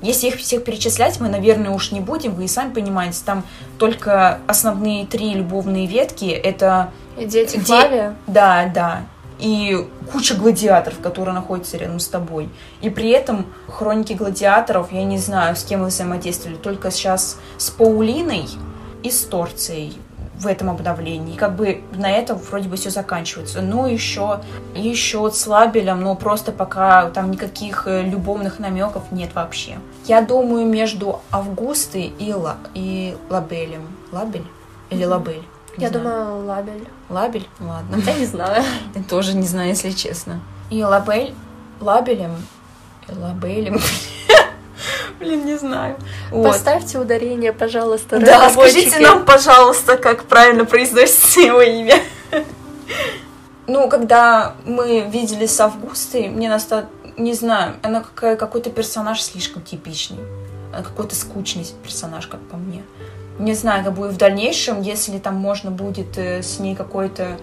[0.03, 3.45] Если их всех перечислять, мы, наверное, уж не будем, вы и сами понимаете, там
[3.79, 6.91] только основные три любовные ветки, это...
[7.17, 8.17] Дети Флавия?
[8.27, 9.03] Да, да
[9.41, 12.49] и куча гладиаторов, которые находятся рядом с тобой.
[12.81, 17.71] И при этом хроники гладиаторов, я не знаю, с кем вы взаимодействовали, только сейчас с
[17.71, 18.47] Паулиной
[19.03, 19.99] и с Торцией
[20.41, 21.35] в этом обновлении.
[21.35, 23.61] И как бы на этом вроде бы все заканчивается.
[23.61, 24.41] Ну, еще,
[24.75, 29.79] еще с Лабелем, но просто пока там никаких э, любовных намеков нет вообще.
[30.07, 33.87] Я думаю, между Августой и, Ла, и Лабелем.
[34.13, 34.47] Лабель?
[34.89, 35.43] Или Лабель?
[35.77, 36.05] Не Я знаю.
[36.05, 36.89] думаю, лабель.
[37.09, 37.49] Лабель?
[37.61, 37.97] Ладно.
[38.05, 38.65] Я не знаю.
[38.95, 40.41] Я тоже не знаю, если честно.
[40.71, 41.35] И лабель,
[41.81, 42.37] лабелем,
[43.09, 43.81] и лабелем.
[45.19, 45.97] Блин, не знаю.
[46.31, 48.19] Поставьте ударение, пожалуйста.
[48.19, 52.01] Да, скажите нам, пожалуйста, как правильно произносится его имя.
[53.67, 56.87] Ну, когда мы видели с Августой, мне настало,
[57.17, 60.19] не знаю, она какая, какой-то персонаж слишком типичный.
[60.73, 62.83] Какой-то скучный персонаж, как по мне.
[63.39, 67.39] Не знаю, как будет в дальнейшем, если там можно будет э, с ней какой-то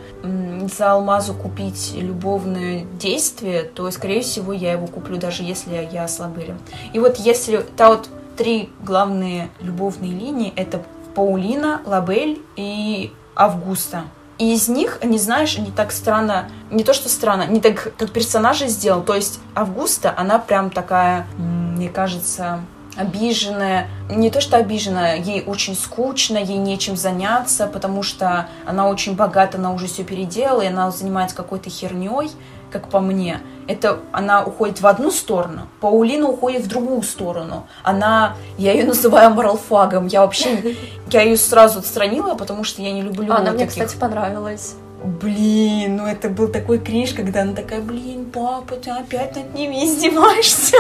[0.76, 6.60] за алмазу купить любовное действие, то, скорее всего, я его куплю, даже если я слабырем.
[6.94, 10.84] И вот если та вот три главные любовные линии, это
[11.16, 14.04] Паулина, Лабель и Августа.
[14.38, 18.12] И из них, не знаешь, не так странно, не то что странно, не так как
[18.12, 19.02] персонажа сделал.
[19.02, 22.60] То есть Августа, она прям такая, мне кажется,
[22.98, 23.88] обиженная.
[24.10, 29.58] Не то, что обиженная, ей очень скучно, ей нечем заняться, потому что она очень богата,
[29.58, 32.32] она уже все переделала, и она занимается какой-то херней,
[32.72, 33.40] как по мне.
[33.68, 37.68] Это она уходит в одну сторону, Паулина уходит в другую сторону.
[37.84, 40.76] Она, я ее называю моралфагом, я вообще,
[41.12, 43.56] я ее сразу отстранила, потому что я не люблю Она таких...
[43.56, 44.76] мне, кстати, понравилась.
[45.04, 49.86] Блин, ну это был такой кринж, когда она такая, блин, папа, ты опять над ними
[49.86, 50.78] издеваешься.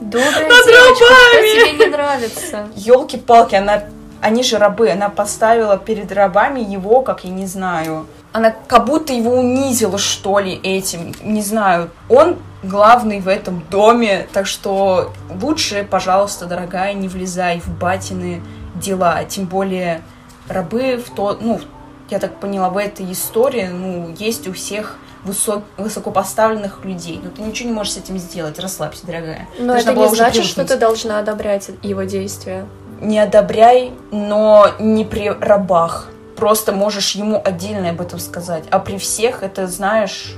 [0.00, 2.68] Добрая над девочка, что тебе не нравится?
[2.74, 3.84] Елки-палки, она
[4.20, 4.90] Они же рабы.
[4.90, 8.06] Она поставила перед рабами его, как я не знаю.
[8.32, 11.14] Она как будто его унизила, что ли, этим.
[11.22, 11.90] Не знаю.
[12.08, 18.42] Он главный в этом доме, так что лучше, пожалуйста, дорогая, не влезай в батины
[18.74, 19.24] дела.
[19.24, 20.02] Тем более
[20.48, 21.60] рабы в то, ну,
[22.10, 27.20] я так поняла, в этой истории, ну, есть у всех высок, высокопоставленных людей.
[27.22, 28.58] Но ты ничего не можешь с этим сделать.
[28.58, 29.48] Расслабься, дорогая.
[29.58, 30.68] Но Должна это не значит, что привыкнуть.
[30.68, 32.66] ты должна одобрять его действия.
[33.00, 36.08] Не одобряй, но не при рабах.
[36.36, 38.64] Просто можешь ему отдельно об этом сказать.
[38.70, 40.34] А при всех это, знаешь...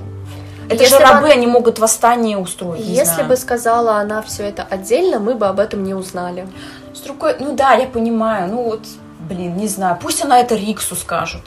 [0.69, 2.85] Это Если же бы рабы, она- они могут восстание устроить.
[2.85, 3.29] Если знаю.
[3.29, 6.47] бы сказала она все это отдельно, мы бы об этом не узнали.
[6.95, 8.81] С другой, ну да, я понимаю, ну вот,
[9.31, 11.43] блин, не знаю, пусть она это Риксу скажет.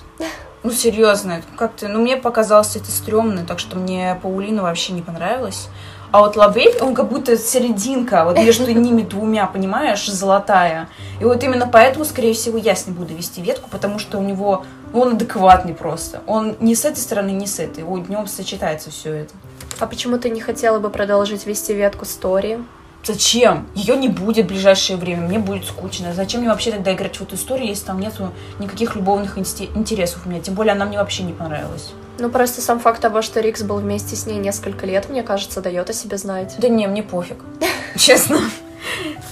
[0.64, 5.68] Ну, серьезно, как-то, ну, мне показалось это стрёмно, так что мне Паулина вообще не понравилась.
[6.12, 10.88] А вот Лавель, он как будто серединка, вот между ними двумя, понимаешь, золотая.
[11.20, 14.22] И вот именно поэтому, скорее всего, я с ним буду вести ветку, потому что у
[14.22, 16.22] него, ну, он адекватный просто.
[16.26, 17.84] Он ни с этой стороны, ни с этой.
[17.84, 19.34] Вот днем сочетается все это.
[19.80, 22.60] А почему ты не хотела бы продолжить вести ветку стори?
[23.06, 23.68] Зачем?
[23.76, 26.14] Ее не будет в ближайшее время, мне будет скучно.
[26.14, 30.30] Зачем мне вообще тогда играть в эту историю, если там нету никаких любовных интересов у
[30.30, 30.42] меня?
[30.42, 31.92] Тем более она мне вообще не понравилась.
[32.20, 35.62] Ну, просто сам факт того, что Рикс был вместе с ней несколько лет, мне кажется,
[35.62, 36.56] дает о себе знать.
[36.60, 37.38] Да не, мне пофиг.
[37.98, 38.40] Честно.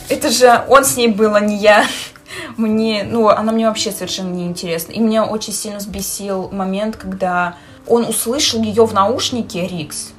[0.10, 1.86] Это же он с ней был, а не я.
[2.58, 4.92] Мне, ну, она мне вообще совершенно не интересна.
[4.92, 7.56] И меня очень сильно взбесил момент, когда
[7.88, 10.12] он услышал ее в наушнике, Рикс,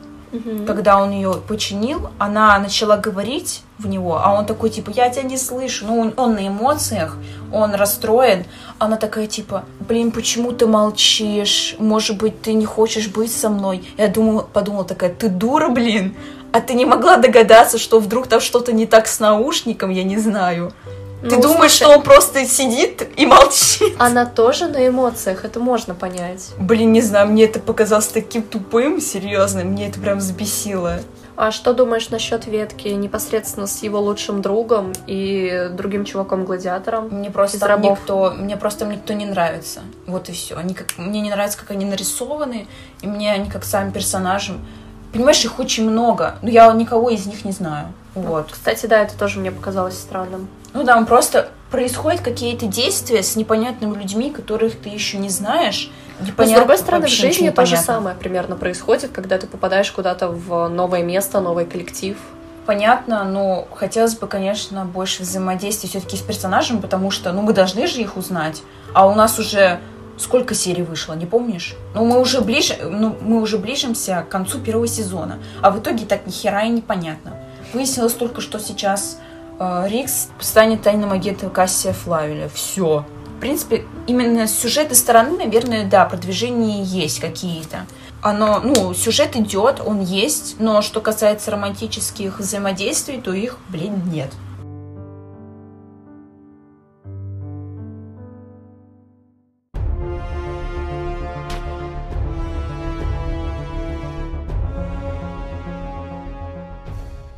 [0.67, 5.23] когда он ее починил, она начала говорить в него, а он такой, типа, я тебя
[5.23, 5.87] не слышу.
[5.87, 7.19] Ну, он, он на эмоциях,
[7.53, 8.45] он расстроен.
[8.79, 11.77] Она такая, типа, блин, почему ты молчишь?
[11.79, 13.85] Может быть, ты не хочешь быть со мной?
[13.99, 16.15] Я думала, подумала такая, ты дура, блин?
[16.53, 20.19] А ты не могла догадаться, что вдруг там что-то не так с наушником, я не
[20.19, 20.73] знаю.
[21.23, 23.95] Ты Ну, думаешь, слушай, что он просто сидит и молчит?
[23.99, 26.51] Она тоже на эмоциях, это можно понять.
[26.59, 30.99] Блин, не знаю, мне это показалось таким тупым, серьезно, мне это прям взбесило.
[31.37, 37.09] А что думаешь насчет ветки непосредственно с его лучшим другом и другим чуваком-гладиатором?
[37.11, 39.81] Мне просто никто, мне просто никто не нравится.
[40.07, 40.57] Вот и все.
[40.57, 42.67] Они как, мне не нравится, как они нарисованы,
[43.01, 44.55] и мне они как сами персонажи.
[45.13, 47.93] Понимаешь, их очень много, но я никого из них не знаю.
[48.15, 48.49] Вот.
[48.51, 50.49] Кстати, да, это тоже мне показалось странным.
[50.75, 55.91] Ну да, просто происходят какие-то действия с непонятными людьми, которых ты еще не знаешь.
[56.19, 59.91] Но, с Непонятно, другой стороны, в жизни то же самое примерно происходит, когда ты попадаешь
[59.91, 62.17] куда-то в новое место, новый коллектив.
[62.65, 67.87] Понятно, но хотелось бы, конечно, больше взаимодействия все-таки с персонажем, потому что, ну, мы должны
[67.89, 68.63] же их узнать.
[68.95, 69.81] А у нас уже
[70.17, 71.75] сколько серий вышло, не помнишь?
[71.95, 76.07] Ну, мы уже ближе, ну, мы уже ближимся к концу первого сезона, а в итоге
[76.07, 77.35] так ни хера и непонятно.
[77.73, 79.19] Выяснилось только, что сейчас
[79.87, 82.49] Рикс станет тайным агентом Кассия Флавеля.
[82.49, 83.05] Все.
[83.37, 87.87] В принципе, именно с сюжетной стороны, наверное, да, продвижения есть какие-то.
[88.23, 94.31] Оно, ну, сюжет идет, он есть, но что касается романтических взаимодействий, то их, блин, нет.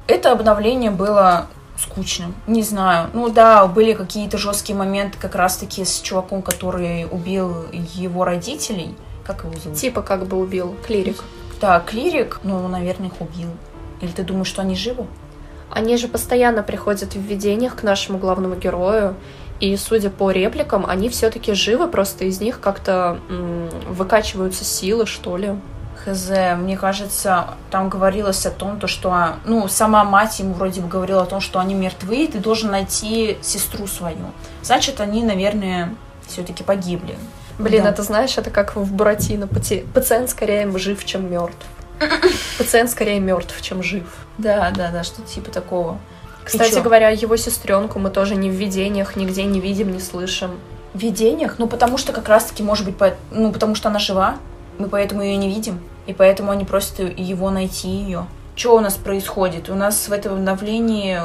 [0.06, 1.48] Это обновление было
[1.78, 2.34] скучным.
[2.46, 3.10] Не знаю.
[3.12, 8.94] Ну да, были какие-то жесткие моменты как раз-таки с чуваком, который убил его родителей.
[9.24, 9.78] Как его зовут?
[9.78, 11.24] Типа как бы убил клирик.
[11.60, 13.48] Да, Клирик, ну, наверное, их убил.
[14.00, 15.06] Или ты думаешь, что они живы?
[15.70, 19.16] Они же постоянно приходят в видениях к нашему главному герою,
[19.60, 25.36] и, судя по репликам, они все-таки живы, просто из них как-то м, выкачиваются силы, что
[25.36, 25.54] ли.
[26.04, 30.88] Хз, мне кажется, там говорилось о том, то, что, ну, сама мать ему вроде бы
[30.88, 34.18] говорила о том, что они мертвы, и ты должен найти сестру свою.
[34.62, 35.94] Значит, они, наверное,
[36.26, 37.16] все-таки погибли.
[37.58, 37.90] Блин, Да.
[37.90, 39.46] это знаешь, это как в Буратино.
[39.46, 41.64] Пати- Пациент скорее жив, чем мертв.
[42.58, 44.04] Пациент скорее мертв, чем жив.
[44.38, 45.98] Да, да, да, что-то типа такого.
[46.42, 50.50] Кстати говоря, его сестренку мы тоже ни в видениях, нигде не видим, не слышим.
[50.92, 51.54] В видениях?
[51.58, 54.36] Ну, потому что как раз-таки, может быть, по- ну, потому что она жива,
[54.78, 58.26] мы поэтому ее не видим, и поэтому они просят его найти ее.
[58.56, 59.68] Что у нас происходит?
[59.68, 61.18] У нас в этом обновлении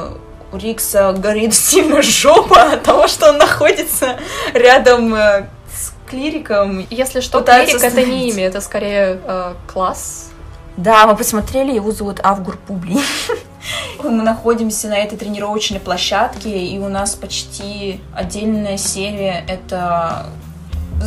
[0.51, 4.17] у Рикса горит сильно жопа от того, что он находится
[4.53, 6.85] рядом э, с клириком.
[6.89, 8.33] Если что, клирик это не остановить.
[8.33, 10.29] имя, это скорее э, класс.
[10.77, 12.99] Да, мы посмотрели, его зовут Авгур Публий.
[14.03, 20.27] Мы находимся на этой тренировочной площадке, и у нас почти отдельная серия это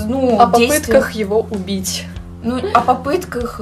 [0.06, 2.04] ну, О действия- попытках его убить.
[2.42, 3.60] Ну, о попытках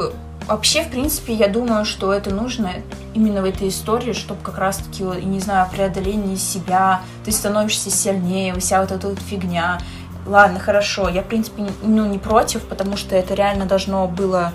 [0.50, 2.72] Вообще, в принципе, я думаю, что это нужно
[3.14, 8.80] именно в этой истории, чтобы как раз-таки, не знаю, преодоление себя, ты становишься сильнее, вся
[8.80, 9.78] вот эта вот фигня.
[10.26, 14.52] Ладно, хорошо, я, в принципе, ну, не против, потому что это реально должно было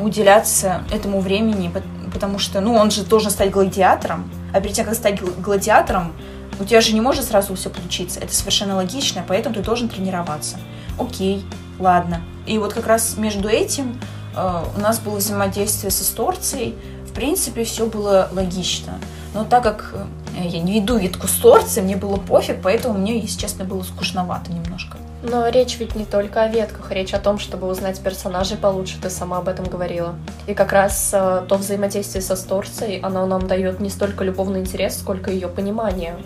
[0.00, 1.72] уделяться этому времени,
[2.12, 6.12] потому что, ну, он же должен стать гладиатором, а перед тем, как стать гладиатором,
[6.60, 8.20] у тебя же не может сразу все получиться.
[8.20, 10.58] Это совершенно логично, поэтому ты должен тренироваться.
[10.96, 11.44] Окей,
[11.80, 12.20] ладно.
[12.46, 14.00] И вот как раз между этим
[14.36, 16.74] э, у нас было взаимодействие с Исторцией.
[17.06, 18.98] В принципе, все было логично.
[19.34, 19.94] Но так как
[20.36, 23.82] э, я не веду ветку с Торцией, мне было пофиг, поэтому мне, если честно, было
[23.82, 24.96] скучновато немножко.
[25.22, 29.08] Но речь ведь не только о ветках, речь о том, чтобы узнать персонажей получше, ты
[29.08, 30.14] сама об этом говорила.
[30.46, 34.98] И как раз э, то взаимодействие со Сторцией, оно нам дает не столько любовный интерес,
[34.98, 36.16] сколько ее понимание.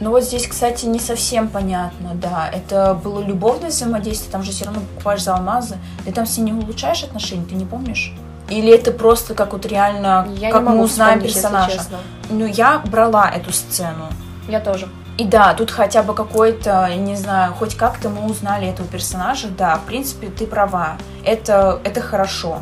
[0.00, 2.48] Ну вот здесь, кстати, не совсем понятно, да.
[2.52, 5.76] Это было любовное взаимодействие, там же все равно покупаешь за алмазы.
[6.04, 8.12] Ты там с ней не улучшаешь отношения, ты не помнишь?
[8.48, 11.80] Или это просто как вот реально, я как мы узнаем персонажа?
[12.28, 14.08] Ну, я брала эту сцену.
[14.48, 14.88] Я тоже.
[15.16, 19.48] И да, тут хотя бы какой-то, не знаю, хоть как-то мы узнали этого персонажа.
[19.48, 20.96] Да, в принципе, ты права.
[21.24, 22.58] Это, это хорошо.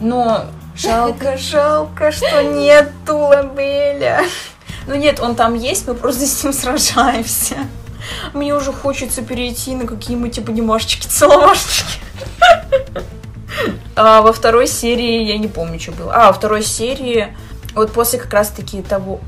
[0.00, 0.44] Но
[0.76, 4.22] жалко, жалко, что нету Лабеля.
[4.86, 7.56] Ну нет, он там есть, мы просто с ним сражаемся.
[8.34, 12.00] Мне уже хочется перейти на какие-нибудь типа немашечки, целовашечки.
[13.96, 16.12] А во второй серии я не помню, что было.
[16.12, 17.34] А, во второй серии
[17.74, 19.20] вот после как раз-таки того,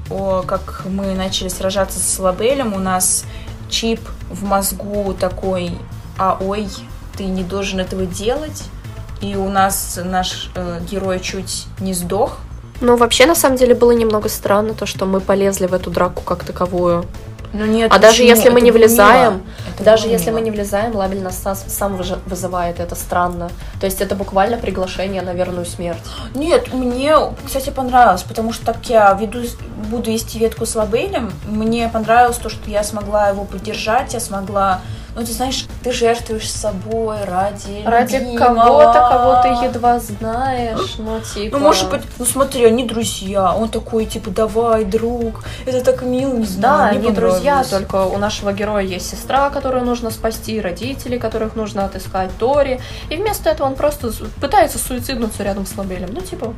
[0.46, 3.24] как мы начали сражаться с Лабелем, у нас
[3.68, 4.00] чип
[4.30, 5.72] в мозгу такой,
[6.18, 6.68] а ой,
[7.16, 8.64] ты не должен этого делать.
[9.20, 12.38] И у нас наш э, герой чуть не сдох.
[12.80, 16.22] Ну, вообще, на самом деле, было немного странно то, что мы полезли в эту драку
[16.22, 17.04] как таковую.
[17.52, 19.42] Ну нет, а даже если мы не влезаем,
[19.78, 21.96] даже если мы не влезаем, Лабель нас сам
[22.26, 23.50] вызывает, это странно.
[23.80, 26.02] То есть это буквально приглашение на верную смерть.
[26.34, 27.14] Нет, мне,
[27.46, 29.42] кстати, понравилось, потому что так я веду,
[29.90, 34.80] буду вести ветку с Лабелем, мне понравилось то, что я смогла его поддержать, я смогла
[35.16, 41.56] ну, ты знаешь, ты жертвуешь собой ради Ради кого-то, кого ты едва знаешь, ну, типа...
[41.56, 46.34] Ну, может быть, ну, смотри, они друзья, он такой, типа, давай, друг, это так мило,
[46.34, 51.16] не знаю, Да, они друзья, только у нашего героя есть сестра, которую нужно спасти, родители,
[51.16, 56.20] которых нужно отыскать, Тори, и вместо этого он просто пытается суициднуться рядом с Лабелем, ну,
[56.20, 56.52] типа...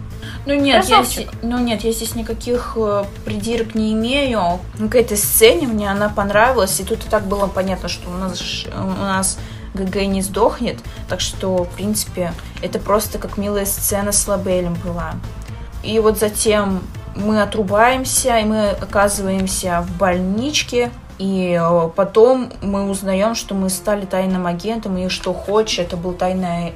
[0.46, 1.04] Ну, нет, я,
[1.42, 4.58] ну, нет, я здесь никаких э, придирок не имею,
[4.90, 8.47] к этой сцене мне она понравилась, и тут и так было понятно, что у нас
[8.74, 9.38] у нас
[9.74, 15.14] ГГ не сдохнет, так что, в принципе, это просто как милая сцена с Лабелем была.
[15.82, 16.80] И вот затем
[17.14, 24.06] мы отрубаемся, и мы оказываемся в больничке, и э, потом мы узнаем, что мы стали
[24.06, 26.72] тайным агентом, и что хочешь, это был тайным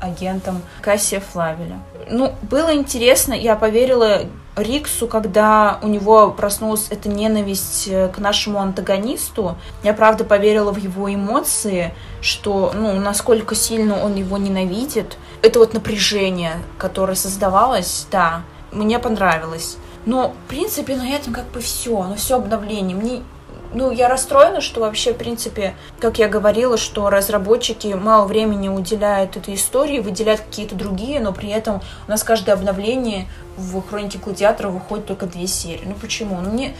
[0.00, 1.78] агентом Кассия Флавеля.
[2.08, 4.22] Ну, было интересно, я поверила
[4.56, 10.78] Риксу, когда у него проснулась эта ненависть э, к нашему антагонисту, я правда поверила в
[10.78, 15.18] его эмоции, что, ну, насколько сильно он его ненавидит.
[15.42, 18.42] Это вот напряжение, которое создавалось, да,
[18.72, 19.76] мне понравилось.
[20.06, 22.96] Но, в принципе, на этом как бы все, на все обновление.
[22.96, 23.22] Мне
[23.72, 29.36] ну, я расстроена, что вообще, в принципе, как я говорила, что разработчики мало времени уделяют
[29.36, 33.26] этой истории, выделяют какие-то другие, но при этом у нас каждое обновление
[33.56, 35.84] в Хронике Гладиатора выходит только две серии.
[35.86, 36.40] Ну почему?
[36.40, 36.74] Ну не,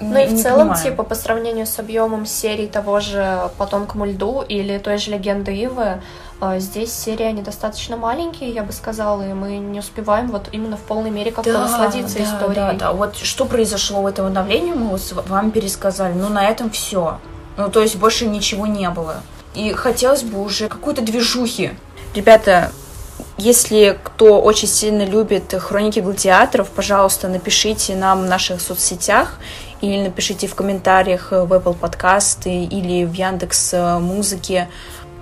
[0.00, 0.82] ну и в целом, понимаю.
[0.82, 6.02] типа, по сравнению с объемом серии того же Потомкому льду или той же Легенды Ивы,
[6.40, 10.80] а, здесь серия недостаточно маленькие, я бы сказала, и мы не успеваем вот именно в
[10.80, 12.54] полной мере как-то да, насладиться да, историей.
[12.54, 14.96] Да, да, вот что произошло в этом обновлении, мы
[15.26, 16.12] вам пересказали.
[16.12, 17.18] Ну, на этом все.
[17.56, 19.16] Ну, то есть больше ничего не было.
[19.54, 21.72] И хотелось бы уже какой-то движухи.
[22.14, 22.70] Ребята,
[23.36, 29.38] если кто очень сильно любит хроники гладиаторов, пожалуйста, напишите нам в наших соцсетях
[29.80, 34.68] или напишите в комментариях в Apple подкасты или в Яндекс Музыке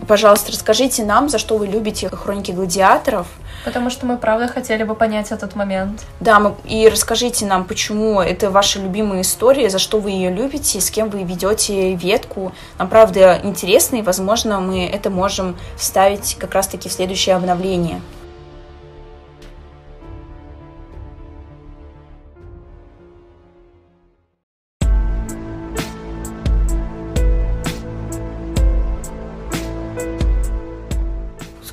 [0.07, 3.27] Пожалуйста, расскажите нам, за что вы любите хроники гладиаторов.
[3.65, 6.05] Потому что мы, правда, хотели бы понять этот момент.
[6.21, 10.81] Да, мы, и расскажите нам, почему это ваша любимая история, за что вы ее любите,
[10.81, 12.53] с кем вы ведете ветку.
[12.79, 18.01] Нам, правда, интересно, и, возможно, мы это можем вставить как раз-таки в следующее обновление.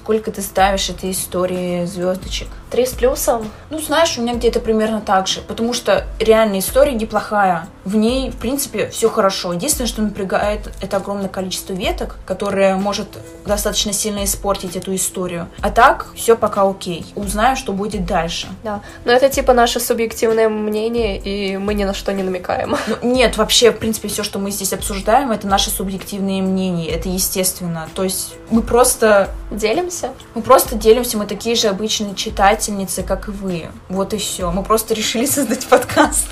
[0.03, 2.49] Сколько ты ставишь этой истории звездочек?
[2.73, 3.51] Три с плюсом?
[3.69, 7.67] Ну, знаешь, у меня где-то примерно так же, потому что реально история неплохая.
[7.85, 9.53] В ней, в принципе, все хорошо.
[9.53, 13.09] Единственное, что напрягает, это огромное количество веток, которое может
[13.45, 15.49] достаточно сильно испортить эту историю.
[15.61, 17.05] А так, все пока окей.
[17.13, 18.47] Узнаем, что будет дальше.
[18.63, 18.81] Да.
[19.05, 22.75] Но это типа наше субъективное мнение, и мы ни на что не намекаем.
[22.87, 26.89] Ну, нет, вообще, в принципе, все, что мы здесь обсуждаем, это наши субъективные мнения.
[26.89, 27.87] Это естественно.
[27.93, 29.29] То есть мы просто...
[29.51, 30.09] Делимся?
[30.33, 32.15] Мы просто делимся, мы такие же обычные
[32.63, 33.65] читательницы, как и вы.
[33.89, 34.49] Вот и все.
[34.51, 36.27] Мы просто решили создать подкаст.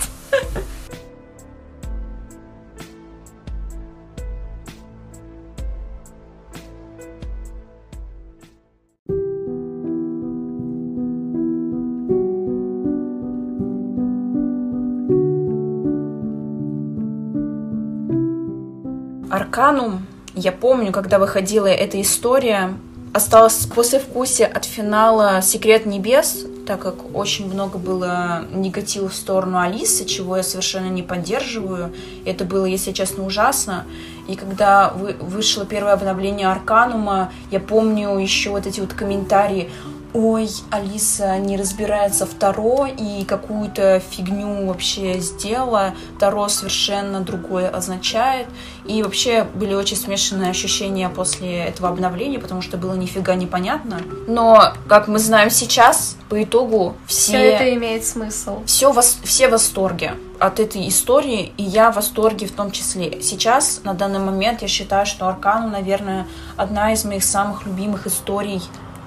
[19.30, 22.74] Арканум, я помню, когда выходила эта история,
[23.14, 30.06] осталось послевкусие от финала «Секрет небес», так как очень много было негатива в сторону Алисы,
[30.06, 31.94] чего я совершенно не поддерживаю.
[32.24, 33.86] Это было, если честно, ужасно.
[34.28, 39.70] И когда вы, вышло первое обновление Арканума, я помню еще вот эти вот комментарии
[40.14, 48.48] ой, Алиса не разбирается в Таро и какую-то фигню вообще сделала, Таро совершенно другое означает.
[48.86, 54.02] И вообще были очень смешанные ощущения после этого обновления, потому что было нифига непонятно.
[54.28, 57.32] Но, как мы знаем сейчас, по итогу все...
[57.32, 58.64] Все это имеет смысл.
[58.66, 59.18] Все, вос...
[59.24, 63.22] все в восторге от этой истории, и я в восторге в том числе.
[63.22, 66.28] Сейчас, на данный момент, я считаю, что Аркану, наверное,
[66.58, 68.62] одна из моих самых любимых историй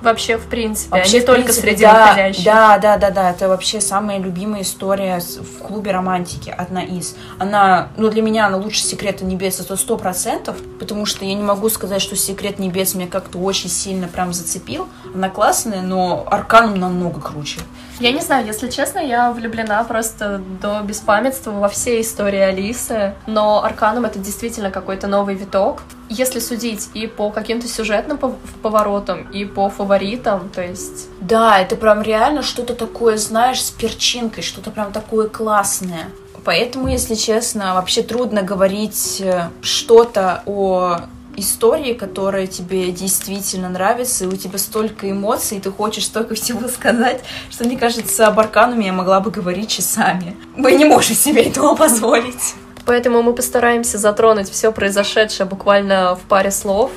[0.05, 2.45] Вообще, в принципе, вообще, а не только принципе, среди да, выходящих.
[2.45, 7.17] Да, да, да, да, это вообще самая любимая история в клубе романтики, одна из.
[7.39, 11.43] Она, ну, для меня она лучше Секрета небес, это сто процентов, потому что я не
[11.43, 14.89] могу сказать, что Секрет небес меня как-то очень сильно прям зацепил.
[15.15, 17.61] Она классная, но Арканом намного круче.
[18.01, 23.63] Я не знаю, если честно, я влюблена просто до беспамятства во все истории Алисы, но
[23.63, 25.83] Арканум это действительно какой-то новый виток.
[26.09, 31.77] Если судить и по каким-то сюжетным пов- поворотам, и по фаворитам, то есть Да, это
[31.77, 36.09] прям реально что-то такое, знаешь, с перчинкой, что-то прям такое классное.
[36.45, 40.99] Поэтому, если честно, вообще трудно говорить э, что-то о
[41.37, 46.69] истории, которая тебе действительно нравится, и у тебя столько эмоций, и ты хочешь столько всего
[46.69, 50.37] сказать, что, мне кажется, об Аркануме я могла бы говорить часами.
[50.57, 52.55] Мы не можем себе этого позволить.
[52.87, 56.91] Поэтому мы постараемся затронуть все произошедшее буквально в паре слов,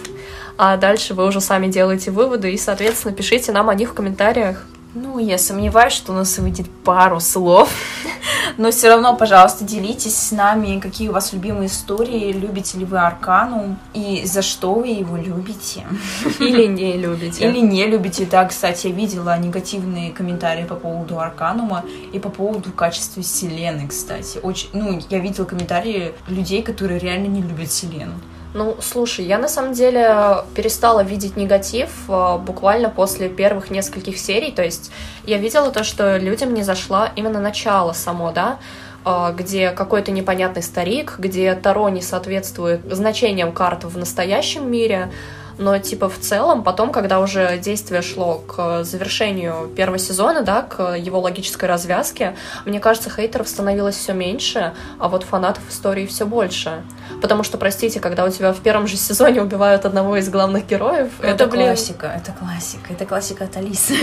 [0.57, 4.65] а дальше вы уже сами делаете выводы и, соответственно, пишите нам о них в комментариях.
[4.93, 7.69] Ну, я сомневаюсь, что у нас выйдет пару слов.
[8.57, 12.97] Но все равно, пожалуйста, делитесь с нами, какие у вас любимые истории, любите ли вы
[12.97, 15.85] Арканум и за что вы его любите.
[16.39, 17.47] Или не любите.
[17.47, 18.25] Или не любите.
[18.25, 21.83] Да, кстати, я видела негативные комментарии по поводу Арканума
[22.13, 24.39] и по поводу качества Селены, кстати.
[24.41, 28.13] Очень, ну, я видела комментарии людей, которые реально не любят Селену.
[28.57, 34.51] Ну, слушай, я на самом деле перестала видеть негатив э, буквально после первых нескольких серий.
[34.51, 34.89] То есть
[35.27, 38.57] я видела то, что людям не зашла именно начало само, да,
[39.05, 45.11] э, где какой-то непонятный старик, где Таро не соответствует значениям карт в настоящем мире.
[45.57, 50.95] Но, типа, в целом, потом, когда уже действие шло к завершению первого сезона, да, к
[50.95, 52.35] его логической развязке,
[52.65, 56.83] мне кажется, хейтеров становилось все меньше, а вот фанатов истории все больше.
[57.21, 61.11] Потому что, простите, когда у тебя в первом же сезоне убивают одного из главных героев,
[61.21, 63.95] Это, блин, классика, это классика, это классика от Алисы.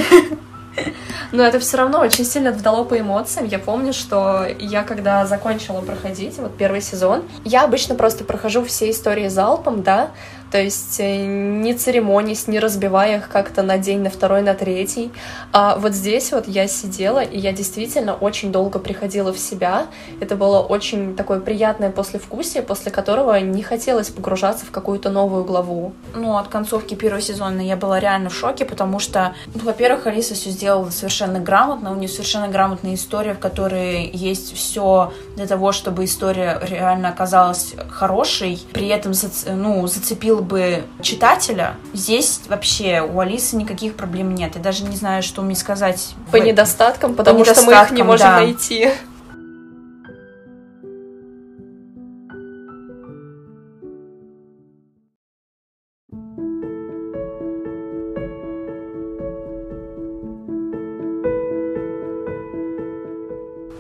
[1.33, 3.47] Но это все равно очень сильно вдало по эмоциям.
[3.47, 8.91] Я помню, что я когда закончила проходить вот первый сезон, я обычно просто прохожу все
[8.91, 10.11] истории залпом, да,
[10.55, 15.11] то есть э, не церемонясь, не разбивая их как-то на день, на второй, на третий.
[15.53, 19.89] А вот здесь вот я сидела, и я действительно очень долго приходила в себя.
[20.21, 25.93] Это было очень такое приятное послевкусие, после которого не хотелось погружаться в какую-то новую главу.
[26.15, 30.35] Ну, от концовки первого сезона я была реально в шоке, потому что, ну, во-первых, Алиса
[30.35, 35.73] все сделала совершенно грамотно, у нее совершенно грамотная история, в которой есть все для того,
[35.73, 39.15] чтобы история реально оказалась хорошей, при этом
[39.49, 41.75] ну, зацепила бы читателя.
[41.93, 44.53] Здесь вообще у Алисы никаких проблем нет.
[44.55, 46.15] Я даже не знаю, что мне сказать.
[46.31, 48.37] По в- недостаткам, потому что мы их не недостаткам, можем да.
[48.37, 48.91] найти.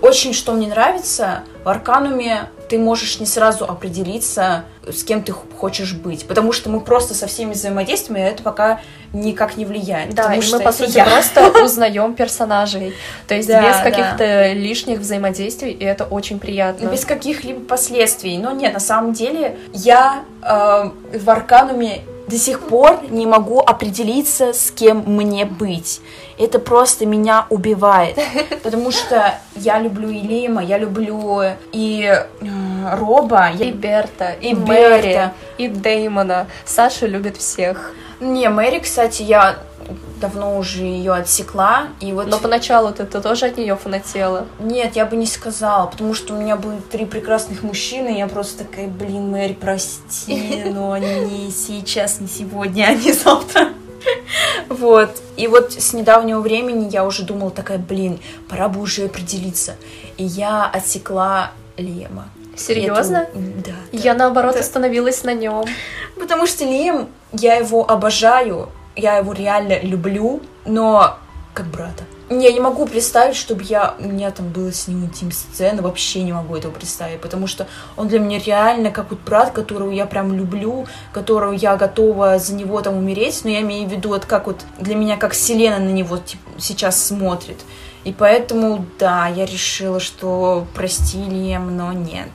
[0.00, 5.94] Очень что мне нравится, в Аркануме ты можешь не сразу определиться, с кем ты хочешь
[5.94, 6.26] быть.
[6.26, 8.80] Потому что мы просто со всеми взаимодействуем, и это пока
[9.12, 10.12] никак не влияет.
[10.12, 11.04] Да, потому и что мы, по сути, я.
[11.04, 12.92] просто узнаем персонажей.
[13.28, 13.82] То есть Да, без да.
[13.84, 16.88] каких-то лишних взаимодействий, и это очень приятно.
[16.88, 18.36] Без каких-либо последствий.
[18.38, 24.52] Но нет, на самом деле я э, в Аркануме до сих пор не могу определиться,
[24.52, 26.00] с кем мне быть.
[26.38, 28.18] Это просто меня убивает.
[28.62, 31.42] Потому что я люблю и Лима, я люблю
[31.72, 36.46] и э, Роба, И Берта, и, И Мэри, и Дэймона.
[36.64, 37.92] Саша любит всех.
[38.20, 39.58] Не, Мэри, кстати, я
[40.20, 42.28] давно уже ее отсекла, и вот...
[42.28, 44.46] Но поначалу ты, ты тоже от нее фанатела.
[44.58, 48.26] Нет, я бы не сказала, потому что у меня были три прекрасных мужчины, и я
[48.26, 53.68] просто такая, блин, Мэри, прости, но они не сейчас, не сегодня, а не завтра.
[54.68, 55.10] Вот.
[55.36, 59.76] И вот с недавнего времени я уже думала такая, блин, пора бы уже определиться.
[60.16, 62.28] И я отсекла Лема.
[62.56, 63.18] Серьезно?
[63.18, 63.72] Это- Да.
[63.92, 63.98] да.
[63.98, 64.60] Я наоборот Да.
[64.60, 65.64] остановилась на нем.
[66.18, 71.18] Потому что Лем, я его обожаю, я его реально люблю, но
[71.52, 72.04] как брата.
[72.30, 76.22] Я не могу представить, чтобы я, у меня там было с ним интим сцена, вообще
[76.22, 77.66] не могу этого представить, потому что
[77.98, 82.54] он для меня реально как вот брат, которого я прям люблю, которого я готова за
[82.54, 85.78] него там умереть, но я имею в виду, вот как вот для меня, как Селена
[85.78, 87.58] на него типа, сейчас смотрит.
[88.04, 92.28] И поэтому, да, я решила, что прости, Лем, но нет.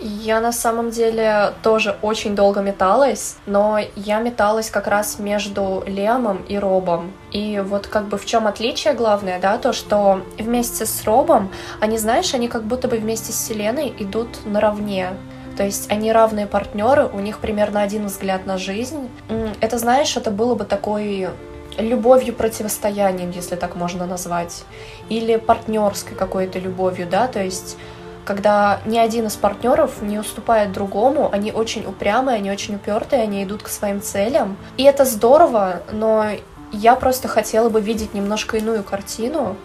[0.00, 6.44] Я на самом деле тоже очень долго металась, но я металась как раз между Лемом
[6.48, 7.12] и Робом.
[7.32, 11.98] И вот как бы в чем отличие главное, да, то, что вместе с Робом, они,
[11.98, 15.14] знаешь, они как будто бы вместе с Селеной идут наравне.
[15.56, 19.08] То есть они равные партнеры, у них примерно один взгляд на жизнь.
[19.60, 21.30] Это, знаешь, это было бы такой
[21.78, 24.64] любовью противостоянием, если так можно назвать,
[25.08, 27.76] или партнерской какой-то любовью, да, то есть
[28.24, 33.42] когда ни один из партнеров не уступает другому, они очень упрямые, они очень упертые, они
[33.42, 34.58] идут к своим целям.
[34.76, 36.26] И это здорово, но
[36.70, 39.56] я просто хотела бы видеть немножко иную картину,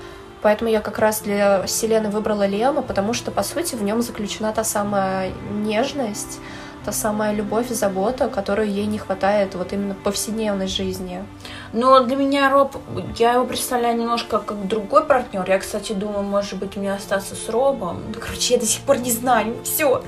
[0.42, 4.54] поэтому я как раз для Селены выбрала Лема, потому что, по сути, в нем заключена
[4.54, 6.40] та самая нежность,
[6.86, 11.26] та самая любовь и забота, которую ей не хватает вот именно в повседневной жизни.
[11.74, 12.76] Но для меня Роб,
[13.18, 15.44] я его представляю немножко как другой партнер.
[15.48, 18.00] Я, кстати, думаю, может быть, мне остаться с Робом.
[18.20, 19.56] Короче, я до сих пор не знаю.
[19.64, 20.04] Все.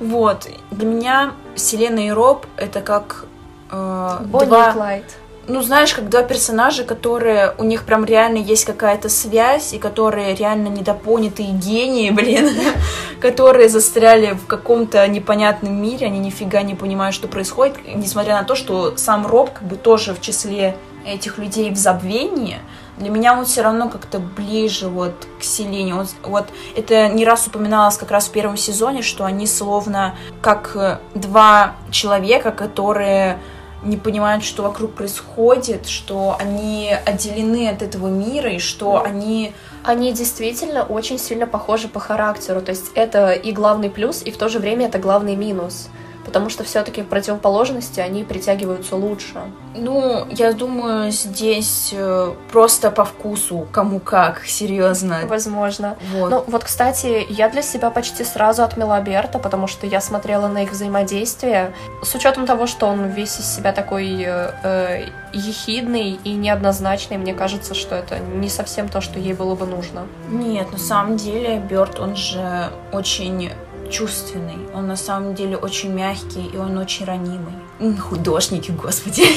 [0.00, 0.48] Вот.
[0.70, 3.26] Для меня Селена и Роб это как
[3.70, 4.70] э, Бонни два...
[4.70, 5.04] и Клайд.
[5.46, 10.34] Ну, знаешь, как два персонажа, которые у них прям реально есть какая-то связь, и которые
[10.34, 12.48] реально недопонятые гении, блин,
[13.20, 18.54] которые застряли в каком-то непонятном мире, они нифига не понимают, что происходит, несмотря на то,
[18.54, 20.76] что сам Роб как бы тоже в числе
[21.06, 22.58] этих людей в забвении,
[22.98, 25.94] для меня он все равно как-то ближе вот к Селине.
[25.94, 26.46] Он- вот
[26.76, 31.76] это не раз упоминалось как раз в первом сезоне, что они словно как э, два
[31.90, 33.38] человека, которые
[33.82, 39.52] не понимают, что вокруг происходит, что они отделены от этого мира и что они
[39.82, 42.60] Они действительно очень сильно похожи по характеру.
[42.60, 45.88] То есть это и главный плюс, и в то же время это главный минус.
[46.30, 49.40] Потому что все-таки противоположности, они притягиваются лучше.
[49.74, 55.22] Ну, я думаю, здесь э, просто по вкусу, кому как, серьезно.
[55.26, 55.96] Возможно.
[56.12, 56.30] Вот.
[56.30, 60.62] Ну, вот, кстати, я для себя почти сразу отмела Берта, потому что я смотрела на
[60.62, 61.72] их взаимодействие.
[62.04, 67.34] С учетом того, что он весь из себя такой э, э, ехидный и неоднозначный, мне
[67.34, 70.06] кажется, что это не совсем то, что ей было бы нужно.
[70.28, 73.50] Нет, на самом деле Бёрд, он же очень
[73.90, 77.54] чувственный, он на самом деле очень мягкий и он очень ранимый.
[77.98, 79.24] Художники, господи.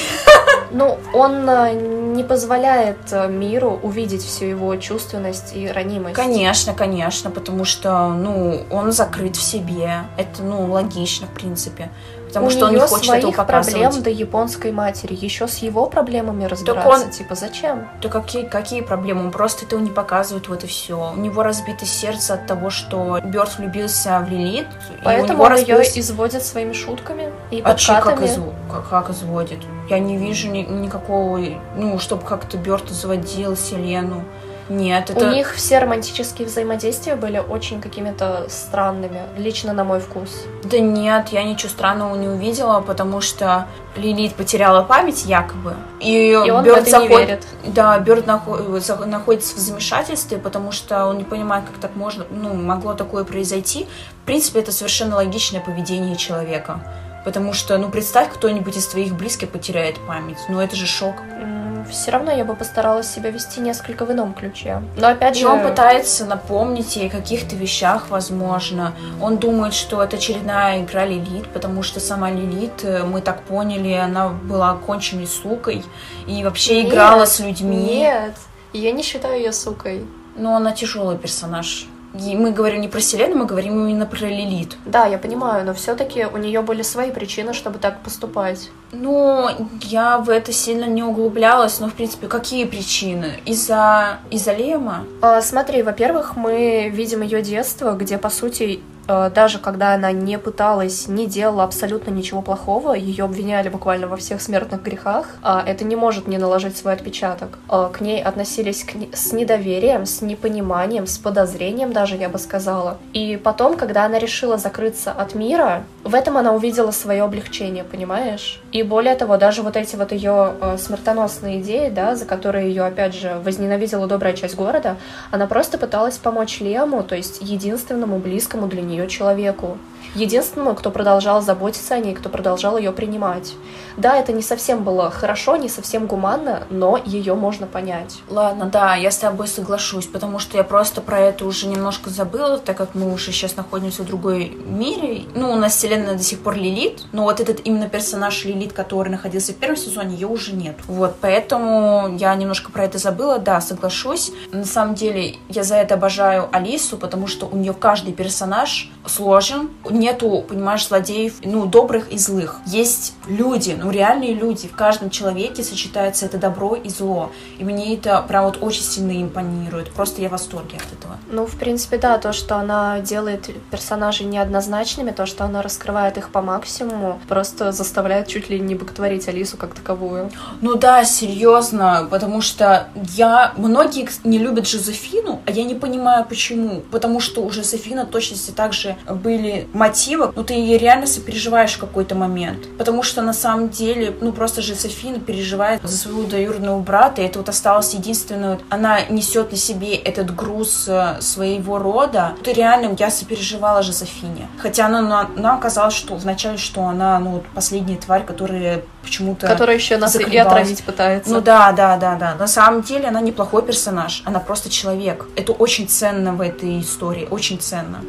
[0.75, 1.73] Ну, он э,
[2.15, 6.15] не позволяет э, миру увидеть всю его чувственность и ранимость.
[6.15, 10.05] Конечно, конечно, потому что, ну, он закрыт в себе.
[10.17, 11.91] Это, ну, логично, в принципе.
[12.34, 13.81] Потому У что он не хочет своих этого показывать.
[13.84, 15.14] проблем до японской матери.
[15.14, 17.05] Еще с его проблемами разбираться.
[17.05, 17.88] он- Типа, зачем?
[18.01, 19.22] Да какие, какие проблемы?
[19.26, 21.11] Он просто этого не показывает, вот и все.
[21.15, 24.68] У него разбито сердце от того, что Бёрд влюбился в Лилит.
[25.03, 28.27] Поэтому он ее разбилось- изводит своими шутками и А чё, как, подкатами.
[28.27, 29.60] изв- как, как изводит?
[29.89, 31.39] Я не вижу ни- никакого,
[31.76, 34.23] ну, чтобы как-то Бёрд заводил Селену.
[34.69, 35.27] Нет, это...
[35.27, 40.30] У них все романтические взаимодействия были очень какими-то странными, лично на мой вкус.
[40.64, 43.68] Да нет, я ничего странного не увидела, потому что
[43.98, 45.76] Лилит потеряла память якобы.
[45.99, 47.48] И, И он в Бёрд это не заход- верит.
[47.65, 52.26] Да, Бёрд нахо- за- находится в замешательстве, потому что он не понимает, как так можно,
[52.31, 53.88] ну, могло такое произойти.
[54.23, 56.80] В принципе, это совершенно логичное поведение человека.
[57.26, 60.40] Потому что, ну, представь, кто-нибудь из твоих близких потеряет память.
[60.49, 61.15] Ну, это же шок.
[61.40, 64.81] М, все равно я бы постаралась себя вести несколько в ином ключе.
[64.97, 65.47] Но опять И же...
[65.47, 68.93] он пытается напомнить ей о каких-то вещах, возможно.
[69.22, 73.93] Он думает, что это очередная игра Лилит, потому что сама Лилит, э, мы так поняли,
[73.93, 75.84] она была конченной сукой
[76.27, 77.77] и вообще Нет, играла с людьми.
[77.77, 78.35] Нет,
[78.73, 80.05] я не считаю ее сукой.
[80.35, 81.88] Но она тяжелый персонаж.
[82.14, 84.77] И мы говорим не про Селену, мы говорим именно про Лилит.
[84.85, 88.69] Да, я понимаю, но все-таки у нее были свои причины, чтобы так поступать.
[88.94, 89.49] Ну,
[89.82, 93.32] я в это сильно не углублялась, но, в принципе, какие причины?
[93.45, 95.06] Из-за из-за Лема?
[95.22, 100.38] А, смотри, во-первых, мы видим ее детство, где, по сути, э, даже когда она не
[100.38, 105.84] пыталась, не делала абсолютно ничего плохого, ее обвиняли буквально во всех смертных грехах, а это
[105.86, 107.57] не может не наложить свой отпечаток.
[107.68, 112.98] А, К ней относились с недоверием, с непониманием, с подозрением даже, я бы сказала.
[113.14, 118.62] И потом, когда она решила закрыться от мира, в этом она увидела свое облегчение, понимаешь?
[118.73, 122.83] И более того, даже вот эти вот ее э, смертоносные идеи, да, за которые ее,
[122.83, 124.97] опять же, возненавидела добрая часть города,
[125.29, 129.77] она просто пыталась помочь Лему, то есть единственному близкому для нее человеку.
[130.15, 133.53] Единственному, кто продолжал заботиться о ней, кто продолжал ее принимать.
[133.98, 138.19] Да, это не совсем было хорошо, не совсем гуманно, но ее можно понять.
[138.30, 142.57] Ладно, да, я с тобой соглашусь, потому что я просто про это уже немножко забыла,
[142.57, 145.23] так как мы уже сейчас находимся в другой мире.
[145.35, 149.10] Ну, у нас вселенная до сих пор Лилит, но вот этот именно персонаж Лилит, который
[149.10, 150.77] находился в первом сезоне, ее уже нет.
[150.88, 154.31] Вот, поэтому я немножко про это забыла, да, соглашусь.
[154.52, 159.69] На самом деле, я за это обожаю Алису, потому что у нее каждый персонаж сложен,
[160.03, 162.59] нету, понимаешь, злодеев, ну, добрых и злых.
[162.65, 164.67] Есть люди, ну, реальные люди.
[164.67, 167.31] В каждом человеке сочетается это добро и зло.
[167.57, 169.91] И мне это прям вот очень сильно импонирует.
[169.91, 171.17] Просто я в восторге от этого.
[171.31, 176.30] Ну, в принципе, да, то, что она делает персонажей неоднозначными, то, что она раскрывает их
[176.30, 180.31] по максимуму, просто заставляет чуть ли не боготворить Алису как таковую.
[180.61, 183.53] Ну да, серьезно, потому что я...
[183.57, 186.81] Многие не любят Жозефину, а я не понимаю, почему.
[186.91, 192.15] Потому что у Жозефина точности также были мотивы, но ты ей реально сопереживаешь в какой-то
[192.15, 192.68] момент.
[192.78, 197.40] Потому что на самом деле, ну просто Жозефина переживает за своего двоюродного брата, и это
[197.40, 202.34] вот осталось единственное, она несет на себе этот груз э, своего рода.
[202.44, 204.48] Ты реально, я сопереживала Жозефине.
[204.57, 209.48] Хотя она, она- нам казалось, что вначале, что она, ну, вот последняя тварь, которая почему-то...
[209.48, 211.32] Которая еще нас и отравить пытается.
[211.32, 212.36] Ну да, да, да, да.
[212.36, 215.26] На самом деле она неплохой персонаж, она просто человек.
[215.36, 217.99] Это очень ценно в этой истории, очень ценно.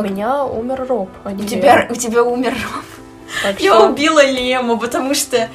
[0.00, 2.54] У меня умер Роб, а не У тебя, у тебя умер
[3.42, 5.48] Так Я что- убила Лему, потому что,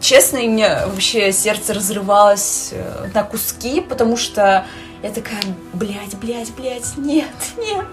[0.00, 4.66] честно, у меня вообще сердце разрывалось э, на куски, потому что
[5.02, 5.40] я такая,
[5.74, 7.26] блядь, блядь, блядь, нет,
[7.58, 7.86] нет.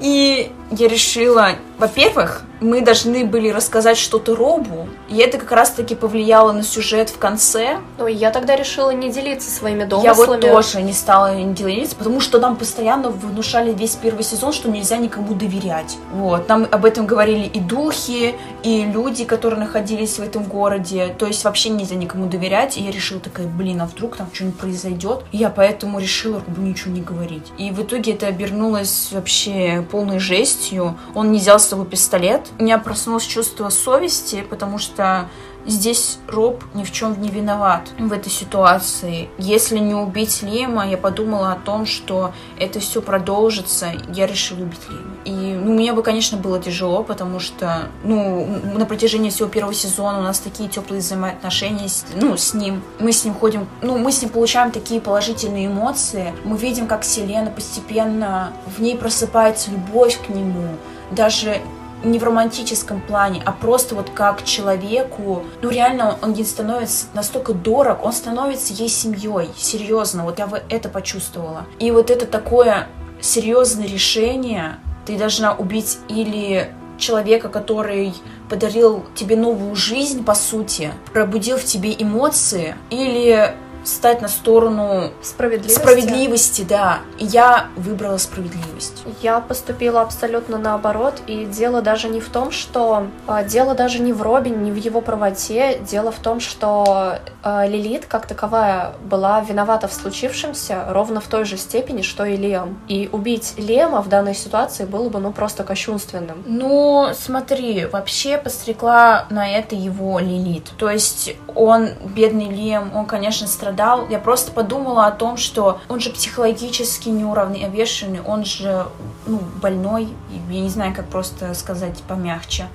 [0.00, 1.50] И я решила,
[1.80, 7.16] во-первых, мы должны были рассказать что-то Робу, и это как раз-таки повлияло на сюжет в
[7.16, 7.78] конце.
[7.98, 10.28] Ну, я тогда решила не делиться своими Я домыслами.
[10.28, 14.98] вот тоже не стала делиться, потому что нам постоянно внушали весь первый сезон, что нельзя
[14.98, 15.96] никому доверять.
[16.12, 16.48] Вот.
[16.50, 21.14] Нам об этом говорили и духи, и люди, которые находились в этом городе.
[21.18, 22.76] То есть вообще нельзя никому доверять.
[22.76, 25.22] И я решила такая, блин, а вдруг там что-нибудь произойдет?
[25.32, 27.52] И я поэтому решила Рубу ничего не говорить.
[27.56, 30.98] И в итоге это обернулось вообще полной жестью.
[31.14, 32.48] Он не взял собой пистолет.
[32.58, 35.28] У меня проснулось чувство совести, потому что
[35.66, 39.28] Здесь Роб ни в чем не виноват в этой ситуации.
[39.36, 43.92] Если не убить Лема, я подумала о том, что это все продолжится.
[44.08, 45.16] Я решила убить Лема.
[45.24, 50.20] И ну, мне бы, конечно, было тяжело, потому что ну, на протяжении всего первого сезона
[50.20, 52.82] у нас такие теплые взаимоотношения с, ну, с ним.
[52.98, 56.32] Мы с ним ходим, ну, мы с ним получаем такие положительные эмоции.
[56.44, 60.76] Мы видим, как Селена постепенно в ней просыпается любовь к нему.
[61.10, 61.60] Даже
[62.04, 67.52] не в романтическом плане, а просто вот как человеку, ну реально он ей становится настолько
[67.52, 71.66] дорог, он становится ей семьей, серьезно, вот я это почувствовала.
[71.78, 72.86] И вот это такое
[73.20, 78.14] серьезное решение, ты должна убить или человека, который
[78.48, 83.54] подарил тебе новую жизнь, по сути, пробудил в тебе эмоции, или
[83.84, 85.78] стать на сторону Справедливости.
[85.78, 86.98] справедливости, да.
[87.18, 89.02] И я выбрала справедливость.
[89.22, 93.06] Я поступила абсолютно наоборот, и дело даже не в том, что...
[93.26, 95.78] а, Дело даже не в Робине, не в его правоте.
[95.80, 101.44] Дело в том, что а, Лилит, как таковая, была виновата в случившемся ровно в той
[101.44, 102.78] же степени, что и Лем.
[102.88, 106.42] И убить Лема в данной ситуации было бы, ну, просто кощунственным.
[106.46, 110.70] Ну, смотри, вообще пострекла на это его Лилит.
[110.76, 114.08] То есть он, бедный Лем, он, конечно, страдает пострадал.
[114.08, 118.86] Я просто подумала о том, что он же психологически неуравновешенный, он же
[119.26, 120.08] ну, больной,
[120.50, 122.66] я не знаю, как просто сказать помягче.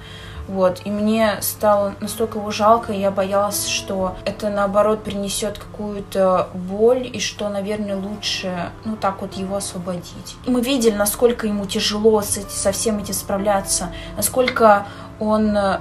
[0.48, 0.82] Вот.
[0.86, 7.10] И мне стало настолько его жалко, и я боялась, что это, наоборот, принесет какую-то боль,
[7.12, 10.38] и что, наверное, лучше, ну, так вот его освободить.
[10.46, 14.86] Мы видели, насколько ему тяжело с со всем этим справляться, насколько
[15.20, 15.80] он э,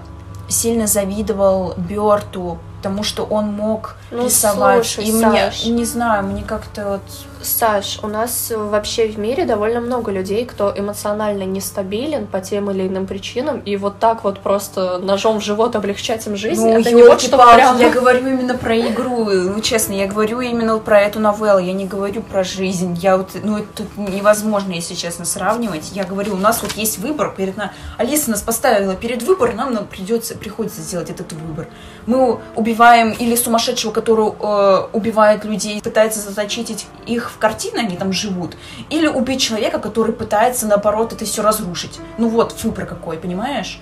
[0.48, 4.86] сильно завидовал Берту, потому что он мог ну, рисовать.
[4.86, 7.02] Слушай, и Саш, мне, не знаю, мне как-то вот
[7.44, 12.86] Саш, у нас вообще в мире довольно много людей, кто эмоционально нестабилен по тем или
[12.86, 16.90] иным причинам, и вот так вот просто ножом в живот облегчать им жизнь, ну, это
[16.92, 17.78] не вот что прям...
[17.78, 21.86] Я говорю именно про игру, ну, честно, я говорю именно про эту новеллу, я не
[21.86, 25.90] говорю про жизнь, я вот, ну, это невозможно, если честно, сравнивать.
[25.92, 27.72] Я говорю, у нас вот есть выбор, перед на...
[27.98, 31.68] Алиса нас поставила перед выбором, нам, нам придется, приходится сделать этот выбор.
[32.06, 38.12] Мы убиваем или сумасшедшего, который э, убивает людей, пытается заточить их в картины, они там
[38.12, 38.56] живут,
[38.90, 41.98] или убить человека, который пытается, наоборот, это все разрушить.
[42.18, 43.80] Ну вот, выбор какой, понимаешь?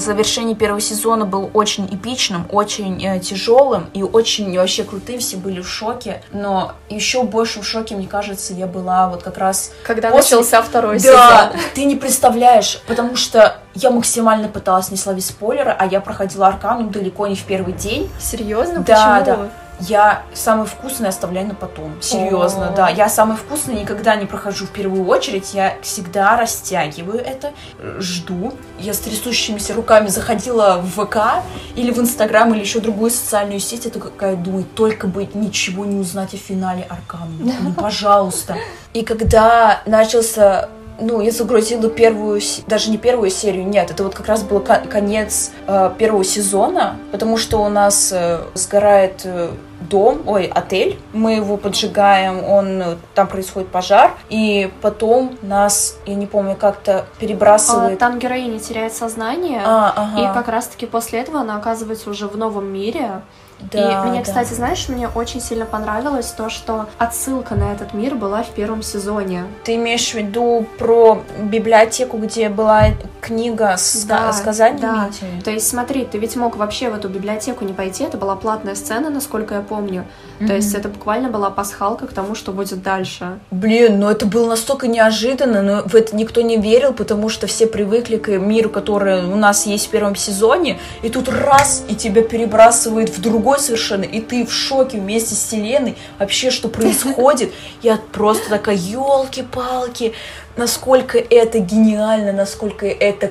[0.00, 5.18] Завершение первого сезона был очень эпичным, очень э, тяжелым и очень вообще крутым.
[5.18, 6.22] Все были в шоке.
[6.32, 9.72] Но еще больше в шоке, мне кажется, я была вот как раз...
[9.84, 10.36] Когда после...
[10.36, 11.16] начался второй да, сезон.
[11.16, 16.48] Да, ты не представляешь, потому что я максимально пыталась не словить спойлеры, а я проходила
[16.48, 18.10] Аркану далеко не в первый день.
[18.18, 18.80] Серьезно?
[18.80, 19.36] Да, Почему?
[19.36, 19.48] да.
[19.80, 21.92] Я самый вкусный оставляю на потом.
[22.00, 22.76] Серьезно, О-о-о.
[22.76, 22.88] да.
[22.88, 25.54] Я самый вкусный никогда не прохожу в первую очередь.
[25.54, 27.52] Я всегда растягиваю это,
[27.98, 28.52] жду.
[28.78, 31.44] Я с трясущимися руками заходила в ВК
[31.76, 33.84] или в Инстаграм или еще другую социальную сеть.
[33.84, 37.28] Я такая думаю, только бы ничего не узнать о финале Аркана.
[37.60, 38.56] Ну, пожалуйста.
[38.94, 44.26] И когда начался ну, я загрузила первую, даже не первую серию, нет, это вот как
[44.26, 49.50] раз был конец э, первого сезона, потому что у нас э, сгорает э,
[49.80, 56.26] дом, ой, отель, мы его поджигаем, он, там происходит пожар, и потом нас, я не
[56.26, 57.94] помню, как-то перебрасывает.
[57.94, 60.20] А, там героиня теряет сознание, а, ага.
[60.20, 63.22] и как раз-таки после этого она оказывается уже в новом мире,
[63.60, 64.24] да, и мне, да.
[64.24, 68.82] кстати, знаешь, мне очень сильно понравилось то, что отсылка на этот мир была в первом
[68.82, 69.44] сезоне.
[69.64, 72.90] Ты имеешь в виду про библиотеку, где была
[73.20, 74.80] книга с да, сказаниями?
[74.80, 75.10] Да.
[75.44, 78.74] То есть смотри, ты ведь мог вообще в эту библиотеку не пойти, это была платная
[78.74, 80.04] сцена, насколько я помню.
[80.38, 80.46] Mm-hmm.
[80.46, 83.38] То есть это буквально была пасхалка к тому, что будет дальше.
[83.50, 87.66] Блин, ну это было настолько неожиданно, но в это никто не верил, потому что все
[87.66, 92.22] привыкли к миру, который у нас есть в первом сезоне, и тут раз, и тебя
[92.22, 97.52] перебрасывает в другой другой совершенно, и ты в шоке вместе с Вселенной, вообще, что происходит.
[97.82, 100.12] Я просто такая, елки-палки,
[100.56, 103.30] насколько это гениально, насколько это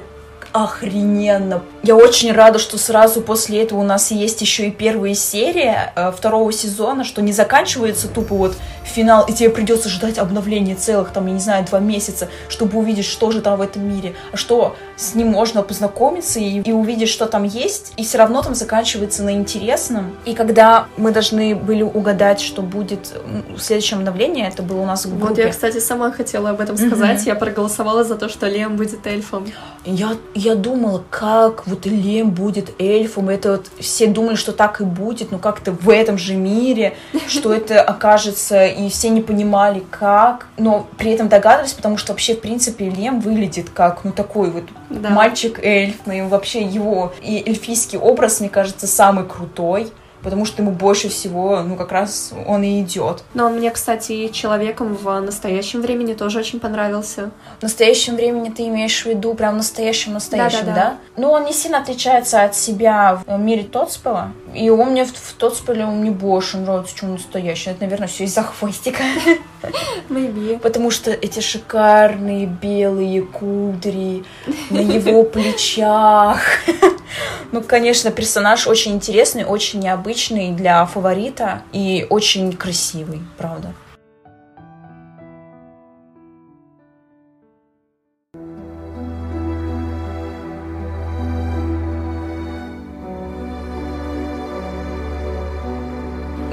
[0.53, 1.61] охрененно.
[1.84, 6.11] Я очень рада, что сразу после этого у нас есть еще и первая серия э,
[6.15, 11.27] второго сезона, что не заканчивается тупо вот финал, и тебе придется ждать обновления целых, там,
[11.27, 14.76] я не знаю, два месяца, чтобы увидеть, что же там в этом мире, а что
[14.98, 19.24] с ним можно познакомиться и, и увидеть, что там есть, и все равно там заканчивается
[19.24, 20.18] на интересном.
[20.26, 23.14] И когда мы должны были угадать, что будет
[23.56, 25.28] в следующем обновлении, это было у нас в группе.
[25.28, 27.28] Вот я, кстати, сама хотела об этом сказать, mm-hmm.
[27.28, 29.45] я проголосовала за то, что Лем будет эльфом.
[29.86, 34.84] Я, я думала, как вот Лем будет эльфом, это вот все думали, что так и
[34.84, 36.95] будет, но как-то в этом же мире,
[37.28, 42.36] что это окажется, и все не понимали, как, но при этом догадывались, потому что вообще,
[42.36, 45.09] в принципе, Лем выглядит как, ну, такой вот да.
[45.09, 49.91] мальчик-эльф, ну, и вообще его и эльфийский образ, мне кажется, самый крутой
[50.23, 53.23] потому что ему больше всего, ну, как раз он и идет.
[53.34, 57.31] Но он мне, кстати, человеком в настоящем времени тоже очень понравился.
[57.60, 60.98] В настоящем времени ты имеешь в виду прям настоящем-настоящем, да, да, да?
[61.15, 65.34] Ну, он не сильно отличается от себя в мире Тотспела, и он мне в, в
[65.34, 67.69] Тотспеле он мне больше нравится, чем настоящий.
[67.69, 69.03] Это, наверное, все из-за хвостика.
[70.10, 70.60] Maybe.
[70.60, 74.23] Потому что эти шикарные белые кудри
[74.69, 76.41] на его плечах.
[77.53, 80.06] Ну, конечно, персонаж очень интересный, очень необычный
[80.55, 83.73] для фаворита и очень красивый, правда.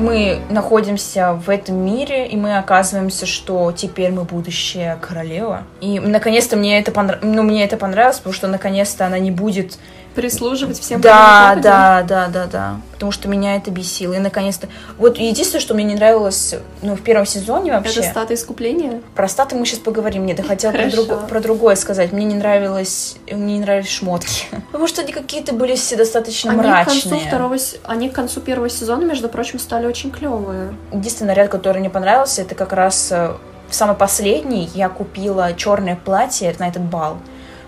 [0.04, 5.62] мы находимся в этом мире, и мы оказываемся, что теперь мы будущая королева.
[5.80, 7.20] И наконец-то мне это, понрав...
[7.22, 9.78] ну, мне это понравилось, потому что наконец-то она не будет
[10.14, 11.00] прислуживать всем.
[11.00, 12.80] Да, да, да, да, да.
[12.92, 14.14] Потому что меня это бесило.
[14.14, 14.68] И наконец-то...
[14.96, 18.00] Вот единственное, что мне не нравилось, ну, в первом сезоне вообще...
[18.00, 19.00] Это статы искупления?
[19.14, 20.24] Про статы мы сейчас поговорим.
[20.24, 21.26] Нет, я хотела про, друг...
[21.28, 22.12] про другое сказать.
[22.12, 23.16] Мне не нравилось...
[23.30, 24.46] Мне не нравились шмотки.
[24.66, 27.00] Потому что они какие-то были все достаточно они мрачные.
[27.00, 27.56] К концу второго...
[27.84, 30.74] Они к концу первого сезона, между прочим, стали очень клевые.
[30.92, 33.34] Единственный наряд, который мне понравился, это как раз э,
[33.70, 34.70] самый последний.
[34.74, 37.18] Я купила черное платье на этот бал.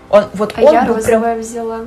[0.09, 1.39] Он, вот а он я был розовое прям...
[1.39, 1.79] взяла.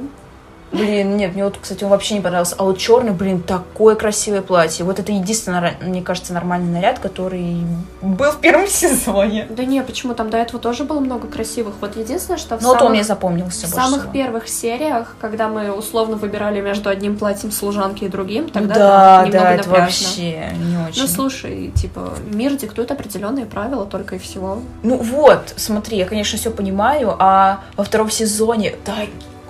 [0.73, 2.55] Блин, нет, мне вот, кстати, он вообще не понравился.
[2.57, 4.85] А вот черный, блин, такое красивое платье.
[4.85, 7.57] Вот это единственный, мне кажется, нормальный наряд, который
[8.01, 9.47] был в первом сезоне.
[9.51, 10.15] Да не, почему?
[10.15, 11.75] Там до этого тоже было много красивых.
[11.81, 14.13] Вот единственное, что в Ну, самых, то мне запомнился в самых всего.
[14.13, 19.39] первых сериях, когда мы условно выбирали между одним платьем служанки и другим, тогда да, немного
[19.45, 19.85] да, это напряжно.
[19.85, 21.03] вообще не очень.
[21.03, 24.61] Ну, слушай, типа, мир диктует определенные правила только и всего.
[24.85, 28.75] Ну вот, смотри, я, конечно, все понимаю, а во втором сезоне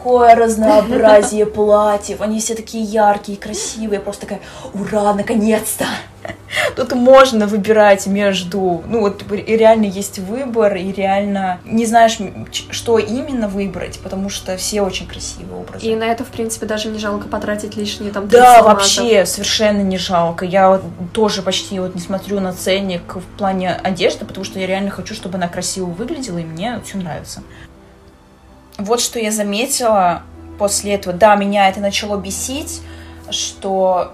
[0.01, 4.41] такое разнообразие платьев, они все такие яркие, красивые, я просто такая,
[4.73, 5.85] ура, наконец-то!
[6.77, 12.19] Тут можно выбирать между, ну вот и реально есть выбор, и реально не знаешь,
[12.71, 15.87] что именно выбрать, потому что все очень красивые образы.
[15.87, 19.81] И на это, в принципе, даже не жалко потратить лишние там 30 Да, вообще совершенно
[19.81, 20.45] не жалко.
[20.45, 20.83] Я вот
[21.13, 25.15] тоже почти вот не смотрю на ценник в плане одежды, потому что я реально хочу,
[25.15, 27.43] чтобы она красиво выглядела, и мне все нравится.
[28.81, 30.23] Вот что я заметила
[30.59, 31.15] после этого.
[31.15, 32.81] Да, меня это начало бесить,
[33.31, 34.13] что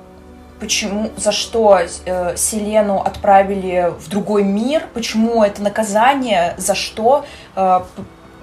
[0.60, 7.24] почему, за что э, Селену отправили в другой мир, почему это наказание, за что,
[7.55, 7.80] э,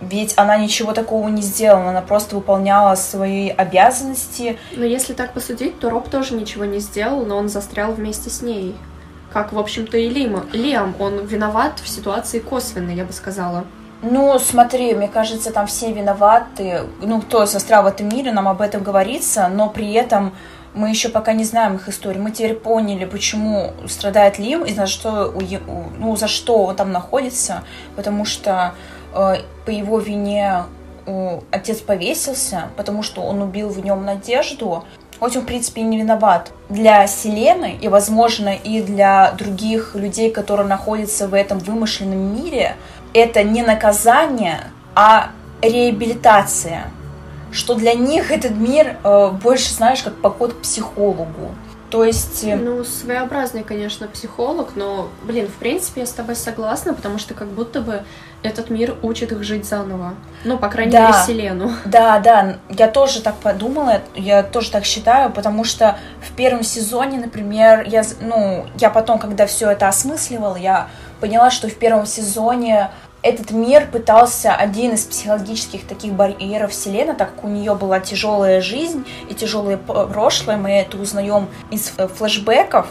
[0.02, 5.80] ведь она ничего такого не сделала, она просто выполняла свои обязанности, Но если так посудить,
[5.80, 8.76] то Роб тоже ничего не сделал, но он застрял вместе с ней.
[9.32, 10.46] Как, в общем-то, и Лима.
[10.54, 13.66] Лиам, он виноват в ситуации косвенно, я бы сказала.
[14.06, 16.82] Ну, смотри, мне кажется, там все виноваты.
[17.02, 20.34] Ну, кто в этом мире, нам об этом говорится, но при этом
[20.74, 22.22] мы еще пока не знаем их историю.
[22.22, 25.34] Мы теперь поняли, почему страдает Лим и за что,
[25.98, 27.64] ну, за что он там находится,
[27.96, 28.74] потому что
[29.14, 29.36] э,
[29.66, 30.64] по его вине
[31.06, 34.84] э, отец повесился, потому что он убил в нем надежду.
[35.20, 36.52] Хоть он, в принципе, и не виноват.
[36.68, 42.76] Для Селены и, возможно, и для других людей, которые находятся в этом вымышленном мире,
[43.14, 44.66] это не наказание,
[44.96, 45.30] а
[45.62, 46.86] реабилитация.
[47.52, 51.54] Что для них этот мир э, больше, знаешь, как поход к психологу.
[51.92, 52.44] То есть...
[52.44, 57.36] э, Ну, своеобразный, конечно, психолог, но, блин, в принципе, я с тобой согласна, потому что
[57.36, 58.02] как будто бы
[58.42, 60.16] этот мир учит их жить заново.
[60.44, 61.02] Ну, по крайней Да.
[61.10, 61.72] мере, Селену.
[61.86, 67.20] Да, да, я тоже так подумала, я тоже так считаю, потому что в первом сезоне,
[67.20, 70.88] например, я, ну, я потом, когда все это осмысливала, я
[71.22, 72.90] поняла, что в первом сезоне
[73.24, 78.62] этот мир пытался один из психологических таких барьеров Вселенной, так как у нее была тяжелая
[78.62, 82.88] жизнь и тяжелое прошлое, мы это узнаем из э, флешбеков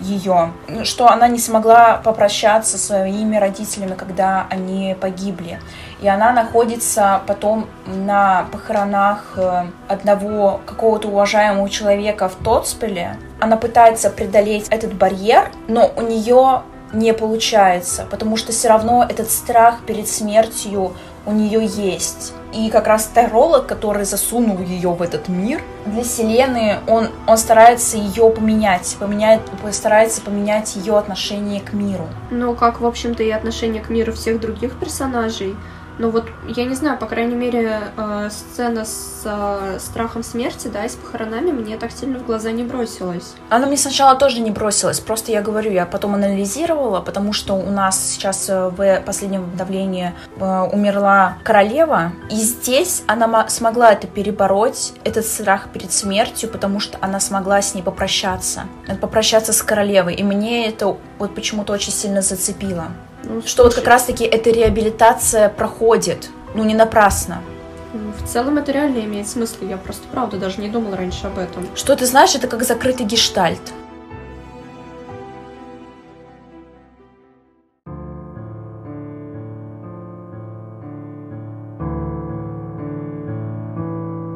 [0.00, 0.52] ее,
[0.84, 5.60] что она не смогла попрощаться со своими родителями, когда они погибли.
[6.00, 13.16] И она находится потом на похоронах э, одного какого-то уважаемого человека в Тотспеле.
[13.40, 16.62] Она пытается преодолеть этот барьер, но у нее
[16.92, 20.94] не получается, потому что все равно этот страх перед смертью
[21.26, 22.32] у нее есть.
[22.54, 27.98] И как раз таролог, который засунул ее в этот мир, для Селены он, он старается
[27.98, 29.40] ее поменять, поменять,
[29.72, 32.08] старается поменять ее отношение к миру.
[32.30, 35.56] Ну, как, в общем-то, и отношение к миру всех других персонажей.
[35.98, 40.84] Но вот, я не знаю, по крайней мере, э, сцена с э, страхом смерти, да,
[40.84, 43.34] и с похоронами мне так сильно в глаза не бросилась.
[43.48, 47.70] Она мне сначала тоже не бросилась, просто я говорю, я потом анализировала, потому что у
[47.70, 54.06] нас сейчас э, в последнем давлении э, умерла королева, и здесь она мо- смогла это
[54.06, 59.62] перебороть, этот страх перед смертью, потому что она смогла с ней попрощаться, э, попрощаться с
[59.62, 62.84] королевой, и мне это вот почему-то очень сильно зацепило.
[63.24, 67.42] Ну, Что вот как раз-таки эта реабилитация проходит, ну не напрасно.
[67.94, 69.64] м, В целом это реально имеет смысл.
[69.64, 71.66] Я просто, правда, даже не думала раньше об этом.
[71.74, 73.62] Что ты знаешь, это как закрытый гештальт.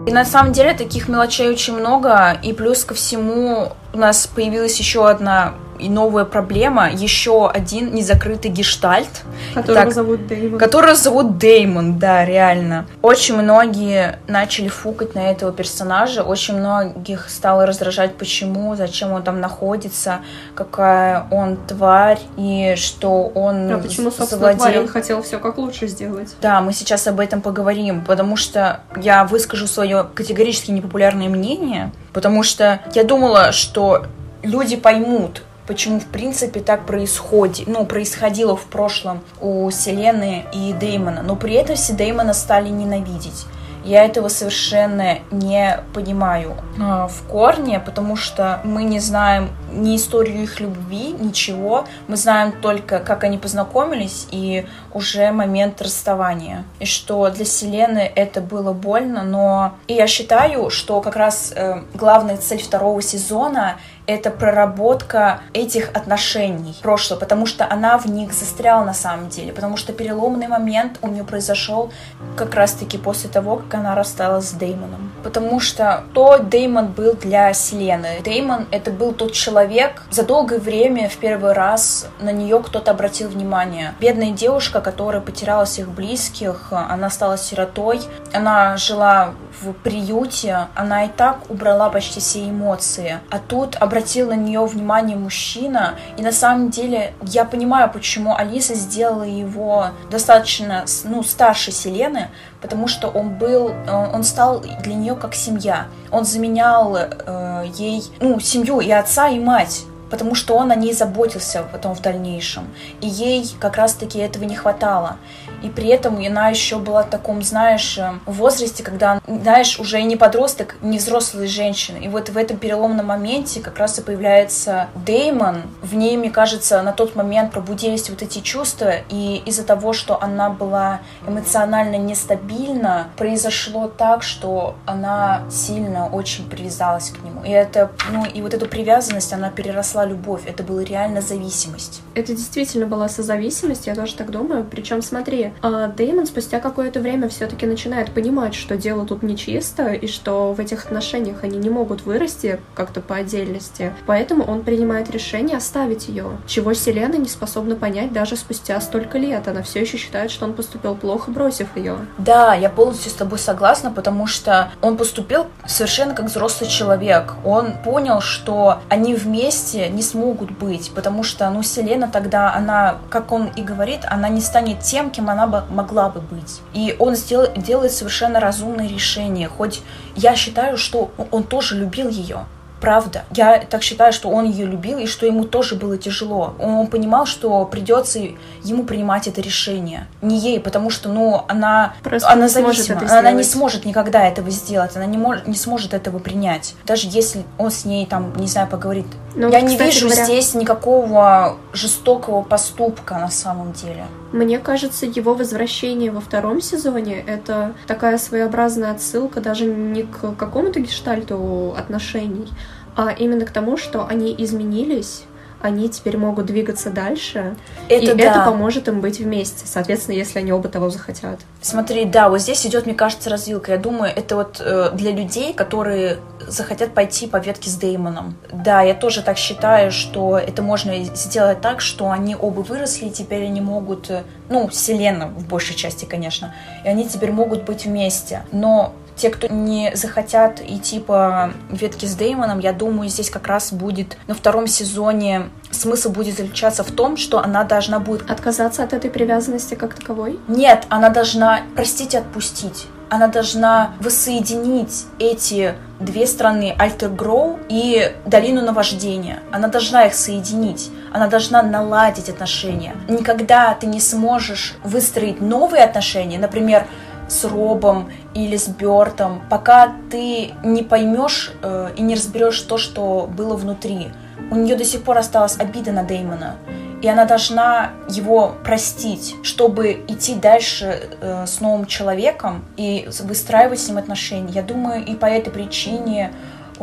[0.06, 4.78] И на самом деле таких мелочей очень много, и плюс ко всему у нас появилась
[4.78, 9.22] еще одна и новая проблема, еще один незакрытый гештальт.
[9.54, 10.58] Которого так, зовут Деймон.
[10.58, 12.86] Которого зовут Деймон, да, реально.
[13.02, 19.40] Очень многие начали фукать на этого персонажа, очень многих стало раздражать, почему, зачем он там
[19.40, 20.20] находится,
[20.54, 24.58] какая он тварь, и что он А почему, собственно, завладел...
[24.58, 24.78] тварь?
[24.78, 26.34] Он хотел все как лучше сделать.
[26.40, 32.42] Да, мы сейчас об этом поговорим, потому что я выскажу свое категорически непопулярное мнение, потому
[32.42, 34.06] что я думала, что
[34.42, 41.22] люди поймут, почему в принципе так происходит, ну, происходило в прошлом у Селены и Деймона,
[41.22, 43.46] но при этом все Деймона стали ненавидеть.
[43.84, 50.44] Я этого совершенно не понимаю э, в корне, потому что мы не знаем ни историю
[50.44, 51.84] их любви, ничего.
[52.06, 56.64] Мы знаем только, как они познакомились и уже момент расставания.
[56.78, 59.74] И что для Селены это было больно, но...
[59.88, 66.76] И я считаю, что как раз э, главная цель второго сезона это проработка этих отношений
[66.82, 71.08] прошлого, потому что она в них застряла на самом деле, потому что переломный момент у
[71.08, 71.92] нее произошел
[72.36, 75.12] как раз-таки после того, как она рассталась с Деймоном.
[75.22, 78.20] Потому что то Деймон был для Селены.
[78.24, 83.28] Деймон— это был тот человек, за долгое время в первый раз на нее кто-то обратил
[83.28, 83.94] внимание.
[84.00, 88.00] Бедная девушка, которая потеряла всех близких, она стала сиротой,
[88.32, 93.20] она жила в приюте, она и так убрала почти все эмоции.
[93.30, 98.74] А тут обратил на нее внимание мужчина, и на самом деле я понимаю, почему Алиса
[98.74, 102.28] сделала его достаточно, ну, старше Селены,
[102.62, 105.88] потому что он был, он стал для нее как семья.
[106.10, 110.92] Он заменял э, ей, ну, семью и отца, и мать потому что он о ней
[110.92, 112.64] заботился потом в дальнейшем.
[113.00, 115.16] И ей как раз-таки этого не хватало
[115.62, 120.16] и при этом она еще была в таком, знаешь, э, возрасте, когда, знаешь, уже не
[120.16, 121.96] подросток, не взрослая женщина.
[121.98, 125.62] И вот в этом переломном моменте как раз и появляется Деймон.
[125.82, 130.20] В ней, мне кажется, на тот момент пробудились вот эти чувства, и из-за того, что
[130.22, 137.44] она была эмоционально нестабильна, произошло так, что она сильно очень привязалась к нему.
[137.44, 140.42] И это, ну, и вот эту привязанность, она переросла любовь.
[140.46, 142.02] Это была реально зависимость.
[142.14, 144.64] Это действительно была созависимость, я тоже так думаю.
[144.64, 150.06] Причем, смотри, а Дэймон спустя какое-то время все-таки начинает понимать, что дело тут нечисто, и
[150.06, 153.92] что в этих отношениях они не могут вырасти как-то по отдельности.
[154.06, 159.48] Поэтому он принимает решение оставить ее, чего Селена не способна понять даже спустя столько лет.
[159.48, 161.96] Она все еще считает, что он поступил плохо, бросив ее.
[162.18, 167.34] Да, я полностью с тобой согласна, потому что он поступил совершенно как взрослый человек.
[167.44, 173.32] Он понял, что они вместе не смогут быть, потому что, ну, Селена тогда, она, как
[173.32, 176.60] он и говорит, она не станет тем, кем она бы могла бы быть.
[176.74, 179.82] И он сдел, делает совершенно разумное решение, хоть
[180.16, 182.46] я считаю, что он тоже любил ее
[182.82, 183.22] правда.
[183.34, 186.54] Я так считаю, что он ее любил и что ему тоже было тяжело.
[186.58, 188.18] Он понимал, что придется
[188.64, 190.08] ему принимать это решение.
[190.20, 193.00] Не ей, потому что, ну, она, Просто она зависима.
[193.08, 194.96] Она не сможет никогда этого сделать.
[194.96, 196.74] Она не, может, не сможет этого принять.
[196.84, 199.06] Даже если он с ней, там, не знаю, поговорит.
[199.36, 200.24] Ну, Я не вижу говоря...
[200.24, 204.04] здесь никакого жестокого поступка на самом деле.
[204.32, 210.80] Мне кажется, его возвращение во втором сезоне— это такая своеобразная отсылка даже не к какому-то
[210.80, 212.48] гештальту отношений,
[212.96, 215.24] а именно к тому, что они изменились,
[215.62, 217.56] они теперь могут двигаться дальше,
[217.88, 218.24] это и да.
[218.24, 221.40] это поможет им быть вместе, соответственно, если они оба того захотят.
[221.60, 223.72] Смотри, да, вот здесь идет, мне кажется, развилка.
[223.72, 228.36] Я думаю, это вот э, для людей, которые захотят пойти по ветке с Деймоном.
[228.52, 233.10] Да, я тоже так считаю, что это можно сделать так, что они оба выросли, и
[233.10, 237.84] теперь они могут, э, ну, Селена в большей части, конечно, и они теперь могут быть
[237.86, 238.42] вместе.
[238.50, 243.72] Но те, кто не захотят идти по ветке с Деймоном, я думаю, здесь как раз
[243.72, 248.30] будет на втором сезоне смысл будет заключаться в том, что она должна будет...
[248.30, 250.38] Отказаться от этой привязанности как таковой?
[250.48, 252.86] Нет, она должна простить и отпустить.
[253.08, 259.40] Она должна воссоединить эти две страны, Альтергроу и Долину Наваждения.
[259.52, 260.90] Она должна их соединить.
[261.12, 262.96] Она должна наладить отношения.
[263.08, 266.86] Никогда ты не сможешь выстроить новые отношения, например,
[267.32, 273.28] с Робом или с Бертом, пока ты не поймешь э, и не разберешь то, что
[273.34, 274.08] было внутри.
[274.50, 276.56] У нее до сих пор осталась обида на Деймона,
[277.00, 283.88] и она должна его простить, чтобы идти дальше э, с новым человеком и выстраивать с
[283.88, 284.52] ним отношения.
[284.52, 286.32] Я думаю, и по этой причине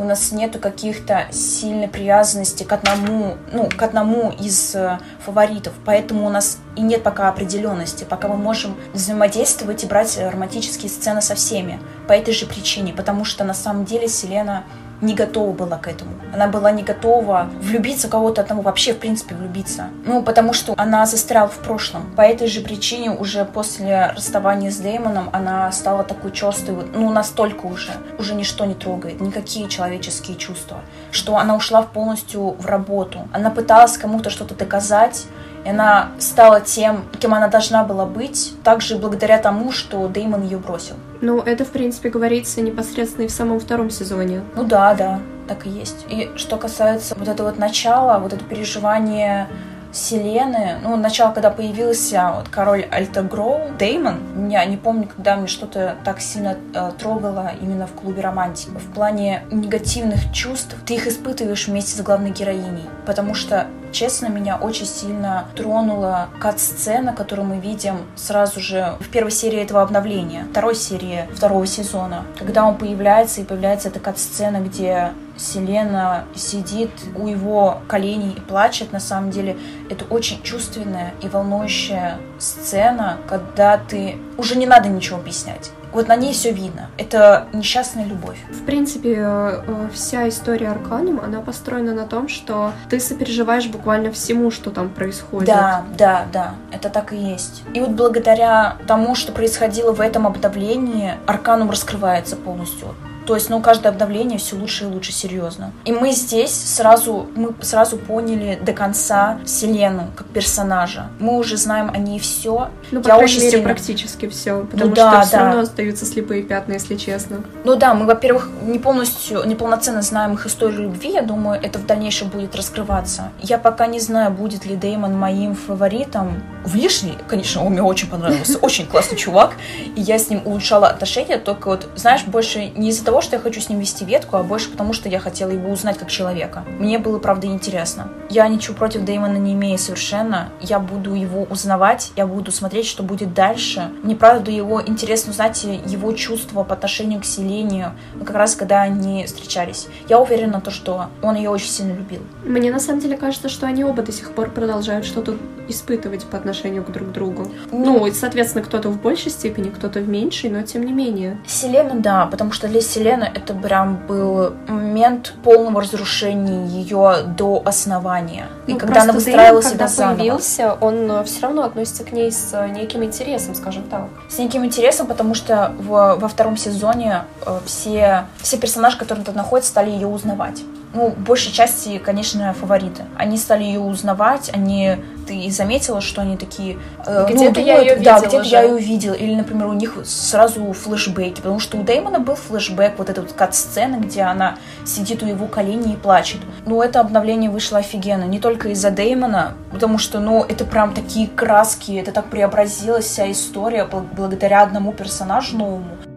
[0.00, 6.26] у нас нету каких-то сильной привязанности к одному, ну, к одному из э, фаворитов, поэтому
[6.26, 11.34] у нас и нет пока определенности, пока мы можем взаимодействовать и брать романтические сцены со
[11.34, 11.78] всеми.
[12.08, 14.64] По этой же причине, потому что на самом деле Селена
[15.00, 16.12] не готова была к этому.
[16.32, 19.88] Она была не готова влюбиться кого-то одного, вообще, в принципе, влюбиться.
[20.04, 22.12] Ну, потому что она застряла в прошлом.
[22.16, 27.66] По этой же причине уже после расставания с Дэймоном она стала такой черствой, ну, настолько
[27.66, 30.78] уже, уже ничто не трогает, никакие человеческие чувства,
[31.10, 33.28] что она ушла полностью в работу.
[33.32, 35.26] Она пыталась кому-то что-то доказать,
[35.64, 40.58] и она стала тем, кем она должна была быть, также благодаря тому, что Деймон ее
[40.58, 40.96] бросил.
[41.20, 44.42] Ну, это, в принципе, говорится непосредственно и в самом втором сезоне.
[44.56, 46.06] Ну да, да, так и есть.
[46.08, 49.46] И что касается вот этого вот начала, вот это переживание
[49.92, 55.96] Селены, ну, начало, когда появился вот король Альтагроу, Деймон, я не помню, когда мне что-то
[56.04, 58.70] так сильно э, трогало именно в клубе романтики.
[58.70, 64.56] В плане негативных чувств ты их испытываешь вместе с главной героиней, потому что Честно, меня
[64.56, 70.76] очень сильно тронула кат-сцена, которую мы видим сразу же в первой серии этого обновления, второй
[70.76, 75.10] серии второго сезона, когда он появляется, и появляется эта кат-сцена, где
[75.40, 78.92] Селена сидит у его коленей и плачет.
[78.92, 79.56] На самом деле
[79.88, 85.70] это очень чувственная и волнующая сцена, когда ты уже не надо ничего объяснять.
[85.92, 86.88] Вот на ней все видно.
[86.98, 88.38] Это несчастная любовь.
[88.48, 94.12] В принципе, э, э, вся история Арканум, она построена на том, что ты сопереживаешь буквально
[94.12, 95.48] всему, что там происходит.
[95.48, 97.64] Да, да, да, это так и есть.
[97.74, 102.94] И вот благодаря тому, что происходило в этом обновлении, Арканум раскрывается полностью.
[103.30, 105.70] То есть, ну, каждое обновление все лучше и лучше, серьезно.
[105.84, 111.06] И мы здесь сразу, мы сразу поняли до конца Селену как персонажа.
[111.20, 112.70] Мы уже знаем о ней все.
[112.90, 113.64] Ну, по Я крайней мере, сильно...
[113.64, 114.62] практически все.
[114.64, 115.44] Потому ну, что да, все да.
[115.44, 117.44] равно остаются слепые пятна, если честно.
[117.62, 121.12] Ну да, мы, во-первых, не полностью, неполноценно знаем их историю любви.
[121.12, 123.30] Я думаю, это в дальнейшем будет раскрываться.
[123.40, 126.42] Я пока не знаю, будет ли Деймон моим фаворитом.
[126.64, 128.58] Внешне, конечно, он мне очень понравился.
[128.58, 129.52] Очень классный чувак.
[129.94, 131.38] И я с ним улучшала отношения.
[131.38, 134.42] Только вот, знаешь, больше не из-за того, что я хочу с ним вести ветку, а
[134.42, 136.64] больше потому, что я хотела его узнать как человека.
[136.78, 138.08] Мне было, правда, интересно.
[138.28, 140.50] Я ничего против Дэймона не имею совершенно.
[140.60, 143.90] Я буду его узнавать, я буду смотреть, что будет дальше.
[144.02, 149.24] Мне, правда, его интересно узнать его чувства по отношению к Селению, как раз когда они
[149.26, 149.88] встречались.
[150.08, 152.22] Я уверена, то, что он ее очень сильно любил.
[152.44, 155.36] Мне на самом деле кажется, что они оба до сих пор продолжают что-то
[155.68, 157.50] испытывать по отношению к друг другу.
[157.70, 161.38] Ну, ну и, соответственно, кто-то в большей степени, кто-то в меньшей, но тем не менее.
[161.46, 167.62] Селена, да, потому что для Селены Селена это прям был момент полного разрушения ее до
[167.64, 168.48] основания.
[168.66, 170.18] И ну, когда она выстраивала себя когда заново.
[170.18, 174.08] появился, он э, все равно относится к ней с э, неким интересом, скажем так.
[174.28, 179.34] С неким интересом, потому что в, во втором сезоне э, все, все персонажи, которые тут
[179.34, 183.04] находятся, стали ее узнавать ну, большей части, конечно, фавориты.
[183.16, 184.96] Они стали ее узнавать, они,
[185.26, 186.78] ты заметила, что они такие...
[187.06, 188.20] Э, где-то ну, я ее видела.
[188.20, 189.14] Да, где-то я ее увидела.
[189.14, 193.32] Или, например, у них сразу флешбеки, потому что у Дэймона был флешбэк, вот эта вот
[193.32, 196.40] кат-сцена, где она сидит у его колени и плачет.
[196.66, 198.24] Ну, это обновление вышло офигенно.
[198.24, 203.30] Не только из-за Дэймона, потому что, ну, это прям такие краски, это так преобразилась вся
[203.30, 206.09] история благодаря одному персонажу новому.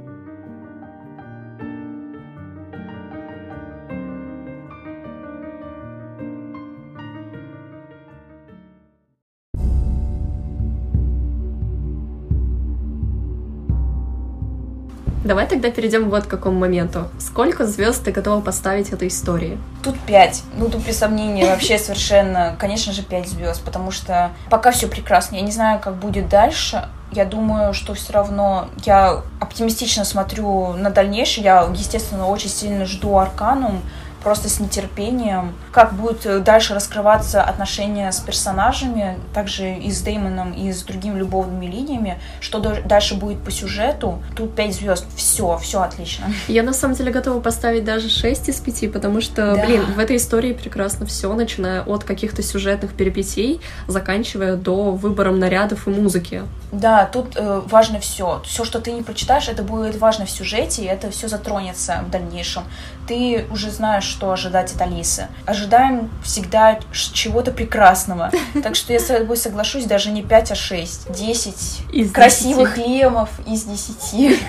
[15.24, 17.08] Давай тогда перейдем вот к какому моменту.
[17.18, 19.58] Сколько звезд ты готова поставить этой истории?
[19.82, 20.44] Тут пять.
[20.58, 25.36] Ну, тут без сомнения вообще совершенно, конечно же, пять звезд, потому что пока все прекрасно.
[25.36, 26.90] Я не знаю, как будет дальше.
[27.12, 31.44] Я думаю, что все равно я оптимистично смотрю на дальнейшее.
[31.46, 33.82] Я, естественно, очень сильно жду Арканум
[34.24, 40.72] просто с нетерпением, как будут дальше раскрываться отношения с персонажами, также и с Деймоном, и
[40.72, 44.22] с другими любовными линиями, что дальше будет по сюжету.
[44.36, 46.28] Тут 5 звезд, все, все отлично.
[46.48, 49.66] Я на самом деле готова поставить даже 6 из 5, потому что, да.
[49.66, 55.88] блин, в этой истории прекрасно все, начиная от каких-то сюжетных перипетий, заканчивая до выбором нарядов
[55.88, 56.44] и музыки.
[56.72, 58.42] Да, тут э, важно все.
[58.46, 62.12] Все, что ты не прочитаешь, это будет важно в сюжете, и это все затронется в
[62.12, 62.64] дальнейшем.
[63.08, 65.28] Ты уже знаешь, что ожидать от Алисы.
[65.64, 68.32] Ожидаем всегда чего-то прекрасного.
[68.64, 71.10] Так что я с тобой соглашусь, даже не 5, а 6.
[71.14, 72.88] 10 из красивых 10.
[72.90, 74.40] лемов из 10.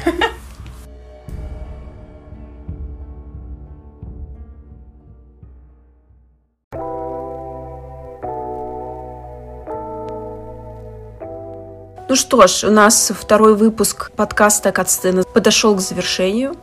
[12.09, 16.57] Ну что ж, у нас второй выпуск подкаста «Катсцена» подошел к завершению.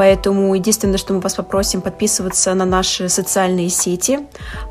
[0.00, 4.20] Поэтому единственное, что мы вас попросим, подписываться на наши социальные сети.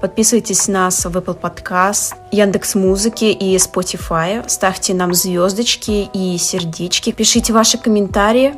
[0.02, 4.44] Подписывайтесь на нас в Apple Podcast, Яндекс Музыки и Spotify.
[4.50, 7.12] Ставьте нам звездочки и сердечки.
[7.12, 8.56] Пишите ваши комментарии.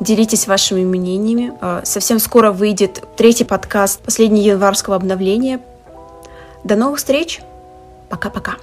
[0.00, 1.52] делитесь вашими мнениями.
[1.60, 5.60] Э, совсем скоро выйдет третий подкаст последнего январского обновления.
[6.64, 7.40] До новых встреч.
[8.08, 8.54] Пока-пока.